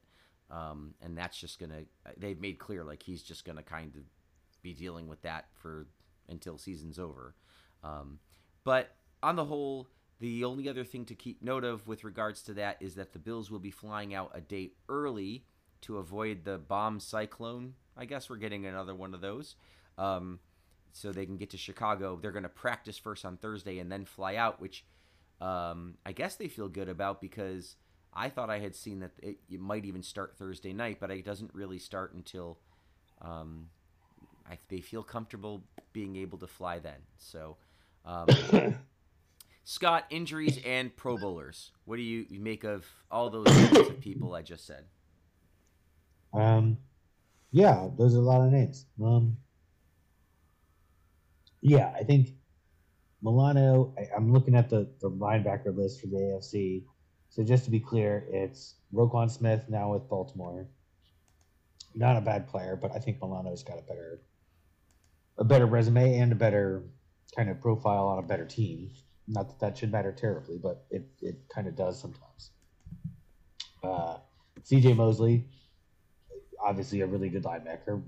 um, 0.50 0.94
and 1.02 1.18
that's 1.18 1.40
just 1.40 1.60
gonna. 1.60 1.84
They've 2.18 2.40
made 2.40 2.60
clear 2.60 2.84
like 2.84 3.04
he's 3.04 3.24
just 3.24 3.46
gonna 3.46 3.64
kind 3.64 3.96
of 3.96 4.02
be 4.62 4.74
dealing 4.74 5.08
with 5.08 5.22
that 5.22 5.46
for 5.54 5.88
until 6.30 6.58
season's 6.58 6.98
over. 6.98 7.36
Um, 7.84 8.20
but 8.64 8.96
on 9.22 9.36
the 9.36 9.46
whole, 9.46 9.88
the 10.24 10.46
only 10.46 10.70
other 10.70 10.86
thing 10.86 11.04
to 11.04 11.16
keep 11.16 11.44
note 11.44 11.66
of 11.66 11.86
with 11.86 12.06
regards 12.06 12.42
to 12.44 12.54
that 12.54 12.78
is 12.80 12.96
that 12.96 13.12
the 13.12 13.20
Bills 13.20 13.52
will 13.52 13.60
be 13.60 13.72
flying 13.72 14.14
out 14.14 14.32
a 14.34 14.40
day 14.40 14.72
early 14.88 15.44
to 15.82 15.98
avoid 15.98 16.46
the 16.46 16.58
bomb 16.58 17.02
cyclone. 17.02 17.74
I 17.98 18.06
guess 18.06 18.30
we're 18.30 18.38
getting 18.38 18.66
another 18.66 18.96
one 18.96 19.14
of 19.14 19.20
those. 19.20 19.56
Um, 19.98 20.40
so 20.94 21.12
they 21.12 21.26
can 21.26 21.36
get 21.36 21.50
to 21.50 21.58
Chicago. 21.58 22.18
They're 22.22 22.32
going 22.32 22.44
to 22.44 22.50
practice 22.50 22.98
first 22.98 23.26
on 23.26 23.36
Thursday 23.36 23.80
and 23.80 23.92
then 23.92 24.06
fly 24.06 24.38
out, 24.38 24.62
which 24.62 24.86
um, 25.42 25.96
I 26.06 26.14
guess 26.14 26.38
they 26.38 26.48
feel 26.48 26.70
good 26.70 26.88
about 26.88 27.20
because 27.20 27.76
I 28.14 28.30
thought 28.30 28.50
I 28.50 28.60
had 28.60 28.78
seen 28.78 29.02
that 29.02 29.12
it, 29.22 29.40
it, 29.50 29.60
might 29.60 29.84
even 29.84 30.04
start 30.04 30.38
Thursday 30.38 30.72
night, 30.72 31.00
but 31.02 31.12
it 31.12 31.26
doesn't 31.26 31.54
really 31.54 31.80
start 31.80 32.14
until 32.14 32.60
um, 33.22 33.68
I, 34.50 34.58
they 34.70 34.80
feel 34.80 35.04
comfortable 35.04 35.66
being 35.92 36.16
able 36.16 36.38
to 36.38 36.48
fly 36.48 36.80
then. 36.80 37.02
So, 37.18 37.58
um, 38.06 38.28
Scott, 39.64 40.06
injuries 40.10 40.60
and 40.66 40.96
Pro 40.96 41.18
Bowlers. 41.18 41.72
What 41.86 41.96
do 41.96 42.02
you 42.02 42.26
make 42.32 42.64
of 42.64 42.86
all 43.10 43.30
those 43.30 43.48
of 43.48 44.00
people 44.02 44.36
I 44.36 44.42
just 44.42 44.68
said? 44.68 44.86
Um, 46.34 46.78
yeah, 47.52 47.88
those 47.98 48.16
are 48.16 48.20
a 48.20 48.22
lot 48.22 48.46
of 48.46 48.52
names. 48.52 48.86
Um, 49.04 49.38
yeah, 51.62 51.94
I 51.98 52.04
think 52.04 52.30
Milano. 53.22 53.94
I, 53.98 54.16
am 54.16 54.34
looking 54.34 54.56
at 54.56 54.70
the 54.70 54.90
the 55.00 55.10
linebacker 55.10 55.76
list 55.76 56.02
for 56.02 56.08
the 56.08 56.18
AFC. 56.18 56.84
So 57.30 57.44
just 57.44 57.66
to 57.66 57.72
be 57.72 57.80
clear, 57.80 58.28
it's 58.30 58.76
Roquan 58.94 59.32
Smith 59.32 59.64
now 59.70 59.94
with 59.94 60.08
Baltimore. 60.10 60.68
Not 61.96 62.18
a 62.18 62.22
bad 62.22 62.48
player, 62.48 62.76
but 62.76 62.92
I 62.92 63.00
think 63.00 63.20
Milano's 63.22 63.64
got 63.64 63.80
a 63.80 63.82
better 63.82 64.22
a 65.38 65.44
better 65.44 65.66
resume 65.66 66.20
and 66.20 66.32
a 66.32 66.36
better 66.36 66.84
kind 67.36 67.50
of 67.50 67.62
profile 67.62 68.08
on 68.08 68.20
a 68.20 68.28
better 68.28 68.46
team. 68.46 68.92
Not 69.28 69.48
that 69.50 69.60
that 69.60 69.78
should 69.78 69.92
matter 69.92 70.12
terribly, 70.12 70.58
but 70.62 70.86
it, 70.90 71.06
it 71.22 71.38
kind 71.54 71.68
of 71.68 71.76
does 71.76 72.00
sometimes. 72.00 72.52
Uh, 73.84 74.18
CJ 74.64 74.96
Mosley, 74.96 75.46
obviously 76.64 77.02
a 77.02 77.08
really 77.08 77.30
good 77.30 77.44
linebacker, 77.44 78.02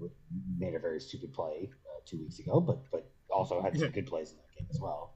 made 0.58 0.76
a 0.76 0.80
very 0.80 1.00
stupid 1.00 1.34
play 1.34 1.70
uh, 1.86 2.00
two 2.06 2.18
weeks 2.18 2.40
ago, 2.40 2.60
but 2.60 2.80
but 2.92 3.10
also 3.30 3.62
had 3.62 3.78
some 3.78 3.90
good 3.90 4.08
plays 4.08 4.32
in 4.32 4.38
that 4.38 4.58
game 4.58 4.68
as 4.70 4.80
well. 4.80 5.16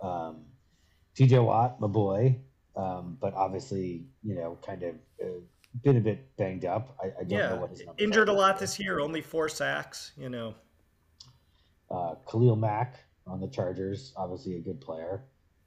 Um, 0.00 0.44
TJ 1.16 1.42
Watt, 1.44 1.80
my 1.80 1.86
boy, 1.86 2.38
um, 2.76 3.16
but 3.20 3.34
obviously, 3.34 4.06
you 4.22 4.34
know, 4.34 4.58
kind 4.64 4.82
of 4.82 4.94
uh, 5.22 5.40
been 5.82 5.96
a 5.96 6.00
bit 6.00 6.36
banged 6.36 6.64
up. 6.64 6.96
I, 7.02 7.06
I 7.06 7.24
don't 7.24 7.38
yeah. 7.38 7.48
know 7.50 7.56
what 7.56 7.70
his 7.70 7.82
injured 7.98 8.28
a 8.28 8.32
lot 8.32 8.58
this 8.58 8.78
year, 8.78 9.00
only 9.00 9.22
four 9.22 9.48
sacks. 9.48 10.12
You 10.16 10.28
know, 10.28 10.54
uh, 11.90 12.14
Khalil 12.30 12.56
Mack 12.56 13.05
on 13.26 13.40
the 13.40 13.48
Chargers, 13.48 14.12
obviously 14.16 14.56
a 14.56 14.60
good 14.60 14.80
player, 14.80 15.24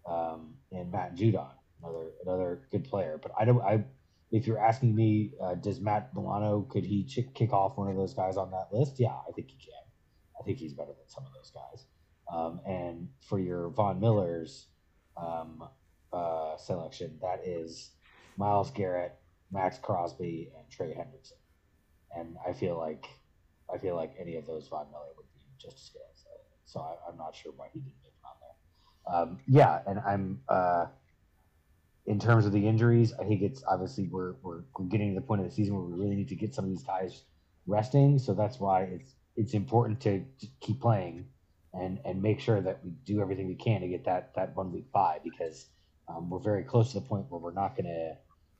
um, 0.10 0.55
and 0.72 0.91
Matt 0.91 1.16
Judon, 1.16 1.51
another 1.82 2.12
another 2.24 2.68
good 2.72 2.86
player. 2.86 3.20
But 3.22 3.32
I 3.39 3.45
don't. 3.45 3.62
I 3.62 3.84
if 4.32 4.45
you're 4.45 4.60
asking 4.60 4.95
me, 4.95 5.34
uh, 5.41 5.55
does 5.55 5.80
Matt 5.80 6.14
Milano 6.14 6.62
could 6.70 6.86
he 6.86 7.03
ch- 7.03 7.34
kick 7.34 7.51
off 7.51 7.78
one 7.78 7.89
of 7.89 7.95
those 7.95 8.14
guys 8.14 8.38
on 8.38 8.51
that 8.51 8.68
list? 8.72 8.99
Yeah, 8.99 9.16
I 9.28 9.32
think 9.32 9.49
he 9.49 9.57
can. 9.57 9.74
I 10.39 10.43
think 10.43 10.60
he's 10.60 10.74
better 10.74 10.91
than 10.91 11.07
some 11.07 11.26
of 11.26 11.34
those 11.34 11.51
guys. 11.51 11.86
Um, 12.32 12.62
and 12.66 13.10
for 13.28 13.39
your 13.39 13.70
Von 13.70 13.99
Miller's 13.99 14.68
um, 15.18 15.68
uh, 16.14 16.57
selection, 16.57 17.18
that 17.22 17.41
is 17.45 17.91
Myles 18.38 18.72
Garrett, 18.72 19.16
Maxx 19.51 19.80
Crosby, 19.80 20.51
and 20.55 20.70
Trey 20.70 20.93
Hendrickson. 20.93 21.34
And 22.16 22.38
I 22.47 22.53
feel 22.53 22.78
like 22.78 23.07
I 23.74 23.78
feel 23.78 23.95
like 23.95 24.14
any 24.20 24.36
of 24.36 24.45
those 24.45 24.68
Von 24.68 24.88
Miller 24.91 25.12
would 25.18 25.32
be 25.34 25.41
just 25.57 25.78
as 25.78 25.89
good. 25.89 26.09
So 26.70 26.80
I, 26.82 27.09
am 27.09 27.17
not 27.17 27.36
sure 27.36 27.51
why 27.55 27.67
he 27.74 27.80
didn't 27.80 27.95
make 28.03 28.13
it 28.13 28.26
on 28.26 28.36
there. 28.41 29.15
Um, 29.15 29.39
yeah, 29.47 29.82
and 29.88 29.99
I'm 29.99 30.41
uh, 30.47 30.86
in 32.05 32.20
terms 32.20 32.45
of 32.45 32.51
the 32.51 32.67
injuries. 32.67 33.13
I 33.20 33.24
think 33.24 33.41
it's 33.41 33.63
obviously 33.67 34.07
we're, 34.07 34.34
we're 34.43 34.61
getting 34.89 35.13
to 35.13 35.20
the 35.20 35.26
point 35.26 35.41
of 35.41 35.47
the 35.47 35.53
season 35.53 35.76
where 35.76 35.84
we 35.84 35.93
really 35.93 36.15
need 36.15 36.30
to 36.30 36.36
get 36.36 36.53
some 36.53 36.65
of 36.65 36.70
these 36.70 36.84
guys 36.84 37.24
resting. 37.65 38.20
So 38.20 38.34
that's 38.34 38.59
why 38.59 38.84
it's 38.84 39.13
it's 39.36 39.53
important 39.53 40.01
to 40.01 40.24
keep 40.59 40.82
playing 40.82 41.28
and 41.74 41.99
and 42.05 42.22
make 42.22 42.39
sure 42.39 42.61
that 42.61 42.84
we 42.84 42.91
do 43.05 43.22
everything 43.22 43.47
we 43.47 43.55
can 43.55 43.82
to 43.82 43.88
get 43.88 44.05
that 44.05 44.34
that 44.36 44.55
one 44.55 44.72
week 44.72 44.91
bye 44.91 45.20
because 45.24 45.67
um, 46.07 46.30
we're 46.30 46.39
very 46.39 46.63
close 46.63 46.91
to 46.91 46.99
the 46.99 47.05
point 47.05 47.26
where 47.30 47.39
we're 47.39 47.53
not 47.53 47.76
going 47.76 47.86
to. 47.86 48.17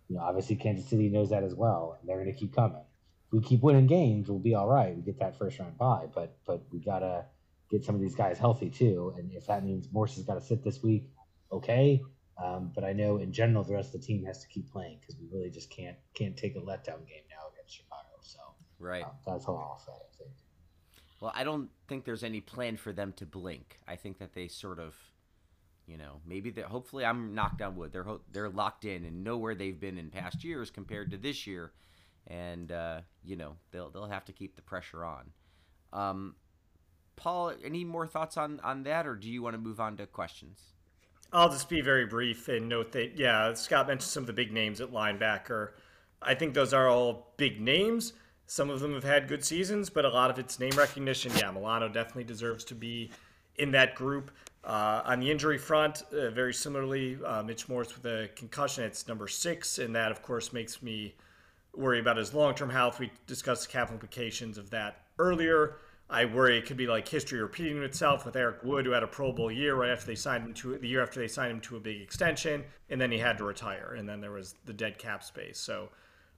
You 0.08 0.16
know, 0.16 0.24
obviously 0.24 0.56
Kansas 0.56 0.90
City 0.90 1.08
knows 1.10 1.30
that 1.30 1.44
as 1.44 1.54
well, 1.54 1.96
and 2.00 2.10
they're 2.10 2.18
going 2.18 2.34
to 2.34 2.40
keep 2.40 2.56
coming. 2.56 2.82
If 3.28 3.34
we 3.34 3.42
keep 3.42 3.62
winning 3.62 3.86
games, 3.86 4.28
we'll 4.28 4.40
be 4.40 4.56
all 4.56 4.68
right. 4.68 4.96
We 4.96 5.04
get 5.04 5.20
that 5.20 5.38
first 5.38 5.60
round 5.60 5.78
bye, 5.78 6.08
but 6.14 6.36
but 6.48 6.64
we 6.72 6.80
gotta 6.80 7.26
get 7.70 7.84
some 7.84 7.96
of 7.96 8.02
these 8.02 8.16
guys 8.16 8.38
healthy 8.38 8.70
too. 8.70 9.14
And 9.18 9.32
if 9.32 9.48
that 9.48 9.64
means 9.64 9.88
Morse 9.92 10.16
has 10.16 10.24
got 10.26 10.36
to 10.36 10.42
sit 10.42 10.64
this 10.64 10.82
week, 10.84 11.10
okay. 11.52 12.02
Um, 12.44 12.72
but 12.74 12.84
I 12.84 12.94
know 12.94 13.18
in 13.18 13.34
general 13.34 13.64
the 13.64 13.74
rest 13.74 13.94
of 13.94 14.02
the 14.02 14.08
team 14.08 14.24
has 14.26 14.42
to 14.42 14.48
keep 14.48 14.72
playing 14.72 15.00
because 15.02 15.18
we 15.20 15.28
really 15.32 15.50
just 15.50 15.70
can't 15.70 15.98
can't 16.14 16.38
take 16.38 16.56
a 16.56 16.60
letdown 16.60 17.06
game 17.08 17.24
now 17.30 17.50
against 17.54 17.76
Chicago. 17.76 18.18
So 18.22 18.40
right, 18.80 19.04
um, 19.04 19.12
that's 19.26 19.46
all 19.46 19.58
I'll 19.58 19.78
say. 19.78 19.92
I 19.92 20.18
think. 20.18 20.32
Well, 21.20 21.34
I 21.36 21.44
don't 21.44 21.70
think 21.88 22.06
there's 22.06 22.24
any 22.24 22.40
plan 22.40 22.78
for 22.78 22.94
them 22.94 23.14
to 23.18 23.26
blink. 23.26 23.80
I 23.88 23.98
think 23.98 24.20
that 24.20 24.34
they 24.34 24.48
sort 24.48 24.80
of, 24.80 24.96
you 25.86 25.98
know, 25.98 26.22
maybe 26.26 26.50
that. 26.52 26.66
Hopefully, 26.66 27.04
I'm 27.04 27.36
knocked 27.36 27.62
on 27.62 27.76
wood. 27.76 27.92
They're 27.92 28.04
ho- 28.04 28.22
they're 28.32 28.50
locked 28.50 28.86
in 28.86 29.04
and 29.04 29.24
know 29.24 29.38
where 29.38 29.56
they've 29.56 29.80
been 29.80 29.98
in 29.98 30.10
past 30.10 30.46
years 30.46 30.72
compared 30.72 31.12
to 31.12 31.18
this 31.18 31.46
year, 31.46 31.74
and 32.28 32.72
uh, 32.72 33.02
you 33.22 33.36
know 33.36 33.58
they'll 33.72 33.90
they'll 33.90 34.08
have 34.08 34.26
to 34.26 34.34
keep 34.34 34.56
the 34.56 34.62
pressure 34.62 35.04
on. 35.04 35.32
Um, 35.92 36.36
Paul, 37.20 37.54
any 37.64 37.84
more 37.84 38.08
thoughts 38.08 38.38
on 38.38 38.60
on 38.64 38.84
that, 38.84 39.06
or 39.06 39.16
do 39.16 39.30
you 39.30 39.44
want 39.44 39.54
to 39.54 39.62
move 39.62 39.80
on 39.80 39.98
to 39.98 40.08
questions? 40.08 40.62
I'll 41.32 41.50
just 41.50 41.70
be 41.70 41.82
very 41.82 42.06
brief 42.06 42.48
and 42.48 42.68
note 42.68 42.94
that 42.94 43.18
yeah, 43.18 43.54
Scott 43.54 43.88
mentioned 43.88 44.10
some 44.10 44.24
of 44.24 44.28
the 44.28 44.34
big 44.34 44.52
names 44.52 44.82
at 44.82 44.92
linebacker. 44.92 45.72
I 46.22 46.34
think 46.34 46.54
those 46.54 46.74
are 46.74 46.88
all 46.88 47.34
big 47.38 47.62
names. 47.62 48.14
Some 48.48 48.70
of 48.70 48.80
them 48.80 48.94
have 48.94 49.04
had 49.04 49.28
good 49.28 49.46
seasons, 49.46 49.90
but 49.90 50.06
a 50.06 50.10
lot 50.10 50.32
of 50.32 50.40
it's 50.40 50.60
name 50.60 50.72
recognition. 50.76 51.32
Yeah, 51.38 51.52
Milano 51.52 51.88
definitely 51.88 52.24
deserves 52.24 52.64
to 52.66 52.76
be 52.76 53.12
in 53.58 53.72
that 53.72 53.96
group. 53.96 54.32
Uh, 54.64 55.02
on 55.06 55.20
the 55.20 55.30
injury 55.30 55.58
front, 55.58 56.04
uh, 56.12 56.30
very 56.32 56.54
similarly, 56.54 57.18
uh, 57.26 57.44
Mitch 57.44 57.70
Morse 57.70 57.94
with 57.96 58.06
a 58.06 58.30
concussion, 58.36 58.84
it's 58.84 59.08
number 59.08 59.28
six, 59.28 59.78
and 59.78 59.96
that, 59.96 60.12
of 60.12 60.22
course, 60.22 60.52
makes 60.52 60.82
me 60.82 61.16
worry 61.76 62.00
about 62.00 62.18
his 62.18 62.34
long 62.34 62.56
term 62.56 62.70
health. 62.70 63.00
We 63.00 63.12
discussed 63.28 63.68
the 63.68 63.72
cap 63.72 63.92
implications 63.92 64.58
of 64.58 64.70
that 64.72 65.04
earlier. 65.20 65.76
I 66.10 66.26
worry 66.26 66.58
it 66.58 66.66
could 66.66 66.78
be 66.78 66.88
like 66.88 67.08
history 67.08 67.40
repeating 67.40 67.84
itself 67.84 68.26
with 68.26 68.36
Eric 68.36 68.64
Wood, 68.64 68.86
who 68.86 68.92
had 68.92 69.04
a 69.04 69.08
Pro 69.08 69.32
Bowl 69.32 69.52
year 69.52 69.76
right 69.76 69.92
after 69.92 70.08
they 70.08 70.16
signed 70.16 70.44
him 70.44 70.54
to 70.56 70.78
the 70.78 70.88
year 70.88 71.04
after 71.04 71.20
they 71.20 71.28
signed 71.28 71.52
him 71.52 71.62
to 71.62 71.78
a 71.78 71.80
big 71.80 72.02
extension, 72.02 72.64
and 72.90 73.00
then 73.00 73.12
he 73.12 73.20
had 73.20 73.38
to 73.38 73.44
retire, 73.44 73.96
and 73.98 74.10
then 74.10 74.20
there 74.20 74.32
was 74.32 74.56
the 74.66 74.74
dead 74.74 74.98
cap 74.98 75.24
space. 75.24 75.60
So 75.60 75.90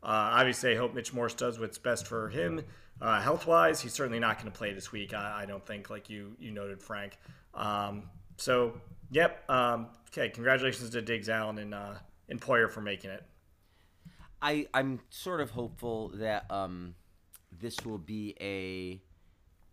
uh, 0.03 0.35
obviously, 0.35 0.73
I 0.73 0.75
hope 0.75 0.93
Mitch 0.93 1.13
Morse 1.13 1.33
does 1.33 1.57
what's 1.59 1.77
best 1.77 2.05
for 2.05 2.27
him 2.29 2.63
uh, 3.01 3.19
health 3.21 3.47
wise. 3.47 3.81
He's 3.81 3.93
certainly 3.93 4.19
not 4.19 4.37
going 4.37 4.51
to 4.51 4.57
play 4.57 4.73
this 4.73 4.91
week. 4.91 5.13
I, 5.13 5.41
I, 5.41 5.45
don't 5.45 5.65
think, 5.65 5.89
like 5.89 6.09
you 6.09 6.35
you 6.39 6.51
noted, 6.51 6.81
Frank. 6.81 7.17
Um, 7.53 8.03
so 8.37 8.73
yep. 9.09 9.43
Um, 9.49 9.87
okay, 10.09 10.29
congratulations 10.29 10.89
to 10.89 11.01
Diggs 11.01 11.29
Allen 11.29 11.57
and 11.57 11.73
uh, 11.73 11.93
and 12.29 12.39
Poyer 12.39 12.69
for 12.69 12.81
making 12.81 13.09
it. 13.09 13.23
I 14.41 14.67
I'm 14.73 14.99
sort 15.09 15.41
of 15.41 15.51
hopeful 15.51 16.09
that 16.15 16.49
um, 16.51 16.95
this 17.59 17.83
will 17.85 17.97
be 17.97 18.35
a 18.39 19.01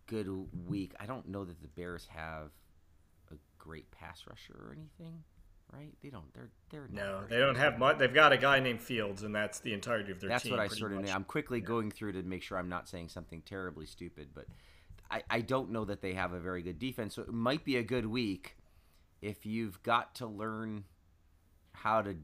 good 0.09 0.27
week. 0.67 0.93
I 0.99 1.05
don't 1.05 1.27
know 1.29 1.45
that 1.45 1.61
the 1.61 1.67
Bears 1.67 2.07
have 2.09 2.49
a 3.31 3.35
great 3.59 3.89
pass 3.91 4.23
rusher 4.27 4.55
or 4.59 4.73
anything, 4.73 5.23
right? 5.71 5.93
They 6.01 6.09
don't. 6.09 6.33
They're 6.33 6.49
they're 6.71 6.89
no. 6.91 7.23
They 7.29 7.37
don't 7.37 7.55
have 7.55 7.77
much. 7.77 7.99
They've 7.99 8.13
got 8.13 8.33
a 8.33 8.37
guy 8.37 8.59
named 8.59 8.81
Fields, 8.81 9.23
and 9.23 9.33
that's 9.33 9.59
the 9.59 9.73
entirety 9.73 10.11
of 10.11 10.19
their 10.19 10.29
that's 10.29 10.43
team. 10.43 10.57
That's 10.57 10.71
what 10.71 10.77
I 10.77 10.79
sort 10.79 10.93
of. 10.93 11.09
I'm 11.09 11.23
quickly 11.23 11.59
yeah. 11.59 11.65
going 11.65 11.91
through 11.91 12.13
to 12.13 12.23
make 12.23 12.41
sure 12.41 12.57
I'm 12.57 12.69
not 12.69 12.89
saying 12.89 13.09
something 13.09 13.43
terribly 13.43 13.85
stupid, 13.85 14.29
but 14.33 14.47
I 15.11 15.21
I 15.29 15.41
don't 15.41 15.71
know 15.71 15.85
that 15.85 16.01
they 16.01 16.15
have 16.15 16.33
a 16.33 16.39
very 16.39 16.63
good 16.63 16.79
defense. 16.79 17.15
So 17.15 17.21
it 17.21 17.31
might 17.31 17.63
be 17.63 17.77
a 17.77 17.83
good 17.83 18.07
week 18.07 18.57
if 19.21 19.45
you've 19.45 19.81
got 19.83 20.15
to 20.15 20.25
learn 20.25 20.85
how 21.73 22.01
to, 22.01 22.15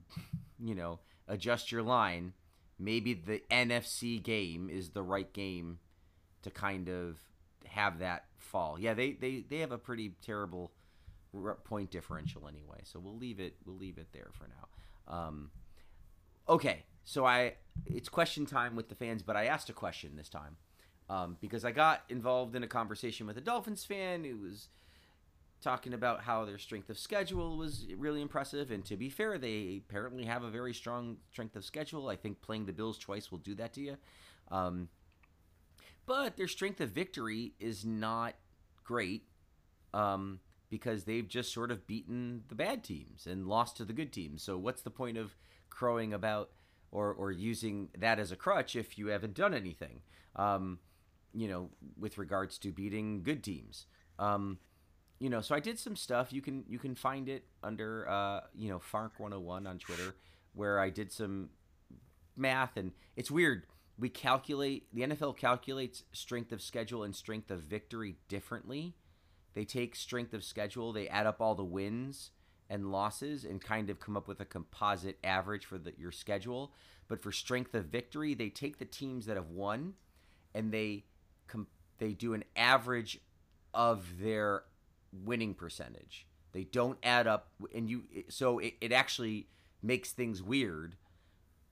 you 0.60 0.74
know, 0.74 1.00
adjust 1.28 1.72
your 1.72 1.84
line. 1.84 2.34
Maybe 2.78 3.14
the 3.14 3.42
NFC 3.50 4.22
game 4.22 4.70
is 4.70 4.90
the 4.90 5.04
right 5.04 5.32
game 5.32 5.80
to 6.42 6.50
kind 6.50 6.90
of 6.90 7.18
have 7.68 8.00
that 8.00 8.26
fall. 8.38 8.80
Yeah, 8.80 8.94
they 8.94 9.14
they 9.14 9.46
they 9.50 9.60
have 9.60 9.72
a 9.72 9.78
pretty 9.78 10.14
terrible 10.22 10.72
point 11.64 11.92
differential 11.92 12.48
anyway. 12.48 12.80
So 12.84 13.00
we'll 13.00 13.18
leave 13.18 13.40
it 13.40 13.56
we'll 13.66 13.78
leave 13.78 13.98
it 13.98 14.08
there 14.14 14.30
for 14.32 14.48
now. 14.48 15.14
Um, 15.14 15.52
okay, 16.48 16.84
so 17.04 17.26
I 17.26 17.56
it's 17.86 18.10
question 18.10 18.46
time 18.46 18.76
with 18.76 18.90
the 18.90 18.96
fans, 18.96 19.24
but 19.24 19.36
I 19.36 19.46
asked 19.46 19.70
a 19.70 19.74
question 19.74 20.16
this 20.16 20.30
time 20.30 20.58
um, 21.10 21.38
because 21.42 21.66
I 21.66 21.72
got 21.72 22.04
involved 22.10 22.56
in 22.56 22.64
a 22.64 22.68
conversation 22.68 23.28
with 23.28 23.38
a 23.38 23.42
Dolphins 23.42 23.84
fan 23.84 24.24
who 24.24 24.38
was 24.38 24.70
talking 25.62 25.94
about 25.94 26.22
how 26.22 26.46
their 26.46 26.58
strength 26.58 26.90
of 26.90 26.98
schedule 26.98 27.58
was 27.58 27.88
really 27.98 28.22
impressive. 28.22 28.72
And 28.72 28.86
to 28.86 28.96
be 28.96 29.10
fair, 29.10 29.38
they 29.38 29.82
apparently 29.88 30.26
have 30.26 30.44
a 30.44 30.50
very 30.50 30.74
strong 30.74 31.18
strength 31.32 31.56
of 31.56 31.66
schedule. 31.66 32.08
I 32.08 32.16
think 32.16 32.42
playing 32.42 32.66
the 32.66 32.74
Bills 32.74 32.98
twice 32.98 33.32
will 33.32 33.40
do 33.40 33.56
that 33.56 33.74
to 33.74 33.82
you. 33.82 33.98
Um, 34.52 34.90
but 36.06 36.38
their 36.38 36.48
strength 36.48 36.82
of 36.82 36.90
victory 36.90 37.54
is 37.60 37.86
not 37.86 38.36
great 38.84 39.24
um, 39.94 40.40
because 40.70 41.04
they've 41.04 41.28
just 41.28 41.54
sort 41.54 41.72
of 41.72 41.88
beaten 41.88 42.44
the 42.48 42.56
bad 42.56 42.84
teams 42.84 43.26
and 43.26 43.48
lost 43.48 43.78
to 43.78 43.86
the 43.86 43.94
good 43.94 44.12
teams. 44.12 44.44
So 44.44 44.58
what's 44.58 44.82
the 44.82 44.92
point 44.92 45.18
of 45.18 45.36
crowing 45.70 46.14
about 46.14 46.52
or, 46.92 47.14
or 47.14 47.32
using 47.32 47.90
that 47.98 48.20
as 48.20 48.32
a 48.32 48.36
crutch 48.36 48.76
if 48.76 48.98
you 48.98 49.08
haven't 49.08 49.34
done 49.34 49.54
anything? 49.54 50.02
Um, 50.36 50.80
you 51.34 51.48
know, 51.48 51.70
with 51.98 52.18
regards 52.18 52.58
to 52.60 52.72
beating 52.72 53.24
good 53.24 53.44
teams. 53.44 53.88
Um, 54.20 54.60
you 55.20 55.30
know, 55.30 55.42
so 55.42 55.56
I 55.56 55.60
did 55.60 55.80
some 55.80 55.96
stuff. 55.96 56.32
You 56.32 56.42
can 56.42 56.64
you 56.68 56.80
can 56.80 56.96
find 56.96 57.30
it 57.30 57.46
under 57.64 58.08
uh, 58.10 58.42
you 58.54 58.70
know 58.70 58.80
Fark 58.80 59.14
101 59.18 59.66
on 59.68 59.80
Twitter, 59.80 60.16
where 60.54 60.80
I 60.80 60.90
did 60.90 61.12
some 61.12 61.50
math, 62.36 62.78
and 62.78 62.92
it's 63.16 63.32
weird 63.32 63.64
we 63.98 64.10
calculate 64.10 64.94
the 64.94 65.02
NFL 65.02 65.38
calculates 65.38 66.04
strength 66.12 66.52
of 66.52 66.62
schedule 66.62 67.04
and 67.04 67.16
strength 67.16 67.50
of 67.50 67.62
victory 67.62 68.18
differently. 68.28 68.96
They 69.54 69.64
take 69.64 69.96
strength 69.96 70.34
of 70.34 70.44
schedule, 70.44 70.92
they 70.92 71.08
add 71.08 71.26
up 71.26 71.40
all 71.40 71.56
the 71.56 71.64
wins 71.64 72.32
and 72.70 72.92
losses 72.92 73.46
and 73.46 73.62
kind 73.62 73.90
of 73.90 74.00
come 74.00 74.18
up 74.18 74.28
with 74.28 74.40
a 74.40 74.46
composite 74.46 75.18
average 75.24 75.66
for 75.66 75.78
the, 75.78 75.94
your 75.98 76.12
schedule. 76.12 76.74
But 77.08 77.22
for 77.22 77.32
strength 77.32 77.74
of 77.76 77.86
victory, 77.86 78.34
they 78.34 78.50
take 78.50 78.80
the 78.80 78.86
teams 78.86 79.28
that 79.28 79.38
have 79.38 79.50
won 79.50 79.94
and 80.54 80.72
they 80.72 81.06
they 81.98 82.12
do 82.12 82.34
an 82.34 82.44
average 82.58 83.22
of 83.74 84.20
their 84.20 84.64
winning 85.14 85.54
percentage. 85.54 86.28
They 86.52 86.64
don't 86.64 86.98
add 87.04 87.28
up 87.28 87.52
and 87.74 87.90
you 87.90 88.04
so 88.30 88.60
it, 88.60 88.74
it 88.82 88.92
actually 88.92 89.48
makes 89.82 90.12
things 90.12 90.42
weird 90.42 90.96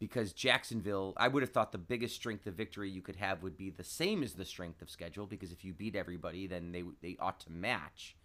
because 0.04 0.34
Jacksonville, 0.34 1.14
I 1.16 1.30
would 1.30 1.44
have 1.44 1.54
thought 1.54 1.72
the 1.72 1.78
biggest 1.78 2.14
strength 2.14 2.46
of 2.46 2.56
victory 2.56 2.90
you 2.90 3.02
could 3.02 3.16
have 3.16 3.42
would 3.42 3.56
be 3.56 3.70
the 3.70 3.86
same 3.86 4.22
as 4.22 4.34
the 4.34 4.44
strength 4.44 4.82
of 4.82 4.90
schedule 4.90 5.26
because 5.26 5.54
if 5.54 5.64
you 5.64 5.72
beat 5.72 5.96
everybody, 5.96 6.46
then 6.46 6.74
they 6.74 6.84
they 7.02 7.16
ought 7.22 7.40
to 7.40 7.50
match. 7.50 8.18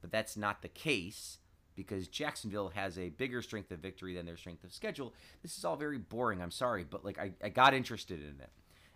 But 0.00 0.10
that's 0.10 0.38
not 0.38 0.62
the 0.62 0.68
case 0.68 1.36
because 1.74 2.08
Jacksonville 2.08 2.70
has 2.74 2.98
a 2.98 3.10
bigger 3.10 3.42
strength 3.42 3.70
of 3.70 3.80
victory 3.80 4.14
than 4.14 4.24
their 4.24 4.38
strength 4.38 4.64
of 4.64 4.72
schedule. 4.72 5.12
This 5.42 5.58
is 5.58 5.64
all 5.66 5.76
very 5.76 5.98
boring. 5.98 6.40
I'm 6.40 6.50
sorry, 6.50 6.84
but 6.84 7.04
like 7.04 7.18
I, 7.18 7.32
I 7.44 7.50
got 7.50 7.74
interested 7.74 8.18
in 8.18 8.40
it. 8.40 8.50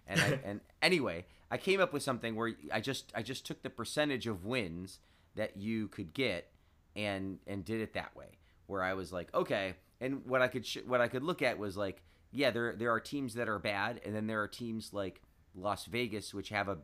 And 0.06 0.18
I, 0.18 0.40
and 0.48 0.60
anyway, 0.80 1.26
I 1.50 1.58
came 1.58 1.78
up 1.78 1.92
with 1.92 2.02
something 2.02 2.36
where 2.36 2.54
I 2.72 2.80
just 2.80 3.12
I 3.14 3.22
just 3.22 3.44
took 3.44 3.62
the 3.62 3.68
percentage 3.68 4.26
of 4.26 4.46
wins 4.46 4.98
that 5.34 5.58
you 5.58 5.88
could 5.88 6.14
get 6.14 6.50
and 6.96 7.38
and 7.46 7.66
did 7.66 7.82
it 7.82 7.92
that 7.92 8.16
way. 8.16 8.38
Where 8.66 8.82
I 8.82 8.94
was 8.94 9.12
like, 9.12 9.28
okay, 9.34 9.74
and 10.00 10.24
what 10.24 10.40
I 10.40 10.48
could 10.48 10.64
sh- 10.64 10.86
what 10.86 11.02
I 11.02 11.08
could 11.08 11.22
look 11.22 11.42
at 11.42 11.58
was 11.58 11.76
like 11.76 12.02
yeah, 12.32 12.50
there 12.50 12.74
there 12.76 12.90
are 12.90 13.00
teams 13.00 13.34
that 13.34 13.48
are 13.48 13.58
bad, 13.58 14.00
and 14.04 14.14
then 14.14 14.26
there 14.26 14.42
are 14.42 14.48
teams 14.48 14.92
like 14.92 15.20
Las 15.54 15.86
Vegas 15.86 16.32
which 16.32 16.50
have 16.50 16.68
a 16.68 16.78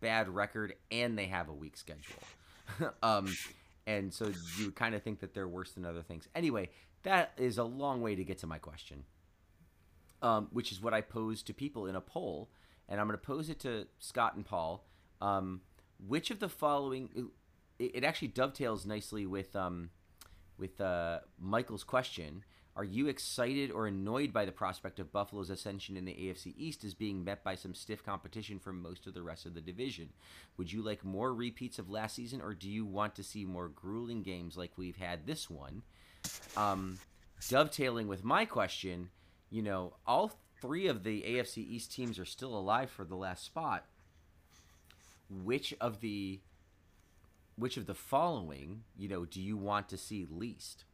bad 0.00 0.28
record 0.28 0.74
and 0.90 1.16
they 1.18 1.26
have 1.26 1.48
a 1.48 1.52
weak 1.52 1.76
schedule. 1.76 2.22
um, 3.02 3.34
and 3.86 4.12
so 4.12 4.32
you 4.58 4.70
kind 4.70 4.94
of 4.94 5.02
think 5.02 5.20
that 5.20 5.34
they're 5.34 5.48
worse 5.48 5.72
than 5.72 5.84
other 5.84 6.02
things. 6.02 6.28
Anyway, 6.34 6.70
that 7.02 7.32
is 7.36 7.58
a 7.58 7.64
long 7.64 8.02
way 8.02 8.14
to 8.14 8.24
get 8.24 8.38
to 8.38 8.46
my 8.46 8.58
question, 8.58 9.04
um, 10.22 10.48
which 10.52 10.72
is 10.72 10.80
what 10.80 10.94
I 10.94 11.00
posed 11.00 11.46
to 11.48 11.54
people 11.54 11.86
in 11.86 11.96
a 11.96 12.00
poll, 12.00 12.50
and 12.88 13.00
I'm 13.00 13.06
going 13.06 13.18
to 13.18 13.24
pose 13.24 13.48
it 13.48 13.60
to 13.60 13.86
Scott 13.98 14.34
and 14.34 14.44
Paul. 14.44 14.84
Um, 15.20 15.62
which 16.06 16.30
of 16.30 16.40
the 16.40 16.48
following? 16.48 17.30
It, 17.78 17.92
it 17.96 18.04
actually 18.04 18.28
dovetails 18.28 18.86
nicely 18.86 19.26
with 19.26 19.54
um, 19.56 19.90
with 20.58 20.80
uh, 20.80 21.20
Michael's 21.38 21.84
question 21.84 22.44
are 22.80 22.84
you 22.84 23.08
excited 23.08 23.70
or 23.70 23.86
annoyed 23.86 24.32
by 24.32 24.46
the 24.46 24.52
prospect 24.52 24.98
of 24.98 25.12
Buffalo's 25.12 25.50
ascension 25.50 25.98
in 25.98 26.06
the 26.06 26.14
AFC 26.14 26.54
East 26.56 26.82
as 26.82 26.94
being 26.94 27.22
met 27.22 27.44
by 27.44 27.54
some 27.54 27.74
stiff 27.74 28.02
competition 28.02 28.58
from 28.58 28.80
most 28.80 29.06
of 29.06 29.12
the 29.12 29.20
rest 29.20 29.44
of 29.44 29.52
the 29.52 29.60
division? 29.60 30.08
Would 30.56 30.72
you 30.72 30.80
like 30.80 31.04
more 31.04 31.34
repeats 31.34 31.78
of 31.78 31.90
last 31.90 32.16
season, 32.16 32.40
or 32.40 32.54
do 32.54 32.70
you 32.70 32.86
want 32.86 33.14
to 33.16 33.22
see 33.22 33.44
more 33.44 33.68
grueling 33.68 34.22
games 34.22 34.56
like 34.56 34.78
we've 34.78 34.96
had 34.96 35.26
this 35.26 35.50
one? 35.50 35.82
Um, 36.56 36.98
dovetailing 37.50 38.08
with 38.08 38.24
my 38.24 38.46
question, 38.46 39.10
you 39.50 39.60
know, 39.60 39.92
all 40.06 40.38
three 40.62 40.86
of 40.86 41.04
the 41.04 41.20
AFC 41.20 41.58
East 41.58 41.92
teams 41.92 42.18
are 42.18 42.24
still 42.24 42.56
alive 42.56 42.90
for 42.90 43.04
the 43.04 43.14
last 43.14 43.44
spot. 43.44 43.84
Which 45.28 45.74
of 45.82 46.00
the 46.00 46.40
which 47.56 47.76
of 47.76 47.84
the 47.84 47.94
following, 47.94 48.84
you 48.96 49.06
know, 49.06 49.26
do 49.26 49.38
you 49.38 49.58
want 49.58 49.90
to 49.90 49.98
see 49.98 50.26
least? 50.30 50.86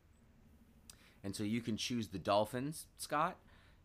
And 1.26 1.34
so 1.34 1.42
you 1.42 1.60
can 1.60 1.76
choose 1.76 2.06
the 2.06 2.20
Dolphins, 2.20 2.86
Scott. 2.98 3.36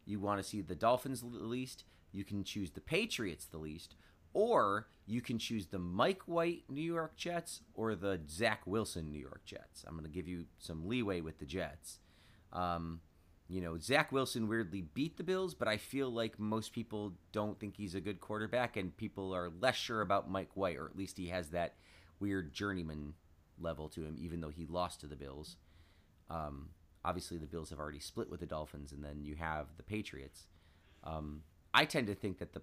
You 0.05 0.19
want 0.19 0.39
to 0.39 0.47
see 0.47 0.61
the 0.61 0.75
Dolphins 0.75 1.21
the 1.21 1.27
least. 1.27 1.85
You 2.11 2.23
can 2.23 2.43
choose 2.43 2.69
the 2.69 2.81
Patriots 2.81 3.45
the 3.45 3.57
least. 3.57 3.95
Or 4.35 4.85
you 5.07 5.21
can 5.21 5.39
choose 5.39 5.65
the 5.65 5.79
Mike 5.79 6.21
White 6.27 6.65
New 6.69 6.83
York 6.83 7.17
Jets 7.17 7.61
or 7.73 7.95
the 7.95 8.19
Zach 8.29 8.61
Wilson 8.67 9.09
New 9.09 9.19
York 9.19 9.41
Jets. 9.43 9.83
I'm 9.87 9.95
going 9.95 10.05
to 10.05 10.11
give 10.11 10.27
you 10.27 10.45
some 10.59 10.87
leeway 10.87 11.21
with 11.21 11.39
the 11.39 11.47
Jets. 11.47 11.97
Um, 12.53 13.01
you 13.49 13.59
know, 13.59 13.75
Zach 13.79 14.11
Wilson 14.11 14.47
weirdly 14.47 14.83
beat 14.83 15.17
the 15.17 15.23
Bills, 15.23 15.55
but 15.55 15.67
I 15.67 15.77
feel 15.77 16.11
like 16.11 16.37
most 16.37 16.73
people 16.73 17.13
don't 17.31 17.59
think 17.59 17.75
he's 17.75 17.95
a 17.95 18.01
good 18.01 18.21
quarterback, 18.21 18.77
and 18.77 18.95
people 18.95 19.33
are 19.33 19.49
less 19.59 19.75
sure 19.75 20.01
about 20.01 20.29
Mike 20.29 20.51
White, 20.53 20.77
or 20.77 20.85
at 20.85 20.95
least 20.95 21.17
he 21.17 21.29
has 21.29 21.49
that 21.49 21.73
weird 22.19 22.53
journeyman 22.53 23.15
level 23.59 23.89
to 23.89 24.03
him, 24.03 24.15
even 24.19 24.41
though 24.41 24.49
he 24.49 24.67
lost 24.67 24.99
to 24.99 25.07
the 25.07 25.15
Bills. 25.15 25.57
Um, 26.29 26.69
obviously, 27.03 27.37
the 27.37 27.47
Bills 27.47 27.69
have 27.69 27.79
already 27.79 27.99
split 27.99 28.29
with 28.29 28.39
the 28.39 28.45
Dolphins, 28.45 28.91
and 28.91 29.03
then 29.03 29.23
you 29.23 29.35
have 29.35 29.67
the 29.77 29.83
Patriots. 29.83 30.47
Um, 31.03 31.43
I 31.73 31.85
tend 31.85 32.07
to 32.07 32.15
think 32.15 32.39
that 32.39 32.53
the 32.53 32.61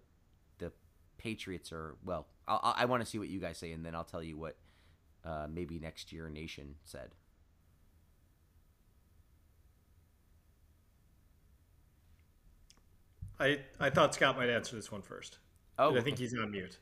the 0.58 0.72
Patriots 1.18 1.72
are 1.72 1.96
well. 2.04 2.26
I'll, 2.46 2.74
I 2.76 2.84
want 2.84 3.02
to 3.02 3.08
see 3.08 3.18
what 3.18 3.28
you 3.28 3.40
guys 3.40 3.58
say, 3.58 3.72
and 3.72 3.84
then 3.84 3.94
I'll 3.94 4.04
tell 4.04 4.22
you 4.22 4.36
what 4.36 4.56
uh, 5.24 5.46
maybe 5.50 5.78
next 5.78 6.12
year 6.12 6.28
Nation 6.28 6.74
said. 6.84 7.10
I 13.40 13.60
I 13.78 13.90
thought 13.90 14.14
Scott 14.14 14.36
might 14.36 14.48
answer 14.48 14.76
this 14.76 14.90
one 14.90 15.02
first. 15.02 15.38
Oh, 15.78 15.96
I 15.96 16.00
think 16.00 16.18
he's 16.18 16.34
on 16.34 16.50
mute. 16.50 16.78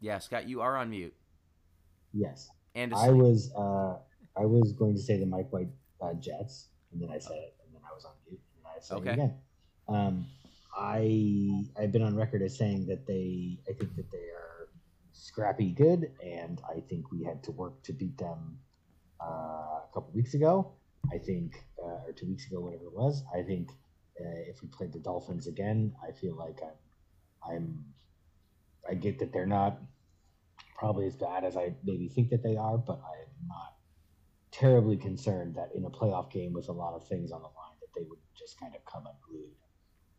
Yeah, 0.00 0.18
Scott, 0.18 0.48
you 0.48 0.62
are 0.62 0.76
on 0.76 0.90
mute. 0.90 1.14
Yes. 2.12 2.50
And 2.74 2.94
I 2.94 3.10
was 3.10 3.52
uh, 3.54 3.96
I 4.36 4.46
was 4.46 4.72
going 4.72 4.94
to 4.94 5.00
say 5.00 5.18
the 5.18 5.26
Mike 5.26 5.52
White 5.52 5.68
uh, 6.00 6.14
Jets, 6.14 6.68
and 6.92 7.00
then 7.02 7.10
I 7.10 7.18
said 7.18 7.38
it, 7.38 7.56
and 7.64 7.74
then 7.74 7.82
I 7.90 7.94
was 7.94 8.04
on 8.04 8.12
mute, 8.28 8.40
and 8.56 8.66
I 8.66 8.80
said 8.80 8.98
Okay. 8.98 9.10
it 9.10 9.12
again. 9.14 9.34
Um, 9.88 10.26
I 10.76 11.64
I've 11.78 11.92
been 11.92 12.02
on 12.02 12.16
record 12.16 12.42
as 12.42 12.56
saying 12.56 12.86
that 12.86 13.06
they 13.06 13.58
I 13.68 13.72
think 13.72 13.96
that 13.96 14.10
they 14.10 14.28
are 14.30 14.68
scrappy 15.12 15.72
good, 15.72 16.12
and 16.24 16.60
I 16.68 16.80
think 16.80 17.10
we 17.12 17.24
had 17.24 17.42
to 17.44 17.52
work 17.52 17.82
to 17.84 17.92
beat 17.92 18.16
them 18.18 18.58
uh, 19.20 19.24
a 19.84 19.88
couple 19.92 20.12
weeks 20.14 20.34
ago. 20.34 20.72
I 21.12 21.18
think, 21.18 21.56
uh, 21.82 22.06
or 22.06 22.12
two 22.16 22.26
weeks 22.28 22.46
ago, 22.46 22.60
whatever 22.60 22.84
it 22.84 22.92
was. 22.92 23.24
I 23.34 23.42
think 23.42 23.70
uh, 24.20 24.42
if 24.48 24.62
we 24.62 24.68
played 24.68 24.92
the 24.92 25.00
Dolphins 25.00 25.46
again, 25.46 25.94
I 26.06 26.12
feel 26.12 26.36
like 26.36 26.60
I'm 26.62 27.52
I'm 27.56 27.84
I 28.88 28.94
get 28.94 29.18
that 29.18 29.32
they're 29.32 29.46
not 29.46 29.78
probably 30.78 31.06
as 31.06 31.16
bad 31.16 31.44
as 31.44 31.56
I 31.56 31.74
maybe 31.84 32.08
think 32.08 32.30
that 32.30 32.42
they 32.42 32.56
are, 32.56 32.78
but 32.78 33.00
I 33.04 33.22
am 33.22 33.48
not 33.48 33.74
terribly 34.52 34.96
concerned 34.96 35.54
that 35.54 35.70
in 35.74 35.84
a 35.86 35.90
playoff 35.90 36.30
game 36.30 36.52
with 36.52 36.68
a 36.68 36.72
lot 36.72 36.94
of 36.94 37.06
things 37.08 37.32
on 37.32 37.40
the 37.40 37.48
line 37.48 37.76
that 37.80 37.88
they 37.94 38.06
would 38.08 38.18
just 38.38 38.60
kind 38.60 38.74
of 38.74 38.84
come 38.84 39.06
unglued 39.06 39.50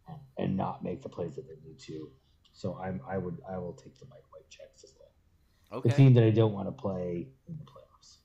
and, 0.10 0.18
and 0.38 0.58
not 0.58 0.84
make 0.84 1.02
the 1.02 1.10
plays 1.10 1.36
that 1.36 1.48
they 1.48 1.56
need 1.66 1.80
to. 1.80 2.10
So 2.52 2.78
I'm 2.84 3.00
I 3.08 3.18
would 3.18 3.38
I 3.50 3.58
will 3.58 3.74
take 3.74 3.98
the 4.00 4.06
Mike 4.08 4.24
White 4.32 4.50
checks 4.50 4.84
as 4.84 4.94
well. 5.00 5.80
okay. 5.80 5.90
the 5.90 5.96
team 5.96 6.14
that 6.16 6.24
I 6.24 6.32
don't 6.32 6.54
want 6.54 6.68
to 6.68 6.72
play 6.72 7.28
in 7.48 7.58
the 7.58 7.64
playoffs. 7.64 8.18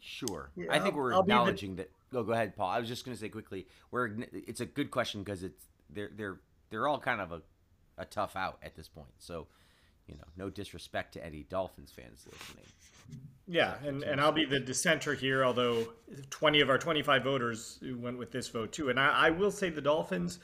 Sure. 0.00 0.50
Yeah, 0.56 0.66
I 0.70 0.78
think 0.80 0.94
we're 0.94 1.12
I'll 1.12 1.22
be 1.22 1.28
the- 1.28 1.34
acknowledging 1.34 1.76
that. 1.76 1.90
Go 2.12 2.22
go 2.22 2.32
ahead, 2.32 2.54
Paul. 2.56 2.68
I 2.68 2.78
was 2.78 2.88
just 2.88 3.04
going 3.04 3.16
to 3.16 3.20
say 3.20 3.28
quickly. 3.28 3.66
We're 3.90 4.10
it's 4.32 4.60
a 4.60 4.66
good 4.66 4.90
question 4.90 5.22
because 5.22 5.42
it's 5.42 5.64
they're 5.90 6.10
they're 6.16 6.40
they're 6.70 6.86
all 6.86 7.00
kind 7.00 7.20
of 7.20 7.32
a, 7.32 7.42
a 7.98 8.04
tough 8.04 8.36
out 8.36 8.58
at 8.62 8.76
this 8.76 8.88
point. 8.88 9.10
So, 9.18 9.48
you 10.06 10.14
know, 10.14 10.24
no 10.36 10.48
disrespect 10.48 11.14
to 11.14 11.24
any 11.24 11.44
Dolphins 11.48 11.90
fans 11.90 12.24
listening. 12.30 12.66
Yeah, 13.48 13.74
and, 13.84 14.02
and 14.02 14.20
I'll 14.20 14.32
be 14.32 14.44
the 14.44 14.58
dissenter 14.58 15.14
here, 15.14 15.44
although 15.44 15.86
20 16.30 16.60
of 16.60 16.68
our 16.68 16.78
25 16.78 17.22
voters 17.22 17.78
went 17.82 18.18
with 18.18 18.32
this 18.32 18.48
vote 18.48 18.72
too. 18.72 18.90
And 18.90 18.98
I, 18.98 19.26
I 19.26 19.30
will 19.30 19.52
say 19.52 19.70
the 19.70 19.80
Dolphins 19.80 20.40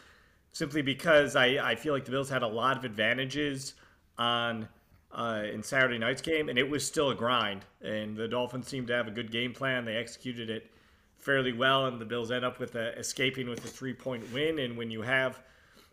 simply 0.52 0.82
because 0.82 1.34
I, 1.34 1.70
I 1.70 1.74
feel 1.74 1.94
like 1.94 2.04
the 2.04 2.12
Bills 2.12 2.30
had 2.30 2.42
a 2.42 2.46
lot 2.46 2.76
of 2.76 2.84
advantages 2.84 3.74
on 4.18 4.68
uh, 5.12 5.42
in 5.52 5.62
Saturday 5.62 5.98
night's 5.98 6.22
game, 6.22 6.48
and 6.48 6.58
it 6.58 6.68
was 6.68 6.86
still 6.86 7.10
a 7.10 7.14
grind. 7.14 7.64
And 7.82 8.16
the 8.16 8.28
Dolphins 8.28 8.68
seemed 8.68 8.86
to 8.86 8.94
have 8.94 9.08
a 9.08 9.10
good 9.10 9.30
game 9.30 9.52
plan. 9.52 9.84
They 9.84 9.96
executed 9.96 10.48
it 10.48 10.70
fairly 11.18 11.52
well, 11.52 11.86
and 11.86 12.00
the 12.00 12.04
Bills 12.04 12.30
end 12.30 12.44
up 12.44 12.58
with 12.58 12.74
a, 12.76 12.96
escaping 12.98 13.48
with 13.48 13.64
a 13.64 13.68
three 13.68 13.94
point 13.94 14.30
win. 14.32 14.60
And 14.60 14.76
when 14.76 14.90
you 14.90 15.02
have 15.02 15.40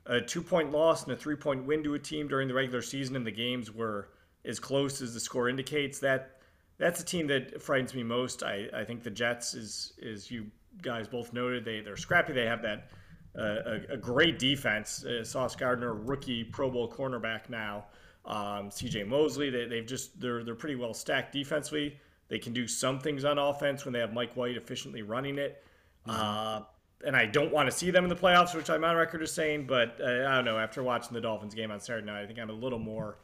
a 0.06 0.22
two 0.22 0.42
point 0.42 0.72
loss 0.72 1.04
and 1.04 1.14
a 1.14 1.16
three 1.16 1.36
point 1.36 1.66
win 1.66 1.84
to 1.84 1.96
a 1.96 2.00
team 2.00 2.28
during 2.28 2.48
the 2.48 2.54
regular 2.54 2.82
season, 2.82 3.16
and 3.16 3.26
the 3.26 3.32
games 3.32 3.72
were 3.72 4.10
as 4.46 4.60
close 4.60 5.02
as 5.02 5.14
the 5.14 5.20
score 5.20 5.50
indicates, 5.50 6.00
that 6.00 6.39
that's 6.80 7.00
the 7.00 7.06
team 7.06 7.28
that 7.28 7.62
frightens 7.62 7.94
me 7.94 8.04
most. 8.04 8.42
I, 8.42 8.68
I 8.74 8.84
think 8.84 9.04
the 9.04 9.12
Jets 9.12 9.54
is 9.54 9.94
is 10.00 10.32
you 10.32 10.48
guys 10.82 11.08
both 11.08 11.34
noted 11.34 11.66
they 11.66 11.82
they're 11.82 11.98
scrappy. 11.98 12.34
They 12.34 12.46
have 12.46 12.62
that 12.64 12.90
uh, 13.38 13.42
a, 13.90 13.94
a 13.94 13.98
great 13.98 14.40
defense. 14.40 15.06
Uh, 15.06 15.24
Sauce 15.24 15.56
Gardner, 15.56 15.94
rookie 15.94 16.44
Pro 16.44 16.72
Bowl 16.72 16.92
cornerback 16.92 17.50
now. 17.50 17.86
Um, 18.26 18.72
C.J. 18.72 19.04
Mosley. 19.04 19.50
They, 19.50 19.66
they've 19.66 19.86
just 19.86 20.20
they're 20.20 20.44
they're 20.44 20.56
pretty 20.56 20.76
well 20.76 20.94
stacked 20.94 21.34
defensively. 21.34 21.98
They 22.30 22.40
can 22.40 22.54
do 22.54 22.68
some 22.68 23.00
things 23.00 23.26
on 23.26 23.38
offense 23.38 23.86
when 23.86 23.94
they 23.94 24.00
have 24.00 24.14
Mike 24.14 24.36
White 24.36 24.56
efficiently 24.56 25.02
running 25.02 25.38
it. 25.38 25.64
Uh, 26.06 26.62
and 27.06 27.16
I 27.16 27.26
don't 27.26 27.52
want 27.52 27.70
to 27.70 27.76
see 27.76 27.92
them 27.92 28.04
in 28.04 28.10
the 28.10 28.16
playoffs, 28.16 28.56
which 28.56 28.70
I'm 28.70 28.84
on 28.84 28.96
record 28.96 29.22
as 29.22 29.32
saying. 29.32 29.68
But 29.68 30.00
uh, 30.00 30.28
I 30.28 30.36
don't 30.36 30.46
know. 30.46 30.58
After 30.58 30.82
watching 30.82 31.14
the 31.14 31.22
Dolphins 31.22 31.56
game 31.56 31.72
on 31.72 31.80
Saturday 31.80 32.06
night, 32.06 32.24
I 32.24 32.28
think 32.28 32.40
I'm 32.40 32.50
a 32.50 32.54
little 32.54 32.80
more 32.80 33.18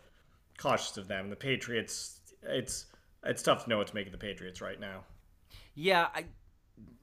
cautious 0.58 0.98
of 0.98 1.08
them. 1.08 1.30
The 1.30 1.36
Patriots, 1.36 2.20
it's 2.44 2.88
it's 3.26 3.42
tough 3.42 3.64
to 3.64 3.70
know 3.70 3.78
what 3.78 3.88
to 3.88 3.96
make 3.96 4.06
of 4.06 4.12
the 4.12 4.18
Patriots 4.18 4.62
right 4.62 4.80
now. 4.80 5.04
Yeah, 5.74 6.08
I 6.14 6.26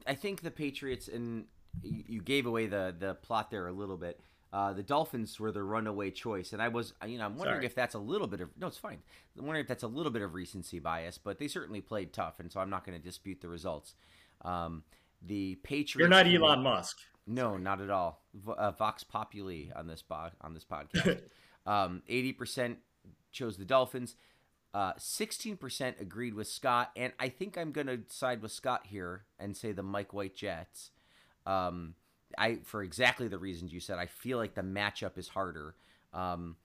I 0.07 0.15
think 0.15 0.43
the 0.43 0.51
Patriots 0.51 1.09
and 1.09 1.45
you 1.83 2.21
gave 2.21 2.47
away 2.47 2.67
the 2.67 2.95
the 2.99 3.15
plot 3.15 3.51
there 3.51 3.67
a 3.67 3.73
little 3.73 3.97
bit. 3.97 4.21
Uh, 4.53 4.75
the 4.75 4.83
Dolphins 4.83 5.41
were 5.41 5.51
the 5.51 5.63
runaway 5.63 6.11
choice, 6.11 6.53
and 6.53 6.61
I 6.61 6.69
was, 6.69 6.93
you 7.07 7.17
know, 7.17 7.25
I'm 7.25 7.37
wondering 7.39 7.57
Sorry. 7.61 7.67
if 7.67 7.75
that's 7.75 7.95
a 7.95 7.99
little 7.99 8.27
bit 8.27 8.43
of 8.43 8.51
no, 8.59 8.67
it's 8.67 8.77
fine. 8.77 8.99
I'm 9.39 9.47
wondering 9.47 9.63
if 9.63 9.69
that's 9.69 9.83
a 9.83 9.89
little 9.89 10.13
bit 10.13 10.21
of 10.21 10.35
recency 10.35 10.79
bias, 10.79 11.17
but 11.17 11.39
they 11.39 11.49
certainly 11.49 11.81
played 11.81 12.13
tough, 12.13 12.39
and 12.39 12.53
so 12.53 12.61
I'm 12.61 12.69
not 12.69 12.85
going 12.85 12.99
to 12.99 13.03
dispute 13.03 13.41
the 13.41 13.49
results. 13.49 13.95
Um, 14.45 14.83
the 15.23 15.55
Patriots. 15.63 15.95
You're 15.99 16.09
not 16.09 16.27
Elon 16.27 16.63
Musk. 16.63 16.99
No, 17.27 17.57
not 17.57 17.81
at 17.81 17.89
all. 17.89 18.21
V- 18.35 18.53
uh, 18.59 18.73
Vox 18.73 19.05
Populi 19.05 19.71
on 19.75 19.87
this 19.87 20.03
bo- 20.03 20.31
on 20.41 20.55
this 20.55 20.65
podcast. 20.65 21.21
Um, 21.65 22.03
Eighty 22.09 22.33
percent 22.33 22.79
chose 23.31 23.57
the 23.57 23.65
Dolphins. 23.65 24.17
Uh, 24.75 24.93
Sixteen 24.97 25.57
percent 25.59 25.97
agreed 26.01 26.35
with 26.35 26.49
Scott, 26.49 26.93
and 26.97 27.13
I 27.19 27.29
think 27.29 27.59
I'm 27.59 27.73
going 27.73 27.89
to 27.89 28.01
side 28.09 28.41
with 28.41 28.53
Scott 28.53 28.87
here 28.87 29.25
and 29.39 29.55
say 29.55 29.73
the 29.73 29.83
Mike 29.83 30.15
White 30.15 30.35
Jets. 30.35 30.91
Um, 31.45 31.95
I 32.39 32.61
for 32.65 32.83
exactly 32.83 33.29
the 33.29 33.39
reasons 33.39 33.73
you 33.73 33.81
said. 33.81 33.99
I 33.99 34.07
feel 34.07 34.39
like 34.39 34.55
the 34.55 34.63
matchup 34.63 35.19
is 35.19 35.29
harder, 35.29 35.75
um, 36.15 36.57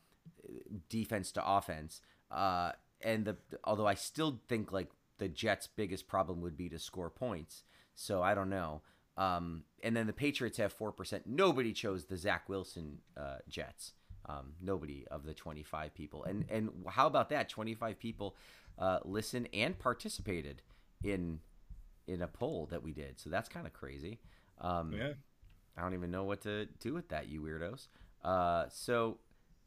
defense 0.88 1.34
to 1.34 1.46
offense, 1.46 2.02
uh, 2.32 2.72
and 3.02 3.26
the 3.26 3.36
although 3.66 3.88
I 3.88 3.96
still 3.96 4.40
think 4.48 4.72
like 4.72 4.90
the 5.18 5.28
Jets' 5.28 5.68
biggest 5.68 6.08
problem 6.08 6.40
would 6.42 6.56
be 6.56 6.70
to 6.70 6.80
score 6.80 7.10
points. 7.10 7.64
So 7.96 8.22
I 8.22 8.36
don't 8.36 8.50
know. 8.50 8.84
Um, 9.18 9.64
and 9.82 9.98
then 9.98 10.08
the 10.08 10.14
Patriots 10.14 10.60
have 10.60 10.72
four 10.72 10.94
percent. 10.94 11.24
Nobody 11.26 11.74
chose 11.74 12.06
the 12.06 12.18
Zach 12.18 12.48
Wilson 12.48 13.00
uh, 13.20 13.40
Jets. 13.50 13.94
Um, 14.30 14.54
nobody 14.62 15.06
of 15.10 15.26
the 15.26 15.34
twenty-five 15.34 15.94
people. 15.94 16.24
And 16.26 16.46
and 16.50 16.70
how 16.88 17.08
about 17.08 17.30
that? 17.30 17.50
Twenty-five 17.50 17.98
people 18.00 18.36
uh, 18.78 19.00
listened 19.06 19.50
and 19.54 19.78
participated 19.78 20.62
in 21.04 21.40
in 22.08 22.22
a 22.22 22.28
poll 22.28 22.68
that 22.72 22.84
we 22.84 22.94
did. 22.94 23.20
So 23.20 23.30
that's 23.30 23.50
kind 23.50 23.66
of 23.66 23.74
crazy. 23.74 24.20
Um, 24.60 24.94
Yeah. 24.94 25.14
I 25.78 25.82
don't 25.82 25.94
even 25.94 26.10
know 26.10 26.24
what 26.24 26.42
to 26.42 26.66
do 26.80 26.94
with 26.94 27.10
that, 27.10 27.28
you 27.28 27.42
weirdos. 27.42 27.88
Uh, 28.24 28.66
so 28.70 29.20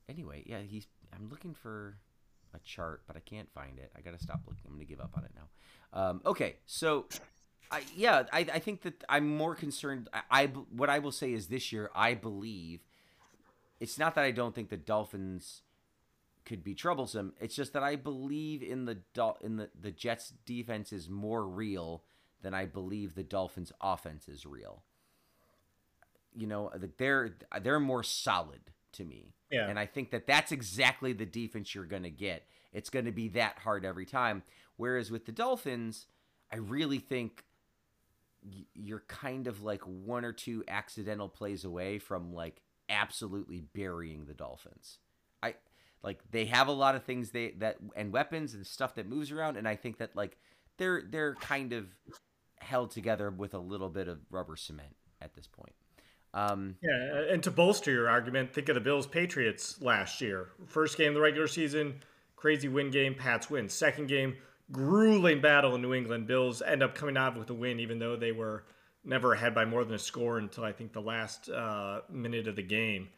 anyway, 0.08 0.42
yeah, 0.46 0.60
he's. 0.60 0.86
I'm 1.12 1.28
looking 1.28 1.54
for 1.54 1.98
a 2.54 2.58
chart, 2.60 3.02
but 3.06 3.16
I 3.16 3.20
can't 3.20 3.48
find 3.52 3.78
it. 3.78 3.92
I 3.96 4.00
gotta 4.00 4.18
stop 4.18 4.40
looking. 4.46 4.64
I'm 4.66 4.72
gonna 4.72 4.84
give 4.84 5.00
up 5.00 5.16
on 5.16 5.24
it 5.24 5.30
now. 5.34 5.48
Um, 5.92 6.20
okay, 6.26 6.56
so 6.66 7.06
I 7.70 7.82
yeah, 7.96 8.24
I, 8.32 8.40
I 8.40 8.58
think 8.58 8.82
that 8.82 9.04
I'm 9.08 9.28
more 9.28 9.54
concerned. 9.54 10.08
I, 10.12 10.22
I 10.30 10.46
what 10.46 10.90
I 10.90 10.98
will 10.98 11.12
say 11.12 11.32
is 11.32 11.46
this 11.46 11.72
year 11.72 11.90
I 11.94 12.14
believe 12.14 12.84
it's 13.80 13.98
not 13.98 14.14
that 14.14 14.24
I 14.24 14.30
don't 14.30 14.54
think 14.54 14.68
the 14.68 14.76
Dolphins 14.76 15.62
could 16.44 16.62
be 16.62 16.74
troublesome. 16.74 17.32
It's 17.40 17.54
just 17.54 17.72
that 17.72 17.82
I 17.82 17.96
believe 17.96 18.62
in 18.62 18.84
the 18.84 18.98
Dol- 19.14 19.38
in 19.40 19.56
the 19.56 19.70
the 19.78 19.90
Jets 19.90 20.32
defense 20.46 20.92
is 20.92 21.08
more 21.08 21.46
real 21.46 22.04
than 22.42 22.54
I 22.54 22.66
believe 22.66 23.14
the 23.14 23.22
Dolphins 23.22 23.72
offense 23.80 24.28
is 24.28 24.46
real. 24.46 24.82
You 26.34 26.46
know, 26.46 26.70
the- 26.74 26.90
they're 26.96 27.36
they're 27.62 27.80
more 27.80 28.02
solid 28.02 28.60
to 28.92 29.04
me. 29.04 29.34
Yeah. 29.50 29.68
And 29.68 29.78
I 29.78 29.86
think 29.86 30.10
that 30.10 30.26
that's 30.26 30.52
exactly 30.52 31.12
the 31.12 31.26
defense 31.26 31.74
you're 31.74 31.84
going 31.84 32.04
to 32.04 32.10
get. 32.10 32.46
It's 32.72 32.88
going 32.90 33.04
to 33.06 33.12
be 33.12 33.28
that 33.30 33.58
hard 33.58 33.84
every 33.84 34.06
time. 34.06 34.42
Whereas 34.76 35.10
with 35.10 35.26
the 35.26 35.32
Dolphins, 35.32 36.06
I 36.52 36.56
really 36.56 36.98
think 37.00 37.44
you're 38.74 39.02
kind 39.08 39.46
of 39.46 39.62
like 39.62 39.82
one 39.82 40.24
or 40.24 40.32
two 40.32 40.64
accidental 40.68 41.28
plays 41.28 41.64
away 41.64 41.98
from 41.98 42.32
like 42.32 42.62
absolutely 42.90 43.62
burying 43.72 44.26
the 44.26 44.34
Dolphins. 44.34 44.98
I 45.42 45.54
like 46.02 46.20
they 46.30 46.46
have 46.46 46.68
a 46.68 46.72
lot 46.72 46.94
of 46.94 47.04
things 47.04 47.30
they 47.30 47.52
that 47.58 47.76
and 47.96 48.12
weapons 48.12 48.54
and 48.54 48.66
stuff 48.66 48.96
that 48.96 49.08
moves 49.08 49.30
around 49.30 49.56
and 49.56 49.66
I 49.66 49.76
think 49.76 49.98
that 49.98 50.14
like 50.14 50.36
they're 50.76 51.02
they're 51.08 51.34
kind 51.36 51.72
of 51.72 51.86
held 52.58 52.90
together 52.90 53.30
with 53.30 53.54
a 53.54 53.58
little 53.58 53.88
bit 53.88 54.08
of 54.08 54.18
rubber 54.30 54.56
cement 54.56 54.96
at 55.22 55.34
this 55.34 55.46
point. 55.46 55.74
Um 56.34 56.76
Yeah, 56.82 57.32
and 57.32 57.42
to 57.44 57.50
bolster 57.50 57.90
your 57.90 58.08
argument, 58.08 58.52
think 58.52 58.68
of 58.68 58.74
the 58.74 58.80
Bills 58.80 59.06
Patriots 59.06 59.80
last 59.80 60.20
year. 60.20 60.48
First 60.66 60.98
game 60.98 61.08
of 61.08 61.14
the 61.14 61.20
regular 61.20 61.48
season, 61.48 62.02
crazy 62.36 62.68
win 62.68 62.90
game, 62.90 63.14
Pats 63.14 63.48
win. 63.50 63.68
Second 63.68 64.08
game, 64.08 64.36
grueling 64.72 65.40
battle 65.40 65.74
in 65.74 65.82
New 65.82 65.94
England. 65.94 66.26
Bills 66.26 66.62
end 66.62 66.82
up 66.82 66.94
coming 66.94 67.16
out 67.16 67.38
with 67.38 67.50
a 67.50 67.54
win, 67.54 67.80
even 67.80 67.98
though 67.98 68.16
they 68.16 68.32
were 68.32 68.64
never 69.04 69.32
ahead 69.32 69.54
by 69.54 69.64
more 69.64 69.84
than 69.84 69.94
a 69.94 69.98
score 69.98 70.38
until 70.38 70.64
I 70.64 70.72
think 70.72 70.92
the 70.92 71.00
last 71.00 71.48
uh, 71.48 72.00
minute 72.10 72.48
of 72.48 72.56
the 72.56 72.62
game. 72.62 73.08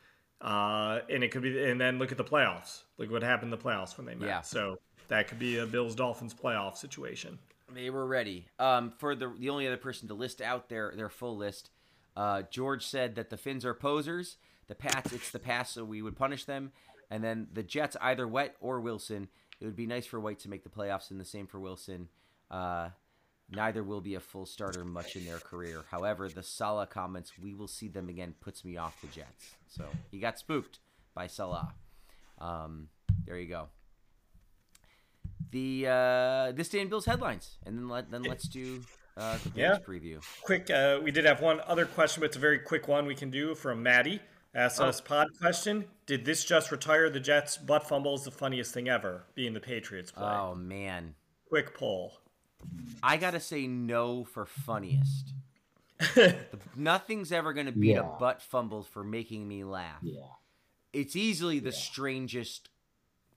Uh, 0.41 1.01
and 1.09 1.23
it 1.23 1.31
could 1.31 1.43
be, 1.43 1.63
and 1.63 1.81
then 1.81 1.99
look 1.99 2.11
at 2.11 2.19
the 2.19 2.25
playoffs. 2.25 2.83
Look 2.99 3.11
what 3.11 3.23
happened 3.23 3.53
in 3.53 3.59
the 3.59 3.65
playoffs 3.65 3.97
when 3.97 4.07
they 4.07 4.15
met. 4.15 4.29
Yeah. 4.29 4.41
So 4.41 4.79
that 5.09 5.29
could 5.29 5.39
be 5.39 5.59
a 5.59 5.67
Bills 5.67 5.95
Dolphins 5.95 6.35
playoff 6.35 6.77
situation. 6.77 7.39
They 7.73 7.91
were 7.91 8.07
ready. 8.07 8.47
Um, 8.59 8.93
for 8.99 9.15
the 9.15 9.33
the 9.39 9.51
only 9.51 9.67
other 9.67 9.77
person 9.77 10.09
to 10.09 10.15
list 10.15 10.41
out 10.41 10.69
their 10.69 10.93
their 10.97 11.09
full 11.09 11.37
list, 11.37 11.71
uh, 12.17 12.43
George 12.51 12.85
said 12.85 13.15
that 13.15 13.31
the 13.31 13.37
Finns 13.37 13.65
are 13.65 13.75
posers. 13.75 14.37
The 14.69 14.75
Pats, 14.75 15.13
it's 15.13 15.31
the 15.31 15.39
pass, 15.39 15.73
so 15.73 15.85
we 15.85 16.03
would 16.03 16.17
punish 16.17 16.45
them. 16.45 16.73
And 17.11 17.23
then 17.23 17.49
the 17.53 17.63
Jets, 17.63 17.97
either 18.01 18.27
White 18.27 18.55
or 18.61 18.81
Wilson. 18.81 19.29
It 19.61 19.67
would 19.67 19.77
be 19.77 19.87
nice 19.87 20.07
for 20.07 20.19
White 20.19 20.41
to 20.41 20.49
make 20.49 20.65
the 20.65 20.71
playoffs, 20.71 21.11
and 21.11 21.21
the 21.21 21.25
same 21.25 21.47
for 21.47 21.61
Wilson. 21.61 22.09
Uh, 22.51 22.89
neither 23.53 23.83
will 23.83 24.01
be 24.01 24.15
a 24.15 24.21
full 24.21 24.47
starter 24.47 24.85
much 24.85 25.15
in 25.17 25.25
their 25.25 25.39
career. 25.39 25.85
However, 25.91 26.29
the 26.29 26.43
Saleh 26.43 26.91
comments, 26.91 27.33
"We 27.39 27.55
will 27.55 27.69
see 27.69 27.89
them 27.89 28.09
again," 28.09 28.35
puts 28.41 28.65
me 28.65 28.77
off 28.77 29.01
the 29.01 29.07
Jets. 29.09 29.55
So 29.69 29.85
he 30.11 30.19
got 30.19 30.39
spooked 30.39 30.79
by 31.15 31.27
Saleh. 31.27 31.69
Um, 32.39 32.89
there 33.25 33.39
you 33.39 33.49
go. 33.49 33.69
The 35.51 35.87
uh, 35.87 36.53
this 36.53 36.69
day 36.69 36.81
in 36.81 36.89
Bills 36.89 37.05
headlines, 37.07 37.59
and 37.67 37.77
then 37.77 37.89
let 37.89 38.11
then 38.11 38.23
let's 38.23 38.49
do 38.49 38.83
uh, 39.17 39.37
the 39.43 39.51
Bills 39.51 39.57
Yeah. 39.57 39.79
preview. 39.87 40.23
Quick, 40.43 40.71
uh, 40.71 41.01
we 41.03 41.11
did 41.11 41.25
have 41.27 41.41
one 41.43 41.61
other 41.67 41.85
question, 41.85 42.21
but 42.21 42.27
it's 42.27 42.37
a 42.37 42.41
very 42.41 42.59
quick 42.59 42.89
one 42.89 43.05
we 43.07 43.15
can 43.15 43.31
do 43.31 43.55
from 43.55 43.83
Maddie. 43.83 44.21
Asked 44.55 44.81
us 44.81 45.01
pod 45.01 45.29
question: 45.41 45.85
Did 46.07 46.25
this 46.25 46.45
just 46.45 46.71
retire 46.73 47.11
the 47.11 47.21
Jets? 47.21 47.57
Butt 47.59 47.87
fumble 47.87 48.15
is 48.15 48.25
the 48.25 48.31
funniest 48.31 48.73
thing 48.73 48.89
ever, 48.89 49.25
being 49.35 49.53
the 49.53 49.61
Patriots 49.61 50.11
play. 50.11 50.25
Oh 50.25 50.55
man, 50.55 51.15
Quick 51.49 51.75
poll. 51.77 52.15
I 53.03 53.17
gotta 53.17 53.41
say 53.41 53.67
no 53.67 54.25
for 54.25 54.47
funniest. 54.47 55.33
The- 56.15 56.37
nothing's 56.75 57.31
ever 57.33 57.53
gonna 57.53 57.73
beat 57.73 57.91
Yeah. 57.95 58.01
a 58.17 58.19
butt 58.19 58.43
fumble 58.43 58.83
for 58.83 59.05
making 59.05 59.47
me 59.47 59.63
laugh. 59.65 60.01
Yeah. 60.03 60.21
It's 60.93 61.15
easily 61.17 61.59
the 61.61 61.73
strangest 61.73 62.69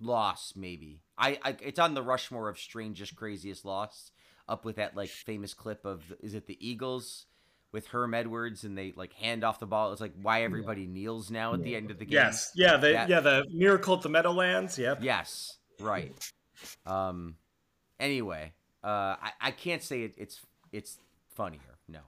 loss, 0.01 0.53
maybe. 0.55 1.01
I, 1.17 1.37
I 1.43 1.55
it's 1.61 1.79
on 1.79 1.93
the 1.93 2.01
Rushmore 2.03 2.49
of 2.49 2.57
strangest, 2.59 3.15
craziest 3.15 3.63
loss, 3.65 4.11
up 4.49 4.65
with 4.65 4.75
that 4.77 4.95
like 4.95 5.09
famous 5.09 5.53
clip 5.53 5.85
of 5.85 6.03
is 6.21 6.33
it 6.33 6.47
the 6.47 6.57
Eagles 6.65 7.27
with 7.71 7.87
Herm 7.87 8.13
Edwards 8.13 8.63
and 8.63 8.77
they 8.77 8.93
like 8.95 9.13
hand 9.13 9.43
off 9.43 9.59
the 9.59 9.65
ball. 9.67 9.91
It's 9.91 10.01
like 10.01 10.13
why 10.21 10.43
everybody 10.43 10.87
kneels 10.87 11.29
now 11.31 11.53
at 11.53 11.61
the 11.63 11.75
end 11.75 11.91
of 11.91 11.99
the 11.99 12.05
game. 12.05 12.13
Yes, 12.13 12.51
yeah, 12.55 12.77
the 12.77 12.93
That- 12.93 13.09
yeah 13.09 13.19
the 13.19 13.45
miracle 13.53 13.95
at 13.95 14.01
the 14.01 14.09
Meadowlands. 14.09 14.77
Yep. 14.79 14.99
Yes, 15.01 15.57
right. 15.79 16.13
Um. 16.85 17.35
Anyway, 17.99 18.53
uh, 18.85 19.15
I, 19.21 19.31
I 19.41 19.51
can't 19.51 19.81
say 19.83 20.03
it, 20.03 20.13
it's 20.17 20.41
it's 20.71 20.97
funnier. 21.29 21.59
No. 21.87 21.99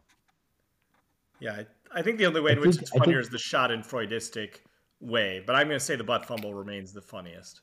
Yeah, 1.39 1.53
I, 1.93 1.99
I 1.99 2.01
think 2.01 2.17
the 2.17 2.25
only 2.25 2.41
way 2.41 2.51
in 2.53 2.57
I 2.57 2.61
which 2.61 2.71
think- 2.71 2.81
it's 2.83 2.91
funnier 2.91 3.17
think- 3.17 3.25
is 3.25 3.29
the 3.29 3.37
shot 3.39 3.71
in 3.71 3.81
Freudistic 3.81 4.59
way, 4.99 5.43
but 5.45 5.55
I'm 5.55 5.67
going 5.67 5.79
to 5.79 5.83
say 5.85 5.95
the 5.95 6.03
butt 6.03 6.25
fumble 6.25 6.53
remains 6.53 6.93
the 6.93 7.01
funniest. 7.01 7.61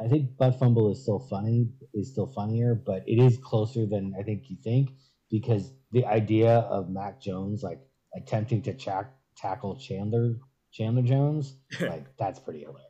I 0.00 0.06
think 0.08 0.36
butt 0.36 0.58
fumble 0.58 0.90
is 0.92 1.02
still 1.02 1.18
funny, 1.18 1.68
is 1.94 2.10
still 2.10 2.26
funnier, 2.28 2.74
but 2.74 3.02
it 3.08 3.18
is 3.20 3.36
closer 3.38 3.84
than 3.86 4.14
I 4.18 4.22
think 4.22 4.48
you 4.48 4.56
think 4.62 4.90
because 5.30 5.72
the 5.92 6.04
idea 6.06 6.58
of 6.60 6.88
Mac 6.88 7.20
Jones 7.20 7.62
like 7.62 7.80
attempting 8.16 8.62
to 8.62 8.74
chack, 8.74 9.12
tackle 9.36 9.76
Chandler 9.76 10.34
Chandler 10.72 11.02
Jones, 11.02 11.56
like 11.80 12.04
that's 12.16 12.38
pretty 12.38 12.60
hilarious. 12.60 12.84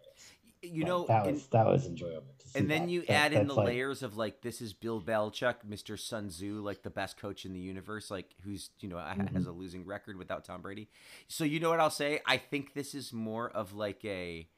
You 0.62 0.82
Like, 0.82 0.88
know, 0.88 1.06
that 1.06 1.24
and- 1.26 1.34
was 1.34 1.46
that 1.48 1.66
was 1.66 1.86
enjoyable. 1.86 2.34
And 2.54 2.70
then 2.70 2.82
that. 2.82 2.88
you 2.90 3.00
That- 3.02 3.10
add 3.10 3.32
in 3.32 3.46
the 3.48 3.54
like- 3.54 3.66
layers 3.66 4.02
of 4.02 4.16
like 4.16 4.40
this 4.42 4.60
is 4.60 4.72
Bill 4.72 5.00
Belichick, 5.00 5.56
Mr. 5.68 5.98
Sun 5.98 6.28
Tzu, 6.28 6.60
like 6.62 6.82
the 6.82 6.90
best 6.90 7.16
coach 7.16 7.44
in 7.44 7.52
the 7.52 7.60
universe, 7.60 8.10
like 8.10 8.34
who's 8.42 8.70
you 8.80 8.88
know 8.88 8.96
Mm-hmm. 8.96 9.34
has 9.36 9.46
a 9.46 9.52
losing 9.52 9.84
record 9.84 10.16
without 10.16 10.44
Tom 10.44 10.62
Brady. 10.62 10.88
So 11.28 11.44
you 11.44 11.60
know 11.60 11.70
what 11.70 11.80
I'll 11.80 11.90
say? 11.90 12.20
I 12.26 12.36
think 12.36 12.74
this 12.74 12.94
is 12.94 13.12
more 13.12 13.48
of 13.50 13.74
like 13.74 14.04
a 14.04 14.48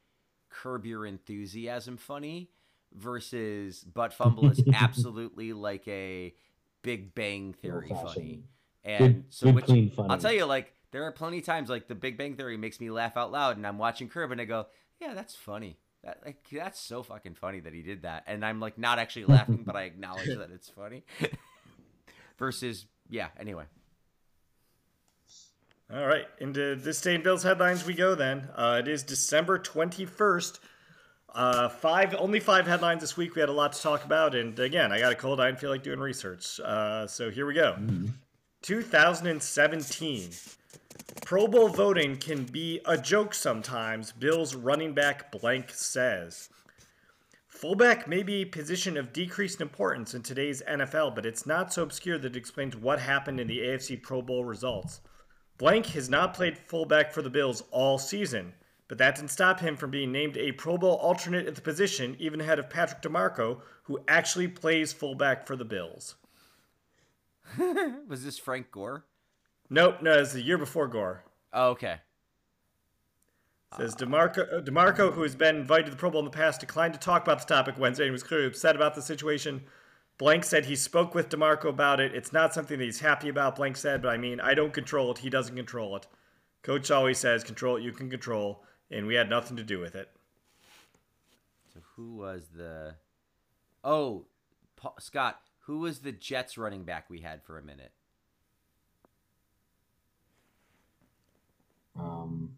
curb 0.48 0.84
your 0.86 1.06
enthusiasm 1.06 1.96
funny 1.96 2.50
versus 2.92 3.84
butt 3.84 4.12
fumble 4.12 4.50
is 4.50 4.62
absolutely 4.74 5.52
like 5.52 5.86
a 5.88 6.34
Big 6.82 7.14
Bang 7.14 7.52
Theory 7.52 7.88
funny. 7.88 8.44
And 8.84 8.98
Good- 9.14 9.24
so 9.28 9.46
good, 9.46 9.54
which 9.56 9.64
clean 9.66 9.90
funny. 9.90 10.08
I'll 10.10 10.18
tell 10.18 10.32
you, 10.32 10.44
like 10.46 10.72
there 10.92 11.04
are 11.04 11.12
plenty 11.12 11.38
of 11.38 11.44
times 11.44 11.68
like 11.68 11.86
the 11.88 11.94
Big 11.94 12.16
Bang 12.18 12.34
Theory 12.36 12.56
makes 12.56 12.80
me 12.80 12.90
laugh 12.90 13.16
out 13.16 13.30
loud, 13.30 13.56
and 13.56 13.66
I'm 13.66 13.78
watching 13.78 14.08
Curb 14.08 14.32
and 14.32 14.40
I 14.40 14.44
go, 14.44 14.66
yeah, 15.00 15.14
that's 15.14 15.34
funny. 15.36 15.78
That 16.04 16.20
like 16.24 16.38
that's 16.50 16.80
so 16.80 17.02
fucking 17.02 17.34
funny 17.34 17.60
that 17.60 17.74
he 17.74 17.82
did 17.82 18.02
that, 18.02 18.24
and 18.26 18.44
I'm 18.44 18.58
like 18.58 18.78
not 18.78 18.98
actually 18.98 19.26
laughing, 19.26 19.62
but 19.66 19.76
I 19.76 19.82
acknowledge 19.82 20.28
that 20.28 20.50
it's 20.50 20.68
funny. 20.68 21.04
Versus, 22.38 22.86
yeah. 23.10 23.28
Anyway, 23.38 23.64
All 25.92 26.06
right, 26.06 26.26
into 26.38 26.74
this 26.76 27.00
day 27.02 27.14
in 27.16 27.22
Bills 27.22 27.42
headlines 27.42 27.84
we 27.84 27.92
go 27.92 28.14
then. 28.14 28.48
Uh, 28.56 28.78
it 28.80 28.88
is 28.88 29.02
December 29.02 29.58
21st. 29.58 30.58
Uh, 31.34 31.68
five, 31.68 32.14
only 32.18 32.40
five 32.40 32.66
headlines 32.66 33.02
this 33.02 33.16
week. 33.16 33.34
We 33.34 33.40
had 33.40 33.50
a 33.50 33.52
lot 33.52 33.74
to 33.74 33.82
talk 33.82 34.04
about, 34.04 34.34
and 34.34 34.58
again, 34.58 34.90
I 34.92 34.98
got 35.00 35.12
a 35.12 35.14
cold. 35.14 35.38
I 35.38 35.46
didn't 35.46 35.60
feel 35.60 35.70
like 35.70 35.82
doing 35.82 36.00
research, 36.00 36.58
uh, 36.60 37.06
so 37.06 37.30
here 37.30 37.44
we 37.46 37.54
go. 37.54 37.76
2017. 38.62 40.30
Pro 41.24 41.46
Bowl 41.46 41.68
voting 41.68 42.16
can 42.16 42.44
be 42.44 42.80
a 42.86 42.98
joke 42.98 43.34
sometimes. 43.34 44.12
Bills 44.12 44.54
running 44.54 44.94
back 44.94 45.30
blank 45.30 45.70
says. 45.70 46.48
Fullback 47.46 48.08
may 48.08 48.22
be 48.22 48.42
a 48.42 48.46
position 48.46 48.96
of 48.96 49.12
decreased 49.12 49.60
importance 49.60 50.14
in 50.14 50.22
today's 50.22 50.62
NFL, 50.68 51.14
but 51.14 51.26
it's 51.26 51.46
not 51.46 51.72
so 51.72 51.82
obscure 51.82 52.16
that 52.18 52.34
it 52.34 52.38
explains 52.38 52.74
what 52.74 52.98
happened 52.98 53.38
in 53.38 53.46
the 53.46 53.58
AFC 53.58 54.02
Pro 54.02 54.22
Bowl 54.22 54.44
results. 54.44 55.02
Blank 55.58 55.86
has 55.86 56.08
not 56.08 56.32
played 56.32 56.56
fullback 56.56 57.12
for 57.12 57.20
the 57.20 57.28
Bills 57.28 57.62
all 57.70 57.98
season, 57.98 58.54
but 58.88 58.98
that 58.98 59.14
didn't 59.14 59.30
stop 59.30 59.60
him 59.60 59.76
from 59.76 59.90
being 59.90 60.10
named 60.10 60.36
a 60.38 60.52
Pro 60.52 60.78
Bowl 60.78 60.96
alternate 60.96 61.46
at 61.46 61.54
the 61.54 61.60
position, 61.60 62.16
even 62.18 62.40
ahead 62.40 62.58
of 62.58 62.70
Patrick 62.70 63.02
DiMarco, 63.02 63.60
who 63.82 64.00
actually 64.08 64.48
plays 64.48 64.92
fullback 64.92 65.46
for 65.46 65.54
the 65.54 65.64
Bills. 65.64 66.14
was 68.08 68.24
this 68.24 68.38
Frank 68.38 68.70
Gore? 68.70 69.04
Nope, 69.70 70.02
no, 70.02 70.18
it's 70.18 70.32
the 70.32 70.42
year 70.42 70.58
before 70.58 70.88
Gore. 70.88 71.24
Oh, 71.52 71.70
okay. 71.70 71.96
Says 73.76 73.94
DiMarco, 73.94 74.52
uh, 74.52 74.60
DiMarco, 74.62 75.12
who 75.12 75.22
has 75.22 75.36
been 75.36 75.54
invited 75.54 75.84
to 75.84 75.90
the 75.92 75.96
Pro 75.96 76.10
Bowl 76.10 76.18
in 76.18 76.24
the 76.24 76.30
past, 76.30 76.58
declined 76.58 76.92
to 76.94 76.98
talk 76.98 77.22
about 77.22 77.38
the 77.38 77.54
topic 77.54 77.78
Wednesday 77.78 78.04
and 78.04 78.12
was 78.12 78.24
clearly 78.24 78.48
upset 78.48 78.74
about 78.74 78.96
the 78.96 79.02
situation. 79.02 79.62
Blank 80.18 80.42
said 80.42 80.66
he 80.66 80.74
spoke 80.74 81.14
with 81.14 81.28
DiMarco 81.28 81.66
about 81.66 82.00
it. 82.00 82.12
It's 82.12 82.32
not 82.32 82.52
something 82.52 82.78
that 82.78 82.84
he's 82.84 82.98
happy 82.98 83.28
about, 83.28 83.54
Blank 83.54 83.76
said, 83.76 84.02
but 84.02 84.08
I 84.08 84.16
mean, 84.16 84.40
I 84.40 84.54
don't 84.54 84.72
control 84.72 85.12
it. 85.12 85.18
He 85.18 85.30
doesn't 85.30 85.54
control 85.54 85.94
it. 85.96 86.08
Coach 86.62 86.90
always 86.90 87.18
says, 87.18 87.44
control 87.44 87.76
it, 87.76 87.84
you 87.84 87.92
can 87.92 88.10
control, 88.10 88.64
and 88.90 89.06
we 89.06 89.14
had 89.14 89.30
nothing 89.30 89.56
to 89.56 89.62
do 89.62 89.78
with 89.78 89.94
it. 89.94 90.10
So 91.72 91.80
who 91.94 92.16
was 92.16 92.48
the? 92.54 92.96
Oh, 93.84 94.26
Paul, 94.74 94.96
Scott. 94.98 95.40
Who 95.66 95.78
was 95.78 96.00
the 96.00 96.12
Jets 96.12 96.58
running 96.58 96.82
back 96.82 97.08
we 97.08 97.20
had 97.20 97.44
for 97.44 97.56
a 97.56 97.62
minute? 97.62 97.92
Um, 101.98 102.50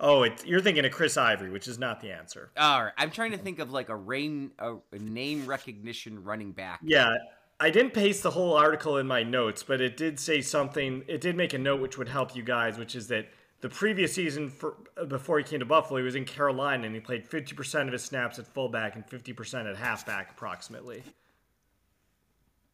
Oh, 0.00 0.24
it, 0.24 0.44
you're 0.44 0.60
thinking 0.60 0.84
of 0.84 0.90
Chris 0.90 1.16
Ivory, 1.16 1.50
which 1.50 1.68
is 1.68 1.78
not 1.78 2.00
the 2.00 2.10
answer. 2.10 2.50
All 2.56 2.84
right, 2.84 2.92
I'm 2.98 3.10
trying 3.10 3.30
to 3.32 3.38
think 3.38 3.60
of 3.60 3.70
like 3.70 3.88
a 3.88 3.94
rain 3.94 4.50
a, 4.58 4.74
a 4.90 4.98
name 4.98 5.46
recognition 5.46 6.24
running 6.24 6.50
back. 6.50 6.80
Yeah, 6.82 7.14
I 7.60 7.70
didn't 7.70 7.92
paste 7.92 8.24
the 8.24 8.32
whole 8.32 8.54
article 8.54 8.96
in 8.96 9.06
my 9.06 9.22
notes, 9.22 9.62
but 9.62 9.80
it 9.80 9.96
did 9.96 10.18
say 10.18 10.40
something. 10.40 11.04
It 11.06 11.20
did 11.20 11.36
make 11.36 11.54
a 11.54 11.58
note 11.58 11.80
which 11.80 11.98
would 11.98 12.08
help 12.08 12.34
you 12.34 12.42
guys, 12.42 12.78
which 12.78 12.96
is 12.96 13.06
that 13.08 13.28
the 13.60 13.68
previous 13.68 14.12
season 14.12 14.50
for, 14.50 14.74
before 15.06 15.38
he 15.38 15.44
came 15.44 15.60
to 15.60 15.64
Buffalo, 15.64 15.98
he 16.00 16.04
was 16.04 16.16
in 16.16 16.24
Carolina 16.24 16.84
and 16.84 16.94
he 16.96 17.00
played 17.00 17.24
50% 17.24 17.86
of 17.86 17.92
his 17.92 18.02
snaps 18.02 18.40
at 18.40 18.46
fullback 18.48 18.96
and 18.96 19.06
50% 19.06 19.70
at 19.70 19.76
halfback, 19.76 20.32
approximately. 20.32 21.04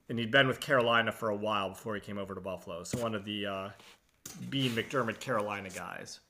And 0.09 0.19
he'd 0.19 0.31
been 0.31 0.49
with 0.49 0.61
Carolina 0.61 1.13
for 1.13 1.29
a 1.29 1.37
while 1.37 1.69
before 1.69 1.95
he 1.95 2.01
came 2.01 2.17
over 2.17 2.35
to 2.35 2.41
Buffalo. 2.41 2.85
So 2.85 3.03
one 3.03 3.15
of 3.15 3.27
the 3.27 3.45
uh, 3.45 3.69
Beane 4.29 4.73
McDermott 4.73 5.21
Carolina 5.21 5.71
guys. 5.71 6.21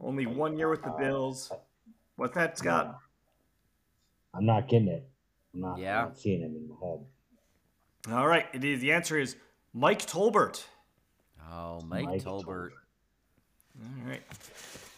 Only 0.00 0.26
one 0.26 0.56
year 0.56 0.68
with 0.68 0.82
the 0.82 0.90
Bills. 0.98 1.50
What's 2.16 2.34
that, 2.34 2.56
Scott? 2.56 2.98
I'm 4.32 4.46
not 4.46 4.68
getting 4.68 4.88
it. 4.88 5.08
I'm 5.54 5.60
not, 5.60 5.78
Yeah. 5.78 6.02
I'm 6.02 6.08
not 6.10 6.18
seeing 6.18 6.42
it 6.42 6.46
in 6.46 6.68
my 6.68 6.86
head. 6.86 8.16
All 8.16 8.26
right, 8.28 8.46
it 8.52 8.62
is. 8.64 8.80
The 8.80 8.92
answer 8.92 9.18
is 9.18 9.36
Mike 9.74 10.06
Tolbert. 10.06 10.62
Oh, 11.50 11.80
Mike, 11.86 12.04
Mike 12.06 12.22
Tolbert. 12.22 12.70
All 13.80 14.08
right. 14.08 14.22
I 14.30 14.34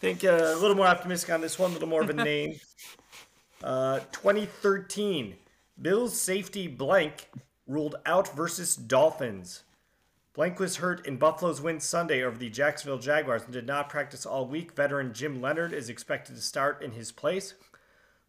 think 0.00 0.24
uh, 0.24 0.28
a 0.28 0.56
little 0.56 0.76
more 0.76 0.86
optimistic 0.86 1.30
on 1.30 1.40
this 1.40 1.58
one, 1.58 1.70
a 1.70 1.74
little 1.74 1.88
more 1.88 2.02
of 2.02 2.10
a 2.10 2.12
name. 2.24 2.56
Uh, 3.64 4.00
2013, 4.12 5.34
Bills 5.80 6.18
safety 6.20 6.66
blank 6.66 7.30
ruled 7.70 7.96
out 8.04 8.34
versus 8.34 8.74
Dolphins. 8.74 9.62
Blank 10.34 10.58
was 10.58 10.76
hurt 10.76 11.06
in 11.06 11.16
Buffalo's 11.16 11.60
win 11.60 11.80
Sunday 11.80 12.22
over 12.22 12.36
the 12.36 12.50
Jacksonville 12.50 12.98
Jaguars 12.98 13.42
and 13.44 13.52
did 13.52 13.66
not 13.66 13.88
practice 13.88 14.26
all 14.26 14.46
week. 14.46 14.72
Veteran 14.72 15.12
Jim 15.12 15.40
Leonhard 15.40 15.72
is 15.72 15.88
expected 15.88 16.36
to 16.36 16.42
start 16.42 16.82
in 16.82 16.92
his 16.92 17.12
place. 17.12 17.54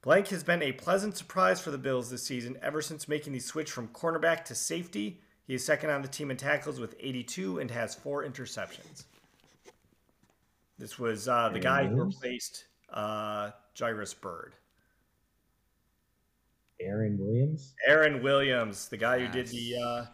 Blank 0.02 0.30
has 0.30 0.44
been 0.44 0.64
a 0.64 0.72
pleasant 0.72 1.16
surprise 1.16 1.62
for 1.62 1.70
the 1.70 1.78
Bills 1.78 2.10
this 2.10 2.24
season 2.24 2.58
ever 2.62 2.82
since 2.82 3.08
making 3.08 3.34
the 3.34 3.40
switch 3.40 3.72
from 3.72 3.88
cornerback 3.90 4.46
to 4.46 4.56
safety 4.56 5.20
He 5.46 5.54
is 5.54 5.66
second 5.66 5.90
on 5.90 6.02
the 6.02 6.08
team 6.08 6.32
in 6.32 6.38
tackles 6.38 6.80
with 6.80 6.96
82 7.00 7.60
and 7.60 7.70
has 7.70 7.94
four 7.94 8.24
interceptions. 8.24 9.06
This 10.80 10.98
was 10.98 11.28
uh, 11.28 11.50
the 11.50 11.60
guy 11.60 11.86
who 11.86 12.04
replaced 12.04 12.66
uh, 12.92 13.52
Jairus 13.78 14.16
Byrd. 14.16 14.56
Aaron 16.82 17.18
Williams. 17.20 17.74
Aaron 17.88 18.22
Williams, 18.24 18.88
the 18.90 18.98
guy 18.98 19.20
who 19.20 19.28
did 19.28 19.48
the 19.48 19.76
uh, 19.78 20.06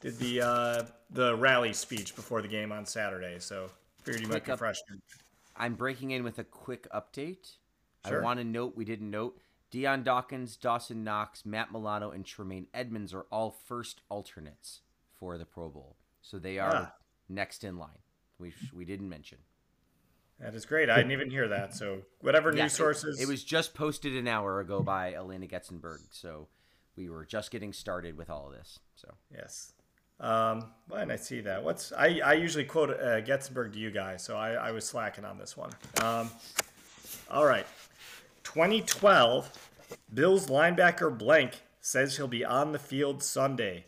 did 0.00 0.18
the 0.18 0.40
uh, 0.40 0.82
the 1.10 1.36
rally 1.36 1.72
speech 1.72 2.14
before 2.16 2.42
the 2.42 2.48
game 2.48 2.72
on 2.72 2.84
Saturday. 2.86 3.36
So 3.38 3.70
figured 4.02 4.22
you 4.22 4.28
might 4.28 4.34
Quick 4.34 4.44
be 4.46 4.52
up- 4.52 4.58
freshman. 4.58 5.00
I'm 5.56 5.74
breaking 5.74 6.10
in 6.10 6.24
with 6.24 6.38
a 6.38 6.44
quick 6.44 6.88
update. 6.92 7.52
Sure. 8.06 8.20
I 8.20 8.24
want 8.24 8.38
to 8.40 8.44
note 8.44 8.76
we 8.76 8.84
didn't 8.84 9.10
note 9.10 9.38
Dion 9.70 10.02
Dawkins, 10.02 10.56
Dawson 10.56 11.04
Knox, 11.04 11.46
Matt 11.46 11.72
Milano, 11.72 12.10
and 12.10 12.24
Tremaine 12.26 12.66
Edmunds 12.74 13.14
are 13.14 13.26
all 13.30 13.50
first 13.66 14.00
alternates 14.10 14.80
for 15.18 15.38
the 15.38 15.44
Pro 15.46 15.68
Bowl. 15.68 15.96
So 16.22 16.38
they 16.38 16.58
are 16.58 16.74
Ah. 16.74 16.92
next 17.28 17.64
in 17.64 17.78
line. 17.78 17.98
We, 18.38 18.52
we 18.74 18.84
didn't 18.84 19.08
mention. 19.08 19.38
That 20.40 20.54
is 20.54 20.66
great. 20.66 20.90
I 20.90 20.96
didn't 20.96 21.12
even 21.12 21.30
hear 21.30 21.48
that. 21.48 21.74
So 21.74 22.02
whatever 22.20 22.54
Yeah, 22.54 22.64
news 22.64 22.72
sources. 22.72 23.20
It, 23.20 23.28
was 23.28 23.44
just 23.44 23.74
posted 23.74 24.16
an 24.16 24.26
hour 24.26 24.60
ago 24.60 24.82
by 24.82 25.12
Alaina 25.12 25.46
Getzenberg. 25.46 26.00
So 26.10 26.48
we 26.96 27.08
were 27.08 27.24
just 27.24 27.50
getting 27.50 27.72
started 27.72 28.16
with 28.16 28.30
all 28.30 28.48
of 28.48 28.52
this. 28.52 28.80
So 28.96 29.14
Yes. 29.32 29.72
Um, 30.20 30.66
why 30.88 31.00
didn't 31.00 31.12
I 31.12 31.16
see 31.16 31.40
that? 31.40 31.62
What's 31.62 31.92
I, 31.92 32.20
I 32.24 32.32
usually 32.34 32.64
quote 32.64 32.90
uh, 32.90 33.20
Getzenberg 33.20 33.72
to 33.72 33.78
you 33.78 33.90
guys, 33.90 34.22
so 34.22 34.36
I, 34.36 34.52
I 34.52 34.70
was 34.70 34.84
slacking 34.84 35.24
on 35.24 35.38
this 35.38 35.56
one. 35.56 35.70
Um, 36.02 36.30
all 37.30 37.44
right. 37.44 37.66
2012, 38.44 39.70
Bills 40.12 40.46
linebacker 40.46 41.16
blank 41.16 41.62
says 41.80 42.16
he'll 42.16 42.28
be 42.28 42.44
on 42.44 42.72
the 42.72 42.78
field 42.78 43.22
Sunday. 43.22 43.86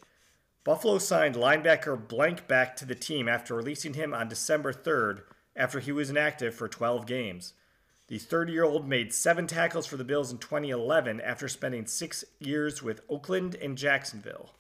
Buffalo 0.65 0.99
signed 0.99 1.37
linebacker 1.37 2.09
blank 2.09 2.49
back 2.49 2.75
to 2.77 2.85
the 2.85 2.97
team 2.97 3.29
after 3.29 3.55
releasing 3.55 3.95
him 3.95 4.13
on 4.13 4.29
December 4.29 4.73
3rd 4.73 5.23
after 5.57 5.81
he 5.81 5.93
was 5.93 6.11
inactive 6.11 6.55
for 6.55 6.69
12 6.69 7.07
games. 7.07 7.55
The 8.09 8.19
30 8.19 8.53
year 8.53 8.65
old 8.65 8.87
made 8.87 9.13
seven 9.13 9.47
tackles 9.47 9.87
for 9.87 9.97
the 9.97 10.05
Bills 10.05 10.31
in 10.31 10.39
2011 10.39 11.21
after 11.21 11.49
spending 11.49 11.87
six 11.87 12.25
years 12.39 12.83
with 12.83 13.01
Oakland 13.09 13.57
and 13.57 13.77
Jacksonville. 13.77 14.51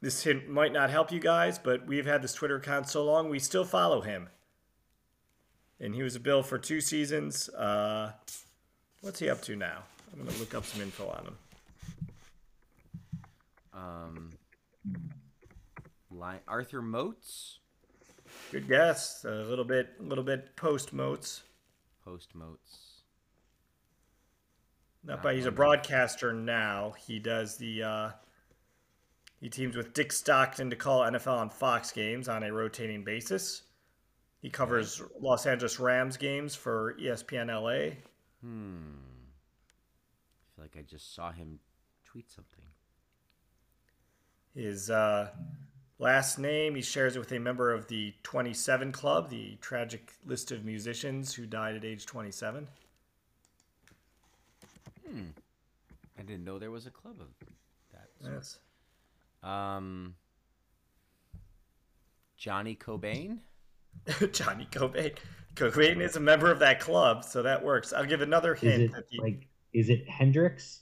This 0.00 0.22
hint 0.22 0.48
might 0.48 0.72
not 0.72 0.90
help 0.90 1.10
you 1.10 1.18
guys, 1.18 1.58
but 1.58 1.86
we've 1.86 2.06
had 2.06 2.22
this 2.22 2.34
Twitter 2.34 2.56
account 2.56 2.88
so 2.88 3.04
long, 3.04 3.28
we 3.28 3.38
still 3.38 3.64
follow 3.64 4.02
him. 4.02 4.28
And 5.80 5.94
he 5.94 6.02
was 6.02 6.14
a 6.14 6.20
Bill 6.20 6.42
for 6.42 6.58
two 6.58 6.80
seasons. 6.80 7.48
Uh, 7.48 8.12
what's 9.00 9.18
he 9.18 9.28
up 9.28 9.42
to 9.42 9.56
now? 9.56 9.82
I'm 10.12 10.22
going 10.22 10.32
to 10.32 10.40
look 10.40 10.54
up 10.54 10.64
some 10.64 10.82
info 10.82 11.08
on 11.08 11.26
him. 11.26 11.36
um, 13.74 14.30
line, 16.16 16.40
Arthur 16.48 16.82
Moats. 16.82 17.60
Good 18.50 18.68
guess. 18.68 19.24
A 19.24 19.30
little 19.30 19.64
bit, 19.64 19.90
a 20.00 20.02
little 20.02 20.24
bit 20.24 20.56
post 20.56 20.92
Moats. 20.92 21.42
post 22.04 22.34
Moats. 22.34 23.02
Not 25.04 25.22
by 25.22 25.34
he's 25.34 25.46
a 25.46 25.52
broadcaster 25.52 26.32
now. 26.32 26.94
He 27.06 27.20
does 27.20 27.56
the 27.56 27.82
uh, 27.82 28.10
he 29.40 29.48
teams 29.48 29.76
with 29.76 29.94
Dick 29.94 30.12
Stockton 30.12 30.70
to 30.70 30.76
call 30.76 31.02
NFL 31.02 31.38
on 31.38 31.50
Fox 31.50 31.92
games 31.92 32.28
on 32.28 32.42
a 32.42 32.52
rotating 32.52 33.04
basis. 33.04 33.62
He 34.42 34.50
covers 34.50 35.00
Los 35.20 35.46
Angeles 35.46 35.78
Rams 35.78 36.16
games 36.16 36.54
for 36.54 36.96
ESPN 37.00 37.48
LA. 37.48 37.94
Hmm. 38.42 38.96
I 40.44 40.54
feel 40.54 40.64
like 40.64 40.76
I 40.76 40.82
just 40.82 41.14
saw 41.14 41.30
him 41.30 41.60
tweet 42.04 42.30
something. 42.30 42.64
His 44.54 44.90
uh, 44.90 45.30
last 45.98 46.38
name 46.38 46.74
he 46.74 46.82
shares 46.82 47.16
it 47.16 47.18
with 47.18 47.32
a 47.32 47.38
member 47.38 47.72
of 47.72 47.88
the 47.88 48.14
27 48.22 48.92
Club, 48.92 49.30
the 49.30 49.56
tragic 49.60 50.12
list 50.26 50.52
of 50.52 50.64
musicians 50.64 51.34
who 51.34 51.46
died 51.46 51.76
at 51.76 51.84
age 51.84 52.06
27. 52.06 52.66
Hmm. 55.08 55.20
I 56.18 56.22
didn't 56.22 56.44
know 56.44 56.58
there 56.58 56.70
was 56.70 56.86
a 56.86 56.90
club 56.90 57.16
of 57.20 57.28
that. 57.92 58.08
sort. 58.20 58.34
Yes. 58.34 58.58
Um, 59.42 60.14
Johnny 62.36 62.74
Cobain. 62.74 63.38
Johnny 64.32 64.66
Cobain. 64.70 65.14
Cobain 65.54 66.00
is 66.00 66.16
a 66.16 66.20
member 66.20 66.50
of 66.50 66.58
that 66.58 66.80
club, 66.80 67.24
so 67.24 67.42
that 67.42 67.64
works. 67.64 67.92
I'll 67.92 68.04
give 68.04 68.20
another 68.20 68.54
Is 68.54 68.60
hint. 68.60 68.82
it 68.82 68.92
that 68.92 69.08
the, 69.10 69.18
like? 69.20 69.46
Is 69.72 69.88
it 69.88 70.08
Hendrix? 70.08 70.80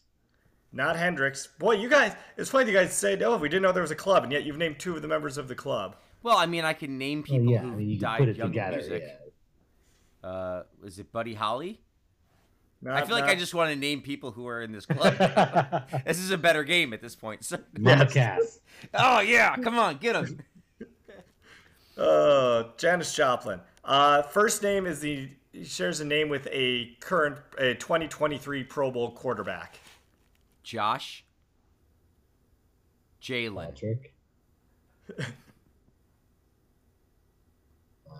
Not 0.75 0.97
Hendrix. 0.97 1.47
Boy, 1.59 1.77
you 1.77 1.89
guys, 1.89 2.15
it's 2.37 2.51
funny 2.51 2.71
you 2.71 2.77
guys 2.77 2.93
said, 2.93 3.23
oh, 3.23 3.37
we 3.37 3.49
didn't 3.49 3.63
know 3.63 3.71
there 3.73 3.81
was 3.83 3.93
a 3.93 3.97
club, 3.97 4.25
and 4.25 4.33
yet 4.33 4.45
you've 4.45 4.59
named 4.59 4.79
two 4.81 4.97
of 4.97 5.03
the 5.03 5.09
members 5.09 5.39
of 5.39 5.47
the 5.47 5.55
club. 5.55 5.97
Well, 6.25 6.37
I 6.37 6.47
mean, 6.47 6.65
I 6.65 6.73
can 6.73 6.99
name 6.99 7.19
Well, 7.29 7.39
people 7.39 7.53
yeah, 7.53 7.61
who 7.61 7.73
I 7.73 7.77
mean, 7.77 7.89
you 7.89 7.99
died 7.99 8.19
put 8.19 8.29
it 8.29 8.37
young 8.37 8.47
in 8.49 8.53
together. 8.53 8.77
music. 8.79 9.05
Yeah. 10.23 10.29
Uh, 10.29 10.63
is 10.85 10.99
it 10.99 11.13
Buddy 11.13 11.35
Holly? 11.35 11.81
Not, 12.83 12.97
I 13.03 13.07
feel 13.07 13.15
like 13.17 13.25
I 13.25 13.35
just 13.35 13.55
want 13.55 13.71
to 13.73 13.77
name 13.77 14.03
people 14.03 14.31
who 14.33 14.47
are 14.49 14.61
in 14.61 14.73
this 14.73 14.85
club. 14.85 15.15
this 16.07 16.19
is 16.19 16.31
a 16.33 16.37
better 16.37 16.65
game 16.65 16.93
at 16.93 17.01
this 17.01 17.15
point. 17.15 17.45
So, 17.45 17.59
Yes. 17.79 18.59
Oh 18.93 19.21
yeah, 19.21 19.55
come 19.57 19.79
on, 19.79 19.97
get 19.99 20.17
him. 20.17 20.41
Uh, 21.97 22.65
Janis 22.77 23.15
Joplin. 23.15 23.61
Uh, 23.85 24.23
first 24.23 24.63
name 24.65 24.85
is 24.87 24.99
the 25.01 25.29
he 25.53 25.63
shares 25.65 26.01
a 26.01 26.05
name 26.05 26.29
with 26.29 26.49
a 26.51 26.97
current 27.01 27.37
a 27.59 27.75
2023 27.75 28.65
Pro 28.65 28.91
Bowl 28.91 29.13
quarterback. 29.13 29.79
Josh. 30.65 31.25
Jalen. 33.23 33.67
Patrick. 33.67 34.13
um, 38.11 38.17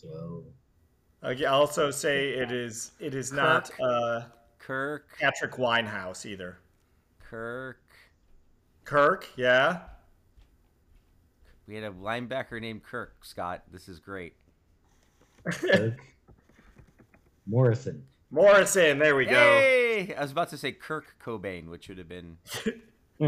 Joe. 0.00 0.44
I 1.22 1.44
also 1.44 1.90
say 1.90 2.30
it 2.30 2.50
is 2.50 2.92
it 2.98 3.14
is 3.14 3.32
not 3.32 3.70
Kirk. 3.70 3.80
uh, 3.82 4.20
Kirk. 4.58 5.08
Patrick 5.20 5.52
Winehouse 5.52 6.26
either. 6.26 6.58
Kirk. 7.20 7.80
Kirk, 8.84 9.28
yeah. 9.36 9.80
We 11.66 11.74
had 11.74 11.84
a 11.84 11.90
linebacker 11.90 12.60
named 12.60 12.84
Kirk. 12.84 13.24
Scott, 13.24 13.62
this 13.72 13.88
is 13.88 13.98
great. 13.98 14.34
Kirk. 15.44 15.98
Morrison. 17.46 18.04
Morrison, 18.30 18.98
there 18.98 19.16
we 19.16 19.24
go. 19.24 19.32
Hey, 19.32 20.14
I 20.14 20.20
was 20.22 20.32
about 20.32 20.50
to 20.50 20.58
say 20.58 20.72
Kirk 20.72 21.16
Cobain, 21.24 21.68
which 21.68 21.88
would 21.88 21.98
have 21.98 22.08
been 22.08 22.38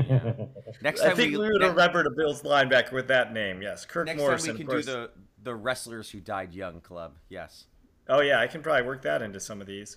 next 0.82 1.00
time 1.00 1.12
I 1.12 1.14
think 1.14 1.32
we, 1.32 1.38
we 1.38 1.50
would 1.50 1.62
ne- 1.62 1.68
remember 1.68 2.02
the 2.02 2.10
Bills 2.10 2.42
linebacker 2.42 2.92
with 2.92 3.08
that 3.08 3.32
name. 3.32 3.62
Yes, 3.62 3.84
Kirk 3.84 4.06
next 4.06 4.18
Morrison. 4.18 4.56
time 4.56 4.58
we 4.58 4.64
can 4.64 4.76
do 4.76 4.82
the 4.82 5.10
the 5.42 5.54
wrestlers 5.54 6.10
who 6.10 6.20
died 6.20 6.52
young 6.52 6.80
club. 6.80 7.14
Yes. 7.28 7.66
Oh 8.08 8.20
yeah, 8.20 8.40
I 8.40 8.46
can 8.46 8.62
probably 8.62 8.86
work 8.86 9.02
that 9.02 9.22
into 9.22 9.40
some 9.40 9.60
of 9.60 9.66
these. 9.66 9.96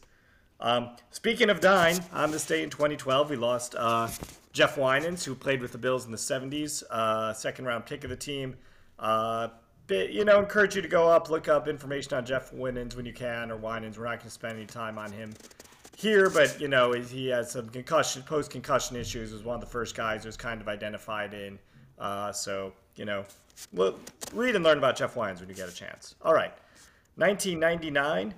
Um, 0.60 0.96
speaking 1.10 1.50
of 1.50 1.60
dying, 1.60 2.00
on 2.14 2.30
this 2.30 2.46
day 2.46 2.62
in 2.62 2.70
2012, 2.70 3.32
we 3.32 3.36
lost 3.36 3.74
uh, 3.76 4.08
Jeff 4.54 4.78
Winans, 4.78 5.26
who 5.26 5.34
played 5.34 5.60
with 5.60 5.72
the 5.72 5.80
Bills 5.80 6.06
in 6.06 6.12
the 6.12 6.18
70s, 6.18 6.84
uh, 6.92 7.34
second 7.34 7.66
round 7.66 7.88
pick 7.88 8.04
of 8.04 8.12
the 8.12 8.16
team. 8.16 8.56
Uh, 9.00 9.48
bit, 9.48 9.52
you 9.90 10.26
know, 10.26 10.40
encourage 10.40 10.76
you 10.76 10.82
to 10.82 10.88
go 10.88 11.08
up, 11.10 11.30
look 11.30 11.48
up 11.48 11.68
information 11.68 12.14
on 12.14 12.26
Jeff 12.26 12.54
Winans 12.54 12.96
when 12.96 13.06
you 13.06 13.14
can, 13.14 13.52
or 13.52 13.58
Winans. 13.58 13.98
We're 13.98 14.06
not 14.06 14.20
going 14.20 14.28
to 14.28 14.30
spend 14.30 14.58
any 14.58 14.66
time 14.66 14.98
on 14.98 15.12
him 15.12 15.34
here, 15.98 16.30
but 16.30 16.60
you 16.60 16.68
know, 16.68 16.94
he 16.94 17.28
has 17.28 17.52
some 17.52 17.70
concussion, 17.70 18.24
post 18.24 18.52
concussion 18.52 18.96
issues. 18.96 19.32
Was 19.32 19.44
one 19.44 19.56
of 19.56 19.62
the 19.62 19.68
first 19.68 19.96
guys 19.96 20.24
who 20.24 20.28
was 20.28 20.38
kind 20.38 20.62
of 20.62 20.68
identified 20.68 21.34
in. 21.34 21.60
Uh, 22.00 22.32
so 22.32 22.74
you 22.96 23.06
know, 23.06 23.24
look, 23.74 24.00
read 24.34 24.56
and 24.56 24.64
learn 24.64 24.78
about 24.78 24.96
Jeff 24.96 25.16
Winans 25.16 25.40
when 25.40 25.50
you 25.50 25.56
get 25.56 25.70
a 25.70 25.74
chance. 25.74 26.16
All 26.22 26.34
right, 26.34 26.54
1999. 27.16 28.34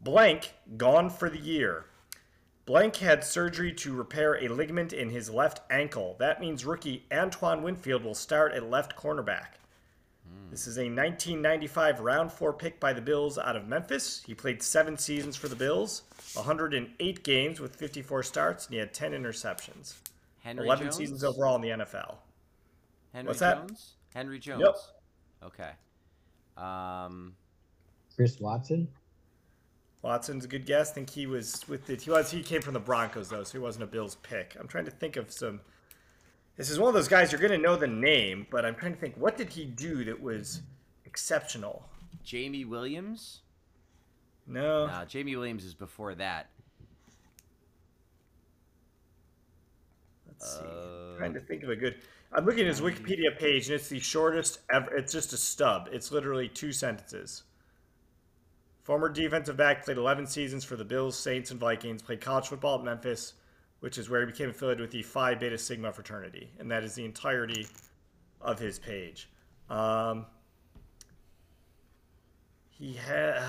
Blank 0.00 0.54
gone 0.76 1.10
for 1.10 1.28
the 1.28 1.38
year. 1.38 1.86
Blank 2.66 2.96
had 2.96 3.24
surgery 3.24 3.72
to 3.72 3.94
repair 3.94 4.34
a 4.34 4.48
ligament 4.48 4.92
in 4.92 5.08
his 5.08 5.30
left 5.30 5.60
ankle. 5.70 6.16
That 6.18 6.40
means 6.40 6.64
rookie 6.64 7.04
Antoine 7.12 7.62
Winfield 7.62 8.04
will 8.04 8.14
start 8.14 8.52
at 8.52 8.68
left 8.68 8.94
cornerback. 8.94 9.57
This 10.50 10.66
is 10.66 10.78
a 10.78 10.82
1995 10.82 12.00
round 12.00 12.32
four 12.32 12.52
pick 12.52 12.80
by 12.80 12.92
the 12.92 13.00
Bills 13.00 13.38
out 13.38 13.56
of 13.56 13.68
Memphis. 13.68 14.22
He 14.26 14.34
played 14.34 14.62
seven 14.62 14.96
seasons 14.96 15.36
for 15.36 15.48
the 15.48 15.56
Bills, 15.56 16.02
108 16.34 17.22
games 17.22 17.60
with 17.60 17.76
54 17.76 18.22
starts, 18.22 18.66
and 18.66 18.74
he 18.74 18.80
had 18.80 18.94
10 18.94 19.12
interceptions. 19.12 19.94
Henry 20.40 20.64
11 20.64 20.86
Jones? 20.86 20.96
seasons 20.96 21.24
overall 21.24 21.56
in 21.56 21.62
the 21.62 21.68
NFL. 21.68 22.16
Henry 23.12 23.28
What's 23.28 23.40
that? 23.40 23.58
Jones? 23.58 23.94
Henry 24.14 24.38
Jones. 24.38 24.62
Yep. 24.64 24.74
Okay. 25.44 25.70
Um, 26.56 27.34
Chris 28.16 28.40
Watson. 28.40 28.88
Watson's 30.02 30.44
a 30.44 30.48
good 30.48 30.66
guess. 30.66 30.90
I 30.90 30.94
think 30.94 31.10
he 31.10 31.26
was 31.26 31.66
with 31.68 31.86
the 31.86 31.96
he 31.96 32.10
was 32.10 32.30
he 32.30 32.42
came 32.42 32.62
from 32.62 32.74
the 32.74 32.80
Broncos 32.80 33.28
though, 33.28 33.42
so 33.42 33.52
he 33.52 33.62
wasn't 33.62 33.84
a 33.84 33.86
Bills 33.86 34.16
pick. 34.22 34.56
I'm 34.58 34.68
trying 34.68 34.84
to 34.84 34.90
think 34.90 35.16
of 35.16 35.30
some. 35.30 35.60
This 36.58 36.70
is 36.70 36.78
one 36.78 36.88
of 36.88 36.94
those 36.94 37.06
guys 37.06 37.30
you're 37.30 37.40
going 37.40 37.52
to 37.52 37.58
know 37.58 37.76
the 37.76 37.86
name, 37.86 38.48
but 38.50 38.66
I'm 38.66 38.74
trying 38.74 38.92
to 38.92 38.98
think 38.98 39.14
what 39.16 39.36
did 39.36 39.48
he 39.48 39.64
do 39.64 40.04
that 40.04 40.20
was 40.20 40.60
exceptional. 41.06 41.88
Jamie 42.24 42.64
Williams. 42.64 43.40
No, 44.46 44.86
No, 44.86 45.04
Jamie 45.06 45.36
Williams 45.36 45.64
is 45.64 45.74
before 45.74 46.16
that. 46.16 46.48
Let's 50.26 50.54
see. 50.54 50.64
Uh, 50.64 51.16
trying 51.16 51.34
to 51.34 51.40
think 51.40 51.62
of 51.62 51.70
a 51.70 51.76
good. 51.76 51.96
I'm 52.32 52.44
looking 52.44 52.62
at 52.62 52.66
his 52.66 52.80
Wikipedia 52.80 53.38
page, 53.38 53.66
and 53.66 53.74
it's 53.76 53.88
the 53.88 54.00
shortest 54.00 54.58
ever. 54.72 54.96
It's 54.96 55.12
just 55.12 55.32
a 55.32 55.36
stub. 55.36 55.88
It's 55.92 56.10
literally 56.10 56.48
two 56.48 56.72
sentences. 56.72 57.44
Former 58.82 59.08
defensive 59.08 59.56
back, 59.56 59.84
played 59.84 59.98
11 59.98 60.26
seasons 60.26 60.64
for 60.64 60.74
the 60.74 60.84
Bills, 60.84 61.16
Saints, 61.16 61.50
and 61.50 61.60
Vikings. 61.60 62.02
Played 62.02 62.20
college 62.20 62.48
football 62.48 62.78
at 62.78 62.84
Memphis, 62.84 63.34
which 63.80 63.98
is 63.98 64.10
where 64.10 64.20
he 64.20 64.26
became 64.26 64.50
affiliated 64.50 64.80
with 64.80 64.90
the 64.90 65.02
Phi 65.02 65.34
Beta 65.34 65.58
Sigma 65.58 65.92
fraternity, 65.92 66.50
and 66.58 66.70
that 66.70 66.84
is 66.84 66.94
the 66.94 67.04
entirety 67.04 67.66
of 68.40 68.58
his 68.58 68.78
page. 68.78 69.28
Um, 69.70 70.26
he 72.70 72.94
had. 72.94 73.40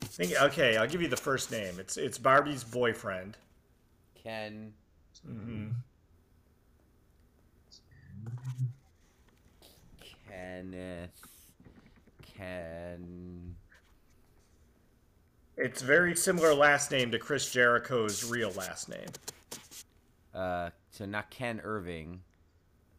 Think, 0.00 0.40
okay, 0.40 0.78
I'll 0.78 0.88
give 0.88 1.02
you 1.02 1.08
the 1.08 1.16
first 1.16 1.50
name. 1.50 1.78
It's 1.78 1.98
it's 1.98 2.16
Barbie's 2.16 2.64
boyfriend. 2.64 3.36
Ken. 4.22 4.72
Mm-hmm. 5.28 5.68
Ken. 10.28 10.72
It's 15.66 15.82
very 15.82 16.14
similar 16.14 16.54
last 16.54 16.92
name 16.92 17.10
to 17.10 17.18
Chris 17.18 17.50
Jericho's 17.50 18.30
real 18.30 18.52
last 18.52 18.88
name. 18.88 19.08
Uh, 20.32 20.70
so 20.92 21.06
not 21.06 21.28
Ken 21.28 21.60
Irving. 21.64 22.20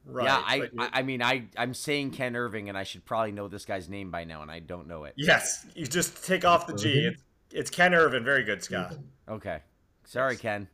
Right. 0.05 0.25
yeah, 0.25 0.43
I, 0.45 0.69
I, 0.77 0.89
I 0.99 1.03
mean, 1.03 1.21
I, 1.21 1.45
I'm 1.55 1.73
saying 1.73 2.11
Ken 2.11 2.35
Irving, 2.35 2.67
and 2.67 2.77
I 2.77 2.83
should 2.83 3.05
probably 3.05 3.31
know 3.31 3.47
this 3.47 3.63
guy's 3.63 3.87
name 3.87 4.11
by 4.11 4.25
now, 4.25 4.41
and 4.41 4.51
I 4.51 4.59
don't 4.59 4.85
know 4.85 5.05
it. 5.05 5.13
yes, 5.15 5.65
you 5.75 5.87
just 5.87 6.25
take 6.25 6.43
off 6.43 6.67
the 6.67 6.73
G. 6.73 6.89
It's, 7.05 7.21
it's 7.53 7.69
Ken 7.69 7.93
Irvin. 7.93 8.25
Very 8.25 8.43
good, 8.43 8.61
Scott. 8.61 8.95
Okay, 9.29 9.59
sorry, 10.03 10.35
Ken. 10.35 10.67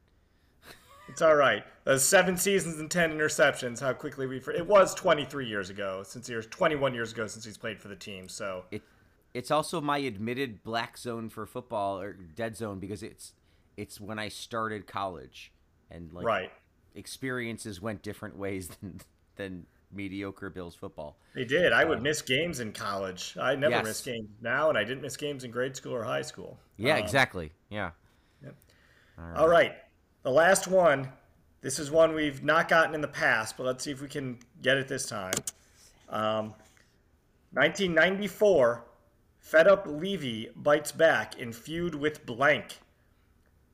It's 1.09 1.21
all 1.21 1.35
right. 1.35 1.63
Uh, 1.85 1.99
seven 1.99 2.37
seasons 2.37 2.79
and 2.79 2.89
ten 2.89 3.11
interceptions. 3.11 3.79
How 3.79 3.93
quickly 3.93 4.25
we. 4.25 4.37
It 4.37 4.65
was 4.65 4.95
23 4.95 5.47
years 5.47 5.69
ago 5.69 6.01
since 6.03 6.25
he 6.25 6.33
was 6.33 6.47
21 6.47 6.95
years 6.95 7.11
ago 7.11 7.27
since 7.27 7.45
he's 7.45 7.57
played 7.57 7.79
for 7.79 7.87
the 7.87 7.95
team. 7.95 8.27
So 8.27 8.65
It, 8.71 8.81
it's 9.33 9.51
also 9.51 9.81
my 9.81 9.97
admitted 9.97 10.63
black 10.63 10.97
zone 10.97 11.29
for 11.29 11.45
football 11.45 11.99
or 11.99 12.13
dead 12.13 12.55
zone 12.55 12.79
because 12.79 13.01
it's, 13.03 13.33
it's 13.77 13.99
when 13.99 14.19
I 14.19 14.29
started 14.29 14.85
college, 14.87 15.51
and 15.89 16.11
like 16.13 16.25
right, 16.25 16.51
experiences 16.95 17.81
went 17.81 18.01
different 18.01 18.37
ways 18.37 18.67
than 18.81 19.01
than 19.35 19.65
mediocre 19.91 20.49
Bills 20.49 20.75
football. 20.75 21.17
they 21.35 21.45
did. 21.45 21.71
I 21.71 21.83
would 21.85 22.01
miss 22.01 22.21
games 22.21 22.59
in 22.59 22.71
college. 22.71 23.37
I 23.39 23.55
never 23.55 23.75
Yes. 23.75 23.85
miss 23.85 24.01
games 24.01 24.29
now, 24.41 24.69
and 24.69 24.77
I 24.77 24.83
didn't 24.83 25.01
miss 25.03 25.15
games 25.17 25.43
in 25.43 25.51
grade 25.51 25.75
school 25.75 25.93
or 25.93 26.03
high 26.03 26.23
school. 26.23 26.57
Yeah, 26.77 26.95
Um, 26.95 27.03
exactly. 27.03 27.51
Yeah. 27.69 27.91
Yep. 28.43 28.55
All 29.19 29.23
right. 29.25 29.37
All 29.37 29.47
right. 29.47 29.75
The 30.23 30.31
last 30.31 30.67
one. 30.67 31.09
This 31.61 31.79
is 31.79 31.89
one 31.91 32.13
we've 32.13 32.43
not 32.43 32.67
gotten 32.67 32.93
in 32.93 32.99
the 33.01 33.07
past, 33.07 33.55
but 33.55 33.65
let's 33.65 33.83
see 33.83 33.91
if 33.91 34.01
we 34.01 34.07
can 34.09 34.37
get 34.61 34.77
it 34.77 34.87
this 34.89 35.05
time. 35.05 35.33
Um, 36.09 36.53
1994, 37.51 38.83
Fed 39.43 39.67
Up 39.67 39.85
Levy 39.85 40.49
bites 40.55 40.93
back 40.93 41.37
in 41.37 41.51
feud 41.51 41.95
with 41.95 42.25
blank. 42.25 42.79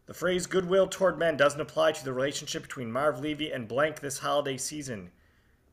The 0.08 0.16
phrase 0.16 0.48
goodwill 0.48 0.88
toward 0.88 1.20
men 1.20 1.38
doesn't 1.38 1.62
apply 1.62 1.92
to 1.92 2.04
the 2.04 2.12
relationship 2.12 2.64
between 2.64 2.92
Marv 2.92 3.20
Levy 3.20 3.52
and 3.52 3.68
blank 3.68 4.00
this 4.00 4.18
holiday 4.18 4.58
season. 4.58 5.12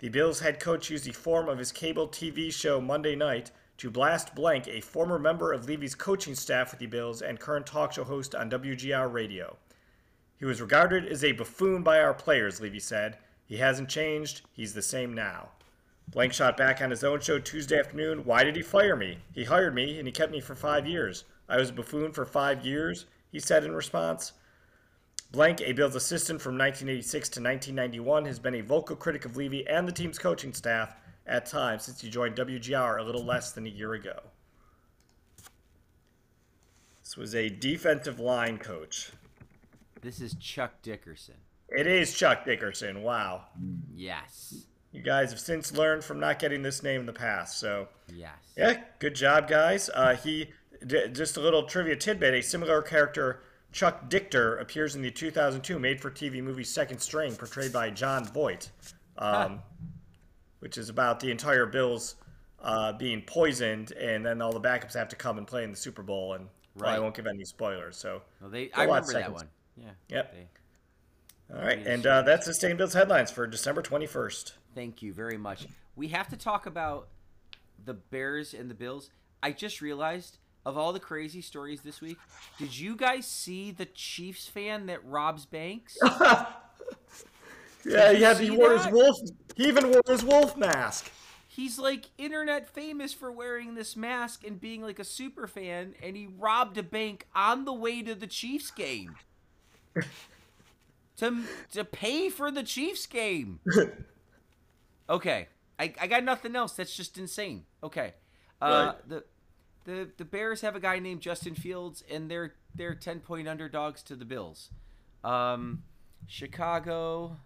The 0.00 0.10
Bills 0.10 0.40
head 0.40 0.60
coach 0.60 0.90
used 0.90 1.06
the 1.06 1.12
form 1.12 1.48
of 1.48 1.58
his 1.58 1.72
cable 1.72 2.08
TV 2.08 2.52
show 2.52 2.78
Monday 2.78 3.16
night 3.16 3.50
to 3.78 3.90
blast 3.90 4.34
blank, 4.34 4.68
a 4.68 4.82
former 4.82 5.18
member 5.18 5.50
of 5.54 5.64
Levy's 5.64 5.94
coaching 5.94 6.34
staff 6.34 6.72
with 6.72 6.78
the 6.78 6.86
Bills 6.86 7.22
and 7.22 7.40
current 7.40 7.64
talk 7.64 7.94
show 7.94 8.04
host 8.04 8.34
on 8.34 8.50
WGR 8.50 9.10
Radio. 9.10 9.56
He 10.38 10.44
was 10.44 10.60
regarded 10.60 11.06
as 11.06 11.24
a 11.24 11.32
buffoon 11.32 11.82
by 11.82 12.00
our 12.00 12.14
players, 12.14 12.60
Levy 12.60 12.80
said. 12.80 13.16
He 13.46 13.56
hasn't 13.56 13.88
changed. 13.88 14.42
He's 14.52 14.74
the 14.74 14.82
same 14.82 15.14
now. 15.14 15.48
Blank 16.08 16.32
shot 16.32 16.56
back 16.56 16.80
on 16.80 16.90
his 16.90 17.04
own 17.04 17.20
show 17.20 17.38
Tuesday 17.38 17.78
afternoon. 17.78 18.24
Why 18.24 18.44
did 18.44 18.56
he 18.56 18.62
fire 18.62 18.96
me? 18.96 19.18
He 19.32 19.44
hired 19.44 19.74
me 19.74 19.98
and 19.98 20.06
he 20.06 20.12
kept 20.12 20.32
me 20.32 20.40
for 20.40 20.54
five 20.54 20.86
years. 20.86 21.24
I 21.48 21.56
was 21.56 21.70
a 21.70 21.72
buffoon 21.72 22.12
for 22.12 22.24
five 22.24 22.64
years, 22.64 23.06
he 23.30 23.40
said 23.40 23.64
in 23.64 23.74
response. 23.74 24.32
Blank, 25.32 25.60
a 25.60 25.72
Bills 25.72 25.96
assistant 25.96 26.40
from 26.40 26.52
1986 26.56 27.28
to 27.30 27.40
1991, 27.40 28.24
has 28.26 28.38
been 28.38 28.54
a 28.54 28.60
vocal 28.60 28.96
critic 28.96 29.24
of 29.24 29.36
Levy 29.36 29.66
and 29.66 29.86
the 29.86 29.92
team's 29.92 30.18
coaching 30.18 30.52
staff 30.54 30.94
at 31.26 31.46
times 31.46 31.84
since 31.84 32.00
he 32.00 32.08
joined 32.08 32.36
WGR 32.36 33.00
a 33.00 33.02
little 33.02 33.24
less 33.24 33.52
than 33.52 33.66
a 33.66 33.70
year 33.70 33.94
ago. 33.94 34.20
This 37.02 37.16
was 37.16 37.34
a 37.34 37.48
defensive 37.48 38.20
line 38.20 38.58
coach. 38.58 39.10
This 40.00 40.20
is 40.20 40.34
Chuck 40.36 40.82
Dickerson. 40.82 41.34
It 41.68 41.86
is 41.86 42.16
Chuck 42.16 42.44
Dickerson. 42.44 43.02
Wow. 43.02 43.46
Yes. 43.94 44.66
You 44.96 45.02
guys 45.02 45.30
have 45.30 45.40
since 45.40 45.72
learned 45.74 46.04
from 46.04 46.18
not 46.18 46.38
getting 46.38 46.62
this 46.62 46.82
name 46.82 47.00
in 47.00 47.06
the 47.06 47.12
past. 47.12 47.58
So, 47.60 47.88
Yes. 48.14 48.32
yeah, 48.56 48.82
good 48.98 49.14
job, 49.14 49.46
guys. 49.46 49.90
Uh, 49.92 50.16
he, 50.16 50.48
d- 50.86 51.08
just 51.12 51.36
a 51.36 51.40
little 51.40 51.64
trivia 51.64 51.96
tidbit 51.96 52.32
a 52.32 52.42
similar 52.42 52.80
character, 52.80 53.42
Chuck 53.72 54.08
Dichter, 54.08 54.56
appears 54.56 54.96
in 54.96 55.02
the 55.02 55.10
2002 55.10 55.78
made 55.78 56.00
for 56.00 56.10
TV 56.10 56.42
movie 56.42 56.64
Second 56.64 57.00
String, 57.00 57.36
portrayed 57.36 57.74
by 57.74 57.90
Jon 57.90 58.24
Voight, 58.24 58.70
um, 59.18 59.60
which 60.60 60.78
is 60.78 60.88
about 60.88 61.20
the 61.20 61.30
entire 61.30 61.66
Bills 61.66 62.14
uh, 62.62 62.94
being 62.94 63.20
poisoned, 63.20 63.92
and 63.92 64.24
then 64.24 64.40
all 64.40 64.52
the 64.54 64.60
backups 64.60 64.94
have 64.94 65.08
to 65.10 65.16
come 65.16 65.36
and 65.36 65.46
play 65.46 65.62
in 65.62 65.70
the 65.70 65.76
Super 65.76 66.02
Bowl. 66.02 66.32
And 66.32 66.48
well, 66.74 66.88
I 66.88 66.92
Right. 66.94 67.02
won't 67.02 67.14
give 67.14 67.26
any 67.26 67.44
spoilers. 67.44 67.98
So, 67.98 68.22
Well, 68.40 68.48
they. 68.48 68.70
I 68.72 68.84
remember 68.84 69.12
that 69.12 69.30
one. 69.30 69.48
Yeah. 69.76 69.90
Yep. 70.08 70.32
They, 70.32 71.54
all 71.54 71.62
right. 71.62 71.86
And 71.86 72.06
uh, 72.06 72.22
that's 72.22 72.46
the 72.46 72.54
Stain 72.54 72.78
Bills 72.78 72.94
headlines 72.94 73.30
for 73.30 73.46
December 73.46 73.82
21st. 73.82 74.52
Thank 74.76 75.02
you 75.02 75.12
very 75.12 75.38
much. 75.38 75.66
We 75.96 76.08
have 76.08 76.28
to 76.28 76.36
talk 76.36 76.66
about 76.66 77.08
the 77.84 77.94
Bears 77.94 78.54
and 78.54 78.70
the 78.70 78.74
Bills. 78.74 79.10
I 79.42 79.50
just 79.50 79.80
realized 79.80 80.38
of 80.64 80.76
all 80.76 80.92
the 80.92 81.00
crazy 81.00 81.40
stories 81.40 81.80
this 81.80 82.00
week, 82.00 82.18
did 82.58 82.78
you 82.78 82.94
guys 82.94 83.26
see 83.26 83.72
the 83.72 83.86
Chiefs 83.86 84.46
fan 84.46 84.86
that 84.86 85.04
robs 85.04 85.46
banks? 85.46 85.96
Yeah, 87.88 88.12
he 88.12 88.22
had 88.22 88.38
he 88.38 88.50
wore 88.50 88.76
his 88.76 88.86
wolf. 88.88 89.16
He 89.54 89.68
even 89.68 89.90
wore 89.90 90.02
his 90.06 90.24
wolf 90.24 90.56
mask. 90.56 91.10
He's 91.46 91.78
like 91.78 92.06
internet 92.18 92.68
famous 92.68 93.12
for 93.12 93.30
wearing 93.30 93.74
this 93.74 93.96
mask 93.96 94.44
and 94.44 94.60
being 94.60 94.82
like 94.82 94.98
a 94.98 95.04
super 95.04 95.46
fan, 95.46 95.94
and 96.02 96.16
he 96.16 96.26
robbed 96.26 96.76
a 96.78 96.82
bank 96.82 97.26
on 97.34 97.64
the 97.64 97.72
way 97.72 98.02
to 98.02 98.14
the 98.14 98.26
Chiefs 98.26 98.70
game. 98.70 99.14
to 101.18 101.44
to 101.72 101.84
pay 101.84 102.28
for 102.28 102.50
the 102.50 102.62
Chiefs 102.62 103.06
game. 103.06 103.60
Okay, 105.08 105.48
I, 105.78 105.92
I 106.00 106.06
got 106.06 106.24
nothing 106.24 106.56
else. 106.56 106.72
That's 106.72 106.96
just 106.96 107.16
insane. 107.18 107.64
Okay, 107.82 108.14
uh, 108.60 108.92
Right. 108.94 109.08
the 109.08 109.24
the 109.84 110.08
the 110.16 110.24
Bears 110.24 110.62
have 110.62 110.74
a 110.76 110.80
guy 110.80 110.98
named 110.98 111.20
Justin 111.20 111.54
Fields, 111.54 112.02
and 112.10 112.30
they're 112.30 112.54
they're 112.74 112.94
ten 112.94 113.20
point 113.20 113.46
underdogs 113.48 114.02
to 114.04 114.16
the 114.16 114.24
Bills. 114.24 114.70
Um, 115.22 115.82
Chicago, 116.26 117.36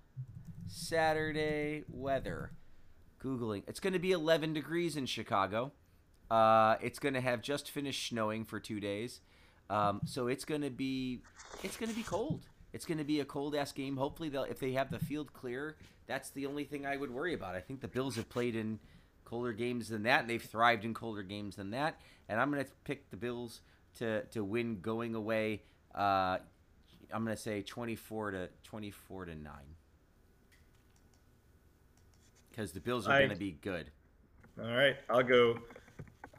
Saturday 0.68 1.84
weather. 1.88 2.52
Googling. 3.22 3.64
It's 3.66 3.80
going 3.80 3.92
to 3.92 3.98
be 3.98 4.12
11 4.12 4.54
degrees 4.54 4.96
in 4.96 5.04
Chicago. 5.04 5.72
Uh, 6.30 6.76
it's 6.80 6.98
going 6.98 7.12
to 7.14 7.20
have 7.20 7.42
just 7.42 7.70
finished 7.70 8.08
snowing 8.08 8.44
for 8.46 8.58
two 8.58 8.80
days. 8.80 9.20
Um, 9.68 10.00
so 10.06 10.26
it's 10.28 10.44
going 10.44 10.62
to 10.62 10.70
be 10.70 11.20
it's 11.62 11.76
going 11.76 11.90
to 11.90 11.96
be 11.96 12.02
cold. 12.02 12.46
It's 12.72 12.86
going 12.86 12.98
to 12.98 13.04
be 13.04 13.20
a 13.20 13.24
cold 13.24 13.54
ass 13.54 13.72
game. 13.72 13.96
Hopefully, 13.96 14.28
they'll 14.30 14.44
if 14.44 14.58
they 14.58 14.72
have 14.72 14.90
the 14.90 14.98
field 14.98 15.32
clear, 15.32 15.76
that's 16.10 16.30
the 16.30 16.46
only 16.46 16.64
thing 16.64 16.84
I 16.84 16.96
would 16.96 17.12
worry 17.12 17.34
about. 17.34 17.54
I 17.54 17.60
think 17.60 17.80
the 17.80 17.88
Bills 17.88 18.16
have 18.16 18.28
played 18.28 18.56
in 18.56 18.80
colder 19.24 19.52
games 19.52 19.88
than 19.88 20.02
that, 20.02 20.22
and 20.22 20.28
they've 20.28 20.42
thrived 20.42 20.84
in 20.84 20.92
colder 20.92 21.22
games 21.22 21.54
than 21.54 21.70
that. 21.70 22.00
And 22.28 22.40
I'm 22.40 22.50
going 22.50 22.64
to 22.64 22.70
pick 22.82 23.10
the 23.10 23.16
Bills 23.16 23.60
to 23.98 24.24
to 24.26 24.42
win 24.42 24.80
going 24.80 25.14
away. 25.14 25.62
Uh, 25.94 26.38
I'm 27.12 27.24
going 27.24 27.36
to 27.36 27.40
say 27.40 27.62
24 27.62 28.32
to 28.32 28.48
24 28.64 29.26
to 29.26 29.34
nine 29.36 29.54
because 32.50 32.72
the 32.72 32.80
Bills 32.80 33.06
are 33.06 33.16
going 33.16 33.30
to 33.30 33.36
be 33.36 33.52
good. 33.52 33.90
All 34.60 34.74
right, 34.74 34.96
I'll 35.08 35.22
go. 35.22 35.60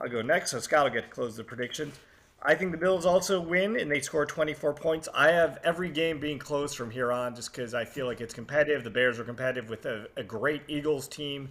I'll 0.02 0.10
go 0.10 0.22
next. 0.22 0.52
So 0.52 0.60
Scott 0.60 0.84
will 0.84 0.92
get 0.92 1.04
to 1.04 1.10
close 1.10 1.38
the 1.38 1.46
predictions. 1.46 1.96
I 2.44 2.56
think 2.56 2.72
the 2.72 2.78
Bills 2.78 3.06
also 3.06 3.40
win, 3.40 3.80
and 3.80 3.92
they 3.92 4.00
score 4.00 4.26
24 4.26 4.74
points. 4.74 5.08
I 5.14 5.32
have 5.32 5.60
every 5.64 5.90
game 5.90 6.20
being 6.20 6.40
close 6.40 6.74
from 6.74 6.90
here 6.90 7.12
on, 7.12 7.36
just 7.36 7.52
because 7.52 7.76
I 7.76 7.86
feel 7.86 8.08
like 8.08 8.20
it's 8.20 8.34
competitive. 8.34 8.84
The 8.84 8.90
Bears 8.90 9.20
were 9.20 9.24
competitive 9.24 9.70
with 9.70 9.86
a, 9.86 10.08
a 10.18 10.24
great 10.24 10.64
Eagles 10.68 11.08
team 11.08 11.50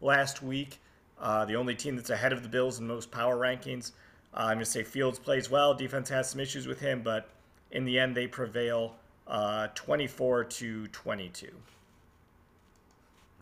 last 0.00 0.42
week. 0.42 0.78
Uh, 1.20 1.44
the 1.44 1.56
only 1.56 1.74
team 1.74 1.94
that's 1.96 2.08
ahead 2.08 2.32
of 2.32 2.42
the 2.42 2.48
Bills 2.48 2.78
in 2.78 2.86
most 2.86 3.10
power 3.10 3.36
rankings. 3.36 3.92
Uh, 4.32 4.44
I'm 4.44 4.54
going 4.54 4.58
to 4.60 4.64
say 4.64 4.82
Fields 4.82 5.18
plays 5.18 5.50
well. 5.50 5.74
Defense 5.74 6.08
has 6.08 6.30
some 6.30 6.40
issues 6.40 6.66
with 6.66 6.80
him, 6.80 7.02
but 7.02 7.28
in 7.72 7.84
the 7.84 7.98
end, 7.98 8.16
they 8.16 8.26
prevail 8.26 8.94
uh, 9.26 9.68
24 9.74 10.44
to 10.44 10.86
22. 10.88 11.48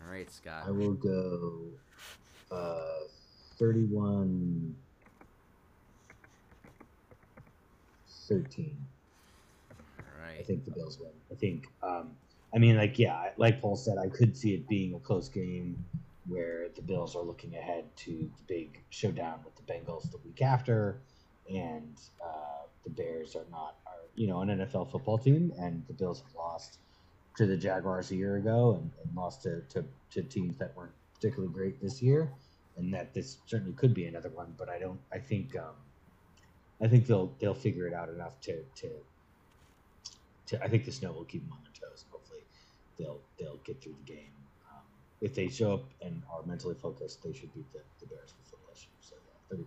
All 0.05 0.11
right, 0.11 0.29
Scott. 0.29 0.63
I 0.67 0.71
will 0.71 0.93
go 0.93 1.59
uh, 2.51 3.05
31 3.57 4.75
13. 8.29 8.77
All 9.71 10.05
right. 10.23 10.39
I 10.39 10.43
think 10.43 10.65
the 10.65 10.71
Bills 10.71 10.99
win. 10.99 11.11
I 11.31 11.35
think. 11.35 11.67
Um, 11.83 12.11
I 12.53 12.57
mean, 12.57 12.77
like 12.77 12.97
yeah, 12.97 13.29
like 13.37 13.61
Paul 13.61 13.75
said, 13.75 13.97
I 13.97 14.07
could 14.07 14.37
see 14.37 14.53
it 14.53 14.67
being 14.67 14.93
a 14.93 14.99
close 14.99 15.29
game 15.29 15.83
where 16.27 16.69
the 16.75 16.81
Bills 16.81 17.15
are 17.15 17.23
looking 17.23 17.55
ahead 17.55 17.85
to 17.97 18.11
the 18.11 18.43
big 18.47 18.81
showdown 18.89 19.39
with 19.43 19.55
the 19.55 19.71
Bengals 19.71 20.09
the 20.11 20.17
week 20.23 20.41
after, 20.41 21.01
and 21.49 21.97
uh, 22.23 22.65
the 22.83 22.89
Bears 22.89 23.35
are 23.35 23.45
not 23.51 23.77
are 23.85 24.07
you 24.15 24.27
know 24.27 24.41
an 24.41 24.49
NFL 24.49 24.91
football 24.91 25.17
team, 25.17 25.51
and 25.59 25.83
the 25.87 25.93
Bills 25.93 26.21
have 26.21 26.35
lost 26.35 26.77
to 27.37 27.45
the 27.45 27.57
Jaguars 27.57 28.11
a 28.11 28.15
year 28.15 28.37
ago 28.37 28.73
and, 28.79 28.91
and 29.03 29.15
lost 29.15 29.43
to, 29.43 29.61
to, 29.69 29.85
to 30.11 30.21
teams 30.23 30.57
that 30.57 30.75
weren't 30.75 30.91
particularly 31.13 31.53
great 31.53 31.81
this 31.81 32.01
year, 32.01 32.31
and 32.77 32.93
that 32.93 33.13
this 33.13 33.37
certainly 33.45 33.73
could 33.73 33.93
be 33.93 34.05
another 34.05 34.29
one. 34.29 34.53
But 34.57 34.69
I 34.69 34.79
don't. 34.79 34.99
I 35.11 35.19
think 35.19 35.55
um, 35.57 35.75
I 36.81 36.87
think 36.87 37.07
they'll 37.07 37.33
they'll 37.39 37.53
figure 37.53 37.87
it 37.87 37.93
out 37.93 38.09
enough 38.09 38.39
to 38.41 38.63
to. 38.75 38.89
to 40.47 40.63
I 40.63 40.67
think 40.67 40.85
the 40.85 40.91
snow 40.91 41.11
will 41.11 41.25
keep 41.25 41.43
them 41.43 41.53
on 41.53 41.59
their 41.63 41.89
toes. 41.89 42.05
Hopefully, 42.11 42.41
they'll 42.97 43.19
they'll 43.37 43.59
get 43.63 43.81
through 43.81 43.95
the 44.05 44.11
game. 44.11 44.31
Um, 44.71 44.83
if 45.21 45.35
they 45.35 45.49
show 45.49 45.73
up 45.73 45.83
and 46.01 46.21
are 46.31 46.43
mentally 46.45 46.75
focused, 46.75 47.23
they 47.23 47.33
should 47.33 47.53
beat 47.53 47.71
the, 47.73 47.79
the 47.99 48.05
Bears 48.05 48.31
for 48.31 48.51
football. 48.51 48.73
So 49.01 49.15
yeah, 49.51 49.57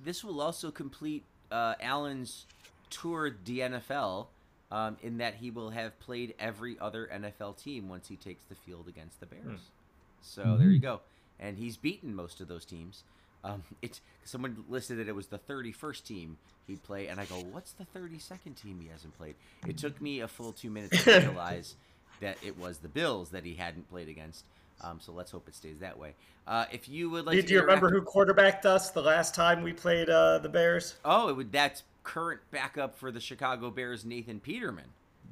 This 0.00 0.24
will 0.24 0.40
also 0.40 0.70
complete 0.70 1.24
uh, 1.50 1.74
Allen's 1.80 2.46
tour 2.88 3.36
the 3.44 3.60
NFL. 3.60 4.28
Um, 4.72 4.98
in 5.02 5.18
that 5.18 5.34
he 5.34 5.50
will 5.50 5.70
have 5.70 5.98
played 5.98 6.32
every 6.38 6.78
other 6.78 7.10
NFL 7.12 7.60
team 7.60 7.88
once 7.88 8.06
he 8.06 8.14
takes 8.14 8.44
the 8.44 8.54
field 8.54 8.86
against 8.86 9.18
the 9.18 9.26
Bears. 9.26 9.42
Hmm. 9.42 9.56
So 10.20 10.56
there 10.56 10.68
you 10.68 10.78
go, 10.78 11.00
and 11.40 11.58
he's 11.58 11.76
beaten 11.76 12.14
most 12.14 12.40
of 12.40 12.46
those 12.46 12.64
teams. 12.64 13.02
Um, 13.42 13.62
it's 13.80 14.00
someone 14.24 14.64
listed 14.68 14.98
that 14.98 15.08
it 15.08 15.14
was 15.14 15.28
the 15.28 15.38
31st 15.38 16.04
team 16.04 16.36
he'd 16.66 16.82
play, 16.82 17.08
and 17.08 17.18
I 17.18 17.24
go, 17.24 17.36
"What's 17.36 17.72
the 17.72 17.86
32nd 17.96 18.54
team 18.54 18.80
he 18.80 18.88
hasn't 18.88 19.16
played?" 19.16 19.34
It 19.66 19.78
took 19.78 20.00
me 20.00 20.20
a 20.20 20.28
full 20.28 20.52
two 20.52 20.70
minutes 20.70 21.04
to 21.04 21.10
realize 21.20 21.76
that 22.20 22.36
it 22.42 22.58
was 22.58 22.78
the 22.78 22.88
Bills 22.88 23.30
that 23.30 23.44
he 23.44 23.54
hadn't 23.54 23.88
played 23.90 24.08
against. 24.08 24.44
Um, 24.82 24.98
so 25.00 25.12
let's 25.12 25.30
hope 25.30 25.48
it 25.48 25.54
stays 25.54 25.78
that 25.80 25.98
way. 25.98 26.14
Uh, 26.46 26.64
if 26.72 26.88
you 26.88 27.10
would 27.10 27.26
like, 27.26 27.36
Do 27.36 27.42
to 27.42 27.54
you 27.54 27.60
remember 27.60 27.90
who 27.90 28.02
quarterbacked 28.02 28.66
us 28.66 28.90
the 28.90 29.02
last 29.02 29.34
time 29.34 29.62
we 29.62 29.72
played 29.72 30.08
uh, 30.08 30.38
the 30.38 30.48
Bears? 30.48 30.96
Oh, 31.04 31.28
it 31.28 31.36
would. 31.36 31.52
That's 31.52 31.82
current 32.02 32.40
backup 32.50 32.98
for 32.98 33.10
the 33.10 33.20
Chicago 33.20 33.70
Bears, 33.70 34.04
Nathan 34.04 34.40
Peterman. 34.40 34.86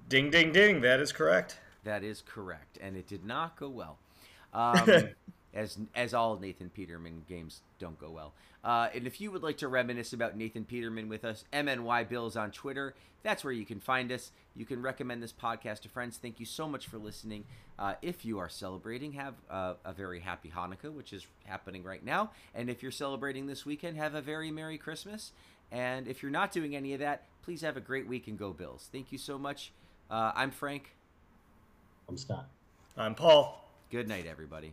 Ding, 0.08 0.30
ding, 0.30 0.52
ding. 0.52 0.80
That 0.80 1.00
is 1.00 1.12
correct. 1.12 1.58
That 1.84 2.02
is 2.02 2.22
correct, 2.26 2.78
and 2.80 2.96
it 2.96 3.06
did 3.06 3.24
not 3.24 3.56
go 3.56 3.68
well. 3.68 3.98
Um, 4.54 5.10
as 5.54 5.78
as 5.94 6.14
all 6.14 6.38
Nathan 6.38 6.70
Peterman 6.70 7.24
games 7.28 7.60
don't 7.78 7.98
go 7.98 8.10
well. 8.10 8.32
Uh, 8.64 8.88
and 8.94 9.06
if 9.06 9.20
you 9.20 9.30
would 9.30 9.42
like 9.42 9.58
to 9.58 9.68
reminisce 9.68 10.12
about 10.12 10.36
Nathan 10.36 10.64
Peterman 10.64 11.08
with 11.08 11.24
us, 11.24 11.44
MNY 11.52 12.08
Bills 12.08 12.36
on 12.36 12.50
Twitter, 12.50 12.94
that's 13.22 13.44
where 13.44 13.52
you 13.52 13.64
can 13.64 13.80
find 13.80 14.10
us. 14.10 14.32
You 14.54 14.64
can 14.64 14.82
recommend 14.82 15.22
this 15.22 15.32
podcast 15.32 15.80
to 15.80 15.88
friends. 15.88 16.16
Thank 16.16 16.40
you 16.40 16.46
so 16.46 16.68
much 16.68 16.86
for 16.86 16.98
listening. 16.98 17.44
Uh, 17.78 17.94
if 18.02 18.24
you 18.24 18.38
are 18.38 18.48
celebrating, 18.48 19.12
have 19.12 19.34
uh, 19.48 19.74
a 19.84 19.92
very 19.92 20.20
happy 20.20 20.52
Hanukkah, 20.54 20.92
which 20.92 21.12
is 21.12 21.26
happening 21.44 21.84
right 21.84 22.04
now. 22.04 22.32
And 22.54 22.68
if 22.68 22.82
you're 22.82 22.92
celebrating 22.92 23.46
this 23.46 23.64
weekend, 23.64 23.96
have 23.96 24.14
a 24.14 24.20
very 24.20 24.50
Merry 24.50 24.78
Christmas. 24.78 25.32
And 25.70 26.08
if 26.08 26.22
you're 26.22 26.32
not 26.32 26.50
doing 26.50 26.74
any 26.74 26.92
of 26.94 27.00
that, 27.00 27.24
please 27.42 27.60
have 27.60 27.76
a 27.76 27.80
great 27.80 28.08
week 28.08 28.26
and 28.26 28.38
go 28.38 28.52
Bills. 28.52 28.88
Thank 28.90 29.12
you 29.12 29.18
so 29.18 29.38
much. 29.38 29.72
Uh, 30.10 30.32
I'm 30.34 30.50
Frank. 30.50 30.94
I'm 32.08 32.16
Scott. 32.16 32.48
I'm 32.96 33.14
Paul. 33.14 33.64
Good 33.90 34.08
night, 34.08 34.26
everybody. 34.26 34.72